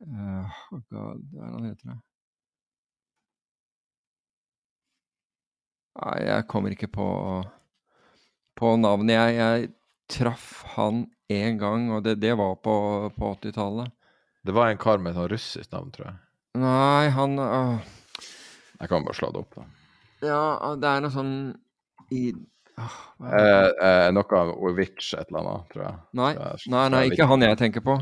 [0.03, 1.93] Uh, oh God, hva er han heter?
[1.93, 2.01] det?
[5.95, 7.07] Nei, jeg kommer ikke på,
[8.59, 9.15] på navnet.
[9.15, 9.69] Jeg, jeg,
[10.11, 12.75] traff han én gang, og det, det var på,
[13.15, 13.93] på 80-tallet.
[14.45, 16.19] Det var en kar med et russisk navn, tror jeg.
[16.61, 17.79] Nei, han uh...
[18.75, 19.63] Jeg kan bare slå det opp, da.
[20.25, 21.33] Ja, det er noe sånn
[22.13, 22.23] i
[22.77, 26.01] oh, eh, eh, Noe av Ovich et eller annet, tror jeg.
[26.19, 26.33] Nei,
[26.73, 27.99] nei, nei ikke han jeg tenker på.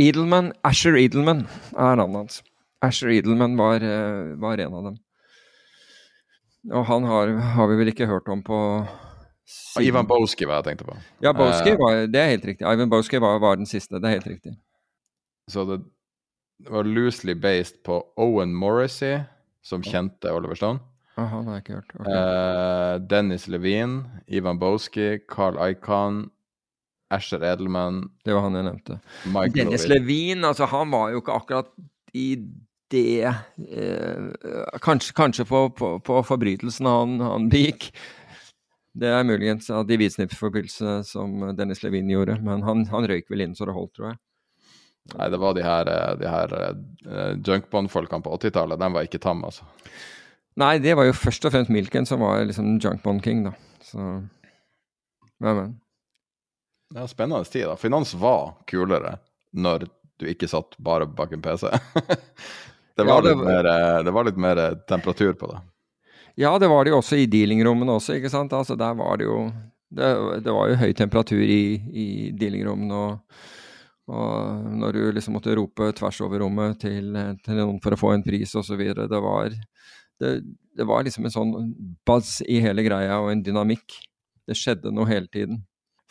[0.00, 1.46] Edelman, Asher Edelman
[1.76, 2.42] er navnet hans.
[2.82, 5.00] Asher Edelman var, eh, var en av dem.
[6.72, 8.58] Og han har, har, vi vel ikke hørt om på
[9.44, 9.88] siden.
[9.88, 10.96] Ivan Boski var jeg tenkte på.
[11.24, 12.66] Ja, Boski uh, var, det er helt riktig.
[12.66, 14.54] Ivan Boski var, var, den siste, det er helt riktig.
[15.50, 15.80] Så det,
[16.62, 19.24] det var loosely based på Owen Morrissey,
[19.62, 20.78] som kjente Oliver Stone.
[21.16, 21.94] Ah, han har jeg ikke hørt.
[21.98, 22.12] Okay.
[22.12, 26.30] Uh, Dennis Levine, Ivan Boski, Carl Icahn,
[27.12, 28.98] Asher Edelman Det var han jeg nevnte.
[29.28, 31.72] Michael Dennis Levine, altså han var jo ikke akkurat
[32.16, 32.28] i
[32.92, 34.24] det eh,
[34.84, 37.90] Kanskje, kanskje på, på, på, forbrytelsen han, han begikk.
[38.92, 43.46] Det er muligens av de hvitsnippforbrytelsene som Dennis Levin gjorde, men han, han røyk vel
[43.46, 44.20] inn så det holdt, tror jeg.
[45.16, 48.78] Nei, det var de her, eh, de her uh, junkbond-folkene på 80-tallet.
[48.78, 49.64] De var ikke tamme, altså.
[50.60, 53.54] Nei, det var jo først og fremst Milken som var liksom junkbond-king, da.
[53.86, 53.98] Så
[55.42, 55.72] Men, men.
[56.92, 57.76] Det er spennende tid, da.
[57.80, 59.16] Finans var kulere
[59.52, 59.88] når
[60.20, 61.70] du ikke satt bare bak en PC.
[62.92, 65.60] Det var, ja, det, mer, eh, det var litt mer eh, temperatur på det.
[66.34, 68.52] Ja, det var det jo også i dealingrommene også, ikke sant.
[68.52, 69.46] Altså, der var det jo
[69.92, 70.10] Det,
[70.44, 72.06] det var jo høy temperatur i, i
[72.36, 73.40] dealingrommene, og,
[74.12, 78.12] og, når du liksom måtte rope tvers over rommet til, til noen for å få
[78.14, 78.80] en pris osv.
[78.92, 79.52] Det var
[80.22, 80.32] det,
[80.78, 81.52] det var liksom en sånn
[82.06, 83.98] buzz i hele greia, og en dynamikk.
[84.48, 85.62] Det skjedde noe hele tiden.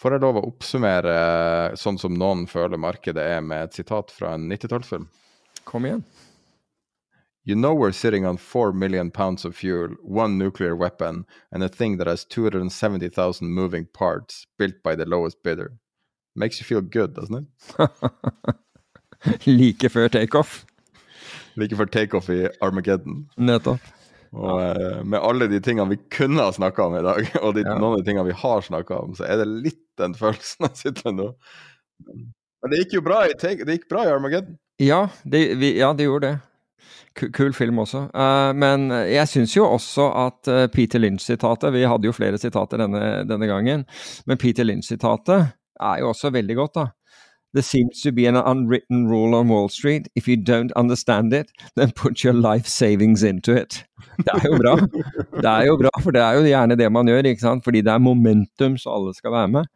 [0.01, 4.13] Får jeg lov å oppsummere eh, sånn som noen føler markedet er, med et sitat
[4.13, 5.05] fra en 90-tallsfilm?
[5.67, 6.01] Kom igjen.
[7.43, 11.69] You know we're sitting on 4 million pounds of fuel, one nuclear weapon, and a
[11.69, 15.77] thing that has 270,000 moving parts built by the lowest bidder.
[16.35, 17.45] Makes you feel good, doesn't it?
[19.45, 20.65] like før takeoff.
[21.55, 23.27] Like før takeoff i Armageddon.
[23.37, 23.81] Nettopp.
[24.31, 25.01] Og ja.
[25.03, 27.75] med alle de tingene vi kunne ha snakka om i dag, og de, Ja.
[27.75, 30.79] noen av de tingene vi har snakka om, så er det litt den følelsen jeg
[30.85, 31.27] sitter med nå.
[32.61, 34.55] Men det gikk jo bra i, det gikk bra i Armageddon.
[34.81, 36.39] Ja, det, vi, ja, det gjorde det.
[37.35, 38.05] Kul film også.
[38.15, 42.79] Uh, men jeg syns jo også at eh, Peter Lynch-sitatet Vi hadde jo flere sitater
[42.79, 43.83] denne, denne gangen,
[44.25, 45.51] men Peter Lynch-sitatet
[45.81, 46.85] er jo også veldig godt, da.
[47.53, 50.07] There seems to be an unwritten rule on Wall Street.
[50.15, 53.83] If you don't understand it, then put your life savings into it.
[54.23, 54.75] Det er jo bra.
[55.41, 57.63] Det er jo bra, for det er jo gjerne det man gjør, ikke sant.
[57.63, 59.69] Fordi det er momentum, så alle skal være med.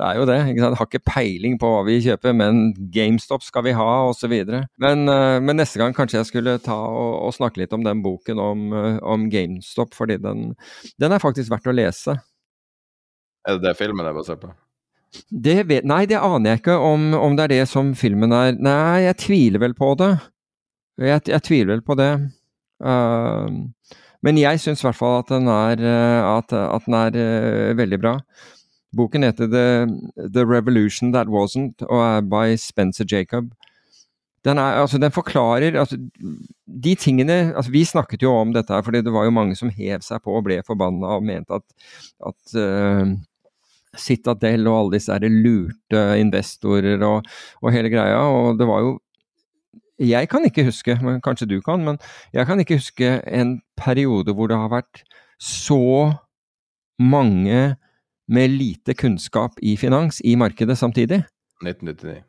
[0.00, 0.38] Det er jo det.
[0.48, 0.78] ikke sant?
[0.78, 2.62] Har ikke peiling på hva vi kjøper, men
[2.94, 4.32] GameStop skal vi ha, osv.
[4.80, 8.04] Men, eh, men neste gang kanskje jeg skulle ta og, og snakke litt om den
[8.04, 10.50] boken om, eh, om GameStop, fordi den,
[11.00, 12.16] den er faktisk verdt å lese.
[13.48, 14.52] Er det det filmen er basert på?
[15.30, 18.54] Det vet, nei, det aner jeg ikke om, om det er det som filmen er.
[18.62, 20.12] Nei, jeg tviler vel på det.
[21.00, 22.12] Jeg, jeg tviler vel på det.
[22.80, 23.66] Uh,
[24.24, 27.76] men jeg syns i hvert fall at den er, eh, at, at den er uh,
[27.78, 28.14] veldig bra.
[28.96, 29.64] Boken heter The,
[30.34, 33.48] The Revolution That Wasn't og er by Spencer Jacob.
[34.44, 35.98] Den, er, altså, den forklarer altså,
[36.84, 39.72] de tingene altså, Vi snakket jo om dette her, fordi det var jo mange som
[39.72, 41.66] hev seg på og ble forbanna og mente at,
[42.24, 43.12] at eh,
[43.98, 47.24] Citadel og alle disse lurte investorer og,
[47.62, 48.20] og hele greia.
[48.22, 48.98] Og det var jo
[50.00, 51.98] Jeg kan ikke huske, men kanskje du kan, men
[52.32, 55.02] jeg kan ikke huske en periode hvor det har vært
[55.40, 56.14] så
[56.98, 57.76] mange
[58.28, 61.24] med lite kunnskap i finans i markedet samtidig.
[61.60, 62.22] 1999.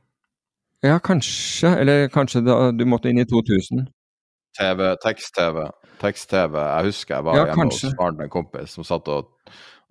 [0.83, 1.71] Ja, kanskje.
[1.79, 3.85] Eller kanskje da du måtte inn i 2000.
[4.57, 5.69] TV, tekst-TV.
[6.01, 6.55] Tekst-TV.
[6.57, 7.87] Jeg husker jeg var Ja, hjemme kanskje.
[7.87, 9.29] hos faren til en kompis som satt og,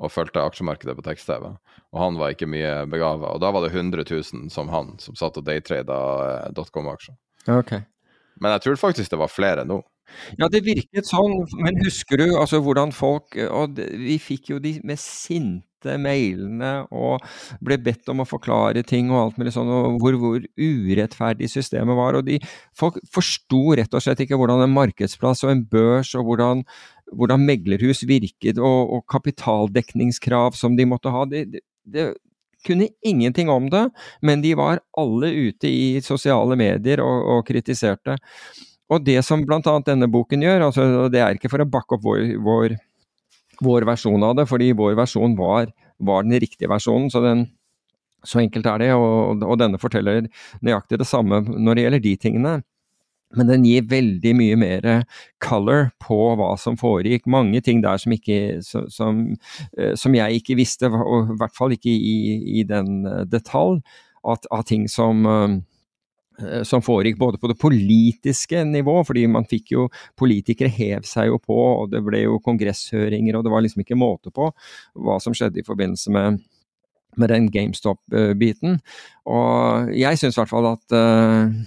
[0.01, 1.51] og fulgte aksjemarkedet på tekst-TV.
[1.93, 3.35] Og han var ikke mye begava.
[3.35, 7.17] Og da var det 100 000 som han, som satt og daytrada eh, dotcom-aksjer.
[7.61, 7.85] Okay.
[8.41, 9.83] Men jeg tror faktisk det var flere nå.
[10.41, 14.73] Ja, det virket sånn, men husker du altså hvordan folk Og vi fikk jo de
[14.87, 17.23] med sinte mailene og
[17.65, 21.97] ble bedt om å forklare ting og alt mulig sånn, og hvor, hvor urettferdig systemet
[21.97, 22.19] var.
[22.19, 22.41] Og de
[22.77, 26.67] folk forsto rett og slett ikke hvordan en markedsplass og en børs og hvordan,
[27.17, 31.25] hvordan meglerhus virket, og, og kapitaldekningskrav som de måtte ha.
[31.29, 32.09] Det, det, det
[32.67, 33.87] kunne ingenting om det,
[34.23, 38.17] men de var alle ute i sosiale medier og, og kritiserte.
[38.91, 39.61] Og det som bl.a.
[39.87, 42.75] denne boken gjør, altså, det er ikke for å bakke opp vår, vår,
[43.63, 45.71] vår versjon av det, fordi vår versjon var,
[46.03, 47.07] var den riktige versjonen.
[47.13, 47.47] Så, den,
[48.27, 50.27] så enkelt er det, og, og denne forteller
[50.67, 52.57] nøyaktig det samme når det gjelder de tingene.
[53.39, 54.87] Men den gir veldig mye mer
[55.43, 57.29] color på hva som foregikk.
[57.31, 59.25] Mange ting der som, ikke, som, som,
[59.79, 63.83] eh, jeg ikke visste, og i hvert fall ikke i, i den eh, detalj,
[64.27, 65.61] av ting som eh,
[66.65, 69.89] som foregikk både på det politiske nivå, fordi man fikk jo
[70.19, 73.99] Politikere hev seg jo på, og det ble jo kongresshøringer, og det var liksom ikke
[73.99, 74.51] måte på
[74.97, 76.41] hva som skjedde i forbindelse med,
[77.21, 78.79] med den GameStop-biten.
[79.29, 81.61] Og jeg syns i hvert fall at, eh,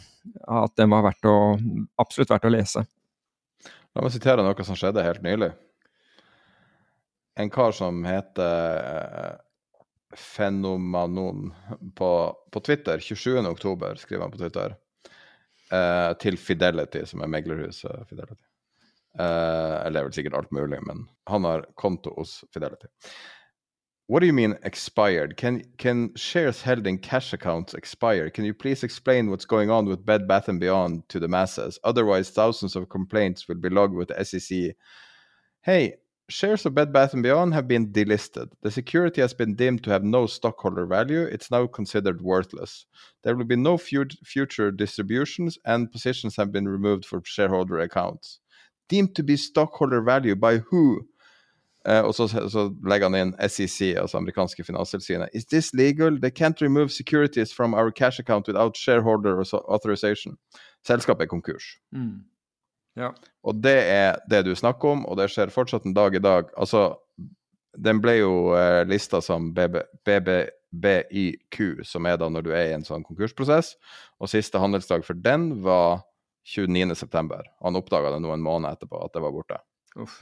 [0.48, 1.38] at den var verdt å,
[2.02, 2.86] absolutt verdt å lese.
[3.94, 5.52] La meg sitere noe som skjedde helt nylig.
[7.40, 9.36] En kar som heter eh,
[10.18, 11.52] Fenomanon
[11.98, 12.10] på,
[12.52, 14.76] på Twitter, 27.10, skriver han på Twitter,
[15.74, 18.44] eh, til Fidelity, som er meglerhuset Fidelity.
[19.20, 22.90] Eh, eller det er vel sikkert alt mulig, men han har konto hos Fidelity.
[24.08, 25.38] What do you mean expired?
[25.38, 28.30] Can can shares held in cash accounts expire?
[28.30, 31.80] Can you please explain what's going on with Bed Bath and Beyond to the masses?
[31.86, 34.76] Otherwise, thousands of complaints will be logged with the SEC.
[35.62, 35.96] Hey,
[36.28, 38.52] shares of Bed Bath and Beyond have been delisted.
[38.62, 41.22] The security has been deemed to have no stockholder value.
[41.22, 42.86] It's now considered worthless.
[43.24, 48.42] There will be no fut- future distributions, and positions have been removed for shareholder accounts.
[48.90, 51.08] Deemed to be stockholder value by who?
[51.88, 55.34] Eh, og så, så legger han inn SEC, altså amerikanske finanstilsynet.
[55.36, 56.20] Is this legal?
[56.22, 60.38] They can't remove securities from our cash account without shareholder authorization.
[60.88, 61.76] Selskapet er konkurs.
[62.96, 63.12] Ja.
[63.44, 66.52] Og det er det du snakker om, og det skjer fortsatt en dag i dag.
[66.58, 66.94] Altså,
[67.74, 72.76] den ble jo uh, lista som BB, BBIQ, som er da når du er i
[72.78, 73.74] en sånn konkursprosess.
[74.22, 76.06] Og siste handelsdag for den var
[76.48, 77.42] 29.9.
[77.64, 79.60] Han oppdaga det nå en måned etterpå, at det var borte.
[80.00, 80.22] Uff.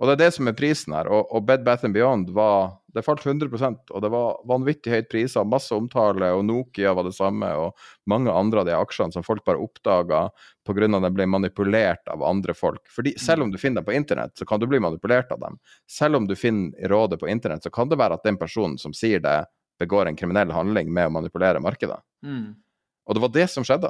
[0.00, 1.10] Og det er det som er prisen her.
[1.12, 5.44] Og, og Bed Bath Beyond var Det falt 100% og det var vanvittig høyt priser,
[5.46, 7.76] masse omtale, og Nokia var det samme, og
[8.10, 10.24] mange andre av de aksjene som folk bare oppdaga
[10.66, 10.88] pga.
[10.96, 12.82] at de ble manipulert av andre folk.
[12.90, 15.60] Fordi selv om du finner dem på internett, så kan du bli manipulert av dem.
[15.86, 18.92] Selv om du finner rådet på internett, så kan det være at den personen som
[18.92, 19.44] sier det,
[19.78, 22.02] begår en kriminell handling med å manipulere markedet.
[22.26, 22.56] Mm.
[23.06, 23.88] Og det var det som skjedde.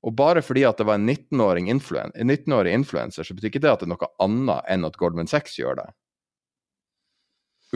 [0.00, 3.72] Og bare fordi at det var en 19-årig influen 19 influenser, så betyr ikke det
[3.72, 5.88] at det er noe annet enn at Goldman Sachs gjør det.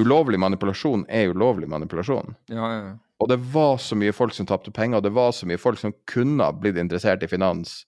[0.01, 2.35] Ulovlig manipulasjon er ulovlig manipulasjon.
[2.51, 2.95] Ja, ja.
[3.23, 5.79] Og det var så mye folk som tapte penger, og det var så mye folk
[5.79, 7.85] som kunne ha blitt interessert i finans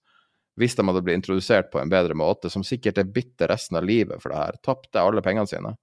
[0.57, 3.85] hvis de hadde blitt introdusert på en bedre måte, som sikkert er bitter resten av
[3.85, 4.57] livet for det her.
[4.65, 5.75] Tapte alle pengene sine.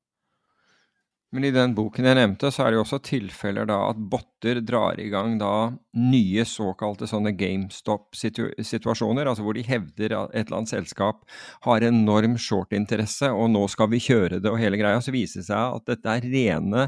[1.34, 4.60] Men i den boken jeg nevnte, så er det jo også tilfeller da at botter
[4.62, 10.60] drar i gang da nye såkalte sånne GameStop-situasjoner, altså hvor de hevder at et eller
[10.60, 11.24] annet selskap
[11.66, 15.02] har enorm short-interesse, og nå skal vi kjøre det og hele greia.
[15.02, 16.86] Så viser det seg at dette er rene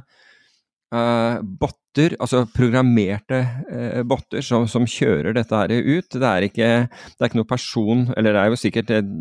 [0.93, 3.39] uh, botter, altså programmerte
[3.71, 6.09] uh, botter, som, som, kjører dette her ut.
[6.11, 9.11] Det er, ikke, det er ikke noen person, eller det er jo sikkert eh,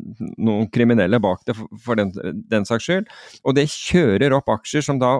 [0.43, 2.13] noen kriminelle bak det for, for den,
[2.51, 3.11] den, saks skyld.
[3.45, 5.15] Og det kjører opp aksjer som da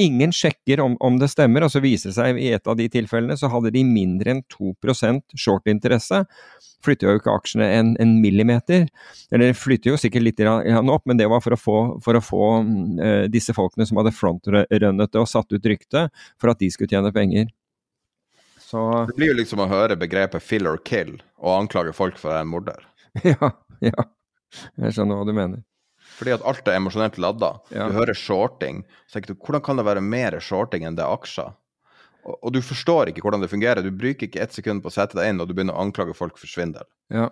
[0.00, 2.86] Ingen sjekker om, om, det stemmer, og så viser det seg i et av de
[2.90, 6.24] tilfellene så hadde de mindre enn 2% short-interesse
[6.84, 8.86] flytter jo ikke aksjene en, en, millimeter.
[9.34, 12.46] Eller flytter jo sikkert litt opp, men det var for å få, for å få
[12.62, 16.92] uh, disse folkene som hadde frontrunnet det og satt ut ryktet, for at de skulle
[16.92, 17.50] tjene penger.
[18.64, 22.30] Så Det blir jo liksom å høre begrepet 'fill or kill' og anklage folk for
[22.30, 22.88] å være en morder.
[23.34, 23.52] ja,
[23.84, 24.08] ja.
[24.80, 25.62] Jeg skjønner hva du mener.
[26.14, 27.50] Fordi at alt er emosjonelt ladda.
[27.74, 27.88] Ja.
[27.90, 28.84] Du hører shorting.
[29.06, 31.54] Så tenker du, Hvordan kan det være mer shorting enn det er aksjer?
[32.24, 33.84] Og, og, du forstår ikke hvordan det fungerer.
[33.84, 36.16] Du bruker ikke ett sekund på å sette deg inn, og du begynner å anklage
[36.16, 36.86] folk for svindel.
[37.12, 37.28] Ja.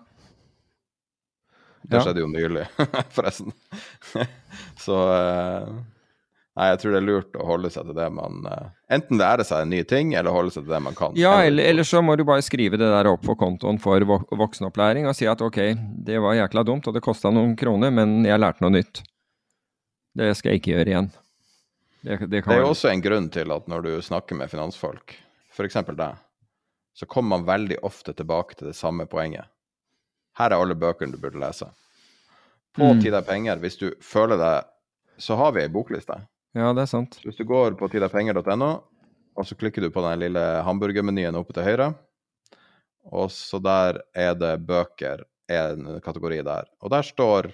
[1.82, 2.04] Det ja.
[2.04, 2.66] skjedde jo nylig,
[3.16, 3.54] forresten.
[4.84, 5.72] Så uh,
[6.52, 9.44] Nei, jeg tror det er lurt å holde seg til det man uh, Enten lære
[9.48, 11.16] seg en ny ting, eller holde seg til det man kan.
[11.16, 15.08] Ja, eller, eller, så må du bare skrive det der opp på kontoen for voksenopplæring
[15.08, 15.62] og si at ok,
[16.04, 19.00] det var jækla dumt, og det kosta noen kroner, men jeg lærte noe nytt.
[20.20, 21.10] Det skal jeg ikke gjøre igjen.
[22.02, 25.14] Det, det, det, er jo også en grunn til at når du snakker med finansfolk,
[25.54, 25.78] f.eks.
[25.86, 26.18] deg,
[26.98, 29.46] så kommer man veldig ofte tilbake til det samme poenget.
[30.38, 31.68] Her er alle bøkene du burde lese.
[32.74, 33.02] På mm.
[33.04, 34.68] Tid er penger, hvis du føler deg
[35.20, 36.16] Så har vi ei bokliste.
[36.56, 37.18] Ja, det er sant.
[37.22, 38.70] Hvis du går på tiderpenger.no,
[39.36, 41.92] og så klikker du på den lille hamburgermenyen oppe til høyre,
[43.12, 45.22] og så der er det bøker,
[45.52, 46.68] en kategori der.
[46.80, 47.52] Og der står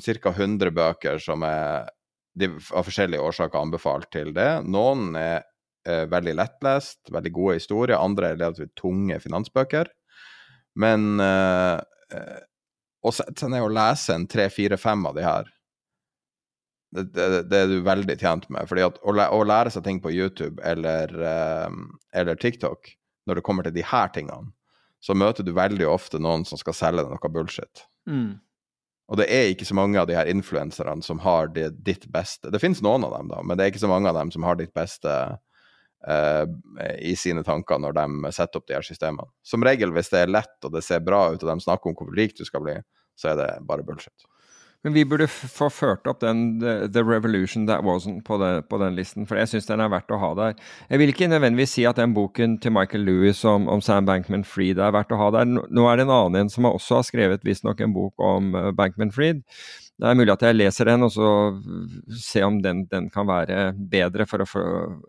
[0.00, 0.32] ca.
[0.32, 1.90] 100 bøker som er
[2.38, 4.50] de av forskjellige årsaker anbefalt til det.
[4.70, 5.42] Noen er
[5.88, 7.98] eh, veldig lettlest, veldig gode historier.
[7.98, 9.90] Andre er relativt tunge finansbøker.
[10.78, 11.80] Men eh,
[12.14, 12.38] eh
[13.00, 15.46] å sette seg ned og lese en tre, fire, fem av de her,
[16.92, 18.66] det, det, det, er du veldig tjent med.
[18.68, 21.68] fordi at å, å lære seg ting på YouTube eller, eh,
[22.20, 22.92] eller, TikTok,
[23.26, 24.50] når det kommer til de her tingene,
[25.00, 27.86] så møter du veldig ofte noen som skal selge deg noe bullshit.
[28.10, 28.40] Mm.
[29.10, 32.50] Og det er ikke så mange av de her influenserne som har det, ditt beste.
[32.52, 34.46] Det finnes noen av dem, da, men det er ikke så mange av dem som
[34.46, 35.14] har ditt beste
[36.06, 36.44] uh,
[37.02, 39.26] i sine tanker når de setter opp de her systemene.
[39.42, 41.98] Som regel, hvis det er lett og det ser bra ut, og de snakker om
[41.98, 42.76] hvor rik du skal bli,
[43.18, 44.29] så er det bare bullshit.
[44.84, 48.78] Men vi burde få ført opp den The, the Revolution That Wasn't på, det, på,
[48.80, 50.54] den listen, for jeg syns den er verdt å ha der.
[50.88, 54.80] Jeg vil ikke nødvendigvis si at den boken til Michael Lewis om, om Sam Bankman-Fried
[54.80, 55.50] er verdt å ha der.
[55.50, 58.70] Nå er det en annen en som også har skrevet visstnok en bok om uh,
[58.76, 59.44] Bankman-Fried.
[60.00, 61.28] Det er mulig at jeg leser den, og så
[62.16, 65.02] se om den, den kan være bedre for å, for,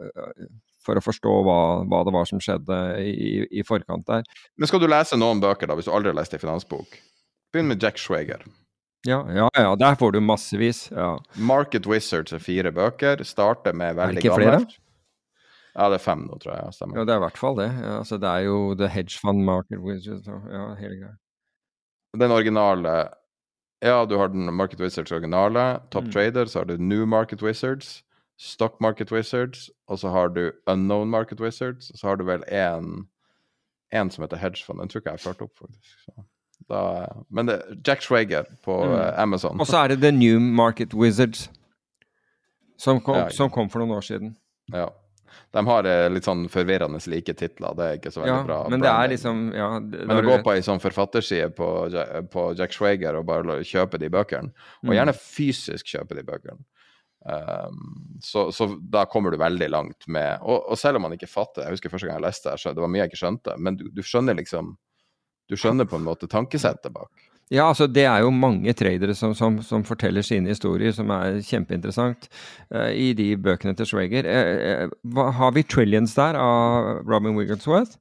[0.84, 4.28] for å forstå hva, hva, det var som skjedde i, i forkant der.
[4.60, 7.00] Men skal du lese noen bøker, da, hvis du aldri har lest en finansbok?
[7.56, 8.44] Begynn med Jack Schwager.
[9.08, 10.92] Ja, ja, ja, der får du massevis.
[10.92, 11.16] Ja.
[11.36, 13.24] Market Wizards er fire bøker.
[13.26, 14.46] Starter med veldig gammelt.
[14.48, 14.82] Er det ikke flere?
[15.72, 16.76] Ja, det er fem nå, tror jeg.
[16.76, 17.00] Stemmer.
[17.00, 17.70] Ja, det er i hvert fall det.
[17.72, 21.18] Ja, altså, det er jo The Hedge Fund Market Wizards ja, hele greia.
[22.20, 22.94] Den originale
[23.82, 25.80] Ja, du har den Market Wizards originale.
[25.90, 26.12] Top mm.
[26.12, 28.04] Trader, så har du New Market Wizards.
[28.38, 32.44] Stock Market Wizards, og så har du Unknown Market Wizards, og så har du vel
[32.50, 34.80] en som heter Hedge Fund.
[34.80, 35.98] Den tror ikke jeg har ført opp, faktisk.
[36.06, 36.24] Så.
[36.72, 36.84] Da,
[37.28, 38.94] men det, Jack Schwager på mm.
[38.94, 39.60] uh, Amazon.
[39.60, 41.50] Og så er det The New Market Wizards,
[42.80, 44.34] som kom, ja, som kom, for noen år siden.
[44.72, 44.88] Ja.
[45.52, 48.62] De har uh, litt sånn forvirrende like titler, det er ikke så veldig ja, bra.
[48.72, 51.68] Men det er liksom ja, det, Men å gå på ei sånn forfatterside på,
[52.32, 54.96] på, Jack Schwager og bare kjøpe de bøkene, og mm.
[54.96, 56.64] gjerne fysisk kjøpe de bøkene,
[57.22, 61.28] Um, så, så, da kommer du veldig langt med og, og, selv om man ikke
[61.30, 63.78] fatter Jeg husker første gang jeg leste det, det var mye jeg ikke skjønte, men
[63.78, 64.72] du, du skjønner liksom
[65.52, 67.12] du skjønner på en måte tankesettet bak.
[67.52, 71.42] Ja, altså det er jo mange tradere som, som, som forteller sine historier, som er
[71.44, 72.30] kjempeinteressant
[72.72, 74.24] uh, i de bøkene til Schweger.
[74.24, 77.98] Uh, uh, har vi 'Trillions' der av Robin Wigglesworth?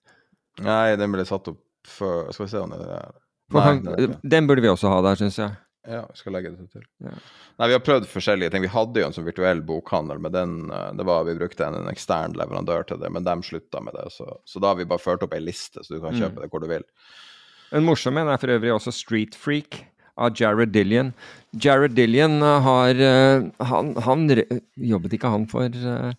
[0.63, 1.59] Nei, den ble satt opp
[1.89, 3.11] før Skal vi se om det er
[3.55, 5.55] Nei, det Den burde vi også ha der, syns jeg.
[5.89, 6.85] Ja, vi skal legge det til.
[7.03, 7.15] Ja.
[7.59, 8.63] Nei, Vi har prøvd forskjellige ting.
[8.63, 11.91] Vi hadde jo en sånn virtuell bokhandel, men den, det var, vi brukte en, en
[11.91, 14.07] ekstern leverandør til det, men de slutta med det.
[14.15, 16.43] Så, så, da har vi bare ført opp ei liste, så du kan kjøpe mm.
[16.45, 16.87] det hvor du vil.
[17.71, 19.85] En morsom en er for øvrig også Street Freak
[20.21, 21.13] av Jared Dillian.
[21.55, 24.25] Jared Dillian har uh, han, han,
[24.77, 26.13] Jobbet ikke han for uh,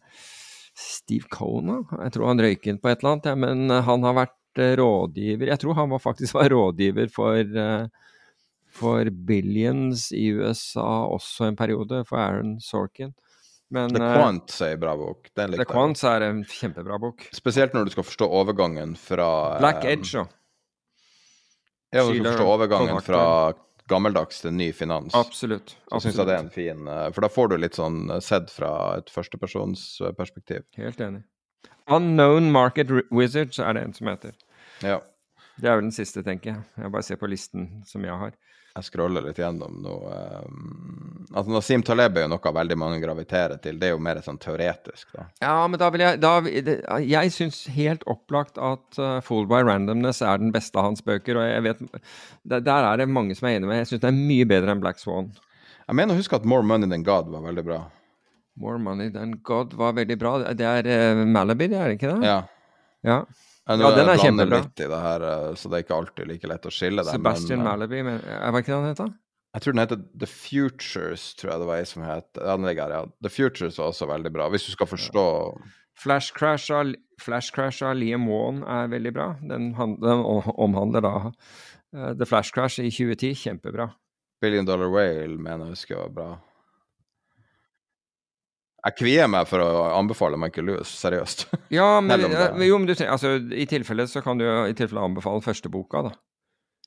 [0.78, 4.38] Steve Cohn, Jeg tror han røyket på et eller annet, ja, men han har vært
[4.80, 7.60] rådgiver Jeg tror han var faktisk var rådgiver for,
[8.72, 13.14] for Billions i USA også en periode, for Aaron Sorkin.
[13.72, 15.30] Men, The Quant er en bra bok.
[15.36, 17.30] The Quant er en kjempebra bok.
[17.36, 19.30] Spesielt når du skal forstå overgangen fra
[19.62, 20.26] Black Edge, da.
[21.92, 23.24] Ja, du skal forstå overgangen fra
[23.92, 25.16] gammeldags til ny finans.
[25.18, 25.76] Absolutt.
[25.92, 28.22] Så syns jeg det er en fin eh, For da får du litt sånn eh,
[28.24, 30.64] sett fra et førstepersonsperspektiv.
[30.80, 31.26] Helt enig.
[31.92, 34.38] Unknown Market Wizards er det en som heter.
[34.86, 35.02] Ja.
[35.60, 36.64] Det er vel den siste, tenker jeg.
[36.80, 38.38] Jeg bare ser på listen som jeg har
[38.72, 43.60] jeg scroller litt gjennom nå um, altså Nasim Taleb er jo noe veldig mange graviterer
[43.64, 43.78] til.
[43.80, 45.26] Det er jo mer sånn teoretisk, da.
[45.44, 46.34] Ja, men da vil jeg da,
[47.04, 51.40] Jeg syns helt opplagt at uh, Fooled by Randomness er den beste av hans bøker.
[51.40, 51.84] Og jeg vet
[52.44, 53.82] Der, er det mange som er enig med.
[53.82, 55.32] Jeg syns det er mye bedre enn Black Swan.
[55.88, 57.84] Jeg mener å huske at More Money Than God var veldig bra.
[58.62, 60.36] More Money Than God var veldig bra.
[60.58, 62.32] Det er uh, Malaby, det er det ikke det?
[62.32, 62.42] Ja.
[63.08, 63.24] ja.
[63.72, 64.62] Ja, ja, den er kjempebra.
[64.64, 67.18] Litt i det her, eh, så det er ikke alltid like lett å skille dem.
[67.18, 69.14] Sebastian men, eh, Malaby, men det ikke den heter?
[69.52, 72.28] Jeg tror den heter The Futures, tror jeg det var ei som het.
[72.40, 73.06] Ja, her, ja.
[73.22, 75.26] The Futures var også veldig bra, hvis du skal forstå
[76.02, 79.28] Flash Crash av, Flash Crash av Liam Wan er veldig bra.
[79.42, 83.36] Den, den omhandler da uh, The Flash Crash i 2010.
[83.44, 83.92] Kjempebra.
[84.42, 86.30] Billion Dollar Whale mener jeg husker var bra.
[88.82, 91.46] Jeg kvier meg for å anbefale Michael Lewis, seriøst.
[91.78, 92.26] Ja, men,
[92.66, 96.16] jo, men du, altså, i tilfelle så kan du i tilfelle anbefale første boka, da.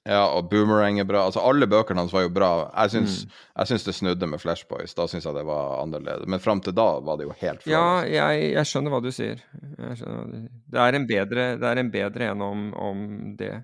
[0.05, 1.23] Ja, og Boomerang er bra.
[1.31, 2.51] Altså, alle bøkene hans var jo bra.
[2.75, 3.79] Jeg syns, mm.
[3.87, 4.93] det snudde med Flashboys.
[4.99, 6.29] Da syns jeg det var annerledes.
[6.29, 7.73] Men fram til da var det jo helt flott.
[7.73, 9.41] Ja, jeg, jeg, skjønner hva du sier.
[9.79, 10.51] Hva du sier.
[10.75, 13.07] Det, er en bedre, det er en bedre en om, om
[13.39, 13.55] det.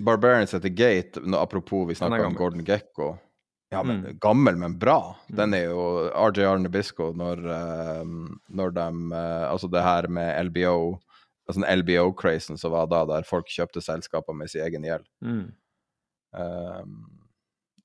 [0.00, 3.12] Barbarians at the Gate, apropos vi snakka om Gordon Gekko.
[3.72, 4.18] Ja, men mm.
[4.20, 5.14] gammel, men bra.
[5.30, 5.36] Mm.
[5.38, 8.04] Den er jo RJR Nabisco når, uh,
[8.52, 10.98] når de uh, Altså det her med LBO
[11.48, 15.06] altså LBO-crazen som var da, der folk kjøpte selskaper med sin egen gjeld.
[15.24, 15.48] Mm.
[16.32, 17.00] Um,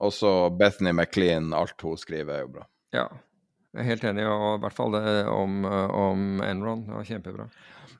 [0.03, 2.67] og så Bethany McLean, alt hun skriver, er jo bra.
[2.95, 3.07] Ja,
[3.73, 6.85] jeg er helt enig, og i hvert fall det om, om Enron.
[6.87, 7.47] Det var kjempebra.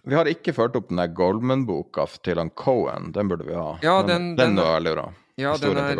[0.07, 3.11] Vi har ikke ført opp den der Goldman-boka til han Cohen.
[3.15, 3.73] Den burde vi ha.
[3.83, 5.07] Ja, den, den, den var veldig bra.
[5.37, 5.99] Ja, den, er,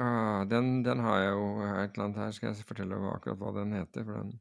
[0.00, 2.30] uh, den, den, har jeg jo et eller annet her.
[2.32, 4.06] Skal jeg fortelle akkurat hva den heter?
[4.06, 4.32] for den...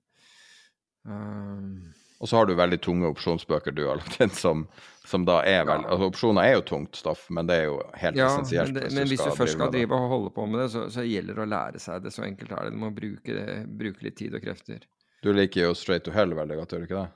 [1.08, 1.92] Uh...
[2.22, 4.68] Og så har du veldig tunge opsjonsbøker du inn, som,
[5.10, 5.90] som da er vel ja.
[5.90, 8.76] altså Opsjoner er jo tungt stoff, men det er jo helt ja, essensielt.
[8.76, 11.04] Men, det, men hvis du først skal drive og holde på med det, så, så,
[11.08, 12.14] gjelder det å lære seg det.
[12.14, 12.76] Så enkelt er det.
[12.76, 13.48] Du må bruke,
[13.82, 14.86] bruke litt tid og krefter.
[15.26, 17.10] Du liker jo Straight to Hell veldig godt, gjør du ikke det?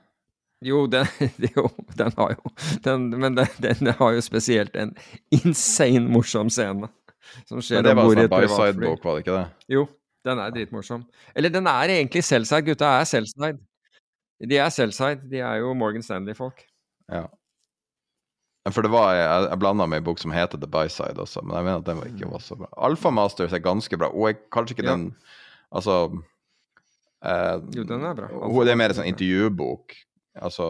[0.66, 1.06] Jo, den,
[1.54, 2.52] jo, den har jo
[2.82, 4.96] den, Men den, den, har jo spesielt en
[5.30, 6.90] insane morsom scene.
[7.48, 9.46] Som skjer om det var sånn Byside-bok, var det ikke det?
[9.72, 9.86] Jo,
[10.26, 11.06] den er dritmorsom.
[11.34, 12.64] Eller den er egentlig selvside.
[12.66, 13.56] Gutta er selvside.
[14.44, 15.22] De er selvside.
[15.30, 16.64] De er jo Morgan Stanley-folk.
[17.12, 17.26] Ja.
[18.74, 21.54] For det var, Jeg, jeg blanda med en bok som heter The Byside også, men
[21.56, 22.66] jeg mener at den var ikke var så bra.
[22.82, 24.96] Alfa Masters er ganske bra, og jeg, kanskje ikke ja.
[24.96, 25.12] den
[25.74, 25.94] Altså
[27.24, 28.30] eh, Jo, den er bra.
[28.30, 29.94] Alpha det er mer en sånn intervjubok.
[30.34, 30.66] Altså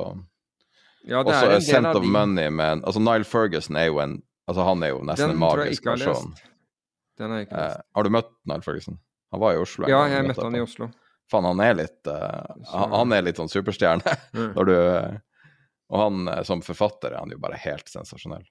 [1.06, 2.10] ja, det Også en Ascent of de...
[2.10, 5.86] Money, men altså Nile Ferguson er jo en Altså, han er jo nesten en magisk
[5.88, 6.34] person.
[7.18, 7.80] Den har jeg ikke lest.
[7.80, 8.98] Eh, har du møtt Nile Ferguson?
[9.34, 9.88] Han var i Oslo.
[9.90, 10.90] Ja, jeg møtte han i Oslo.
[11.30, 14.16] Faen, han er litt uh, han, er litt sånn superstjerne.
[14.36, 14.52] Mm.
[14.52, 18.44] Når du Og han eh, som forfatter er han jo bare helt sensasjonell.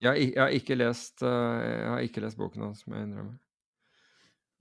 [0.00, 3.38] Jeg, jeg, har ikke lest uh, Jeg har ikke lest boken hans, må jeg innrømme.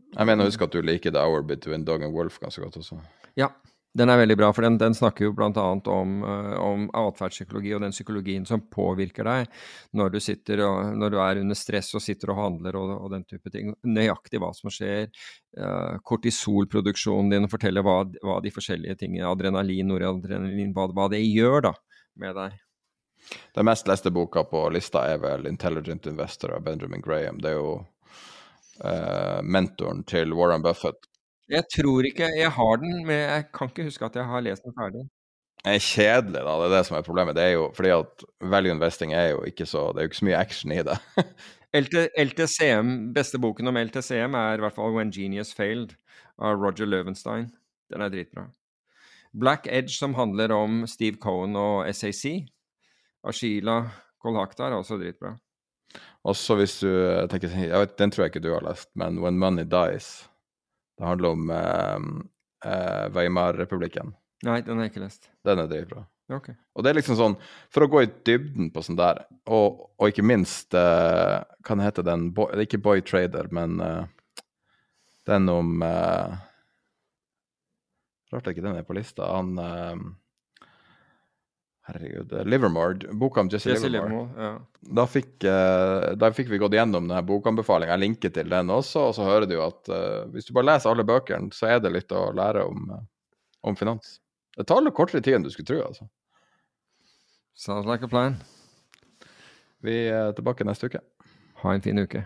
[0.09, 2.97] Jeg mener husk at du liker The Hour Between Dog and Wolf ganske godt også.
[3.38, 3.51] Ja,
[3.97, 5.49] den er veldig bra, for den, den snakker jo bl.a.
[5.49, 9.49] om, uh, om atferdspsykologi og den psykologien som påvirker deg
[9.97, 13.11] når du, sitter og, når du er under stress og sitter og handler og, og
[13.15, 13.73] den type ting.
[13.89, 15.09] Nøyaktig hva som skjer.
[15.57, 21.71] Uh, kortisolproduksjonen din forteller hva, hva, de forskjellige tingene, adrenalin, noradrenalin, hva, hva det gjør
[21.71, 21.75] da
[22.21, 22.59] med deg.
[23.57, 27.41] Den mest leste boka på lista er vel 'Intelligent Investor' av Benjamin Graham.
[27.41, 27.73] Det er jo
[28.85, 31.09] uh, mentoren til Warren Buffett.
[31.49, 34.65] Jeg tror ikke jeg har den, men jeg kan ikke huske at jeg har lest
[34.65, 35.07] den ferdig.
[35.59, 36.51] Det er kjedelig, da.
[36.61, 37.35] Det er det som er problemet.
[37.35, 40.21] Det er jo fordi at value investing er jo ikke så Det er jo ikke
[40.21, 40.97] så mye action i det.
[41.84, 45.97] LT, LTCM, beste boken om LTCM er i hvert fall When Genius Failed
[46.39, 47.51] av Roger Løvenstein.
[47.91, 48.47] Den er dritbra.
[49.34, 52.47] Black Edge, som handler om Steve Cohen og SAC,
[53.21, 53.84] av Sheila
[54.21, 55.35] Kolhaktar, er også dritbra.
[56.26, 56.89] Også hvis du
[57.30, 60.30] tenker jeg vet, Den tror jeg ikke du har lest, men When Money Dies.
[60.99, 64.11] Det handler om eh, eh, Weimar-republikken.
[64.43, 65.30] Nei, den har jeg ikke lest.
[65.47, 66.03] Den er dritbra.
[66.30, 66.53] Okay.
[66.77, 67.35] Og det er liksom sånn,
[67.73, 72.05] for å gå i dybden på sånn der, og, og ikke minst eh, Hva heter
[72.05, 72.27] den?
[72.35, 74.43] Boy, det ikke Boy Trader, men eh,
[75.30, 76.38] den om eh,
[78.30, 79.31] Rart ikke den er på lista.
[79.34, 80.03] Han eh,
[81.89, 82.33] Herregud.
[82.33, 83.13] eh, Livermore.
[83.17, 84.27] Boka om Jesse, Jesse Livermore.
[84.29, 84.45] Livermore.
[84.45, 84.91] Ja.
[84.99, 87.95] Da fikk, eh, da fikk vi gått gjennom denne bokanbefalinga.
[87.95, 90.69] Jeg linker til den også, og så hører du jo at eh, hvis du bare
[90.73, 92.89] leser alle bøkene, så er det litt å lære om,
[93.63, 94.19] om finans.
[94.57, 96.07] Det tar litt kortere tid enn du skulle tro, altså.
[97.59, 98.37] Sounds like a plan.
[99.83, 101.01] Vi er tilbake neste uke.
[101.63, 102.25] Ha en fin uke.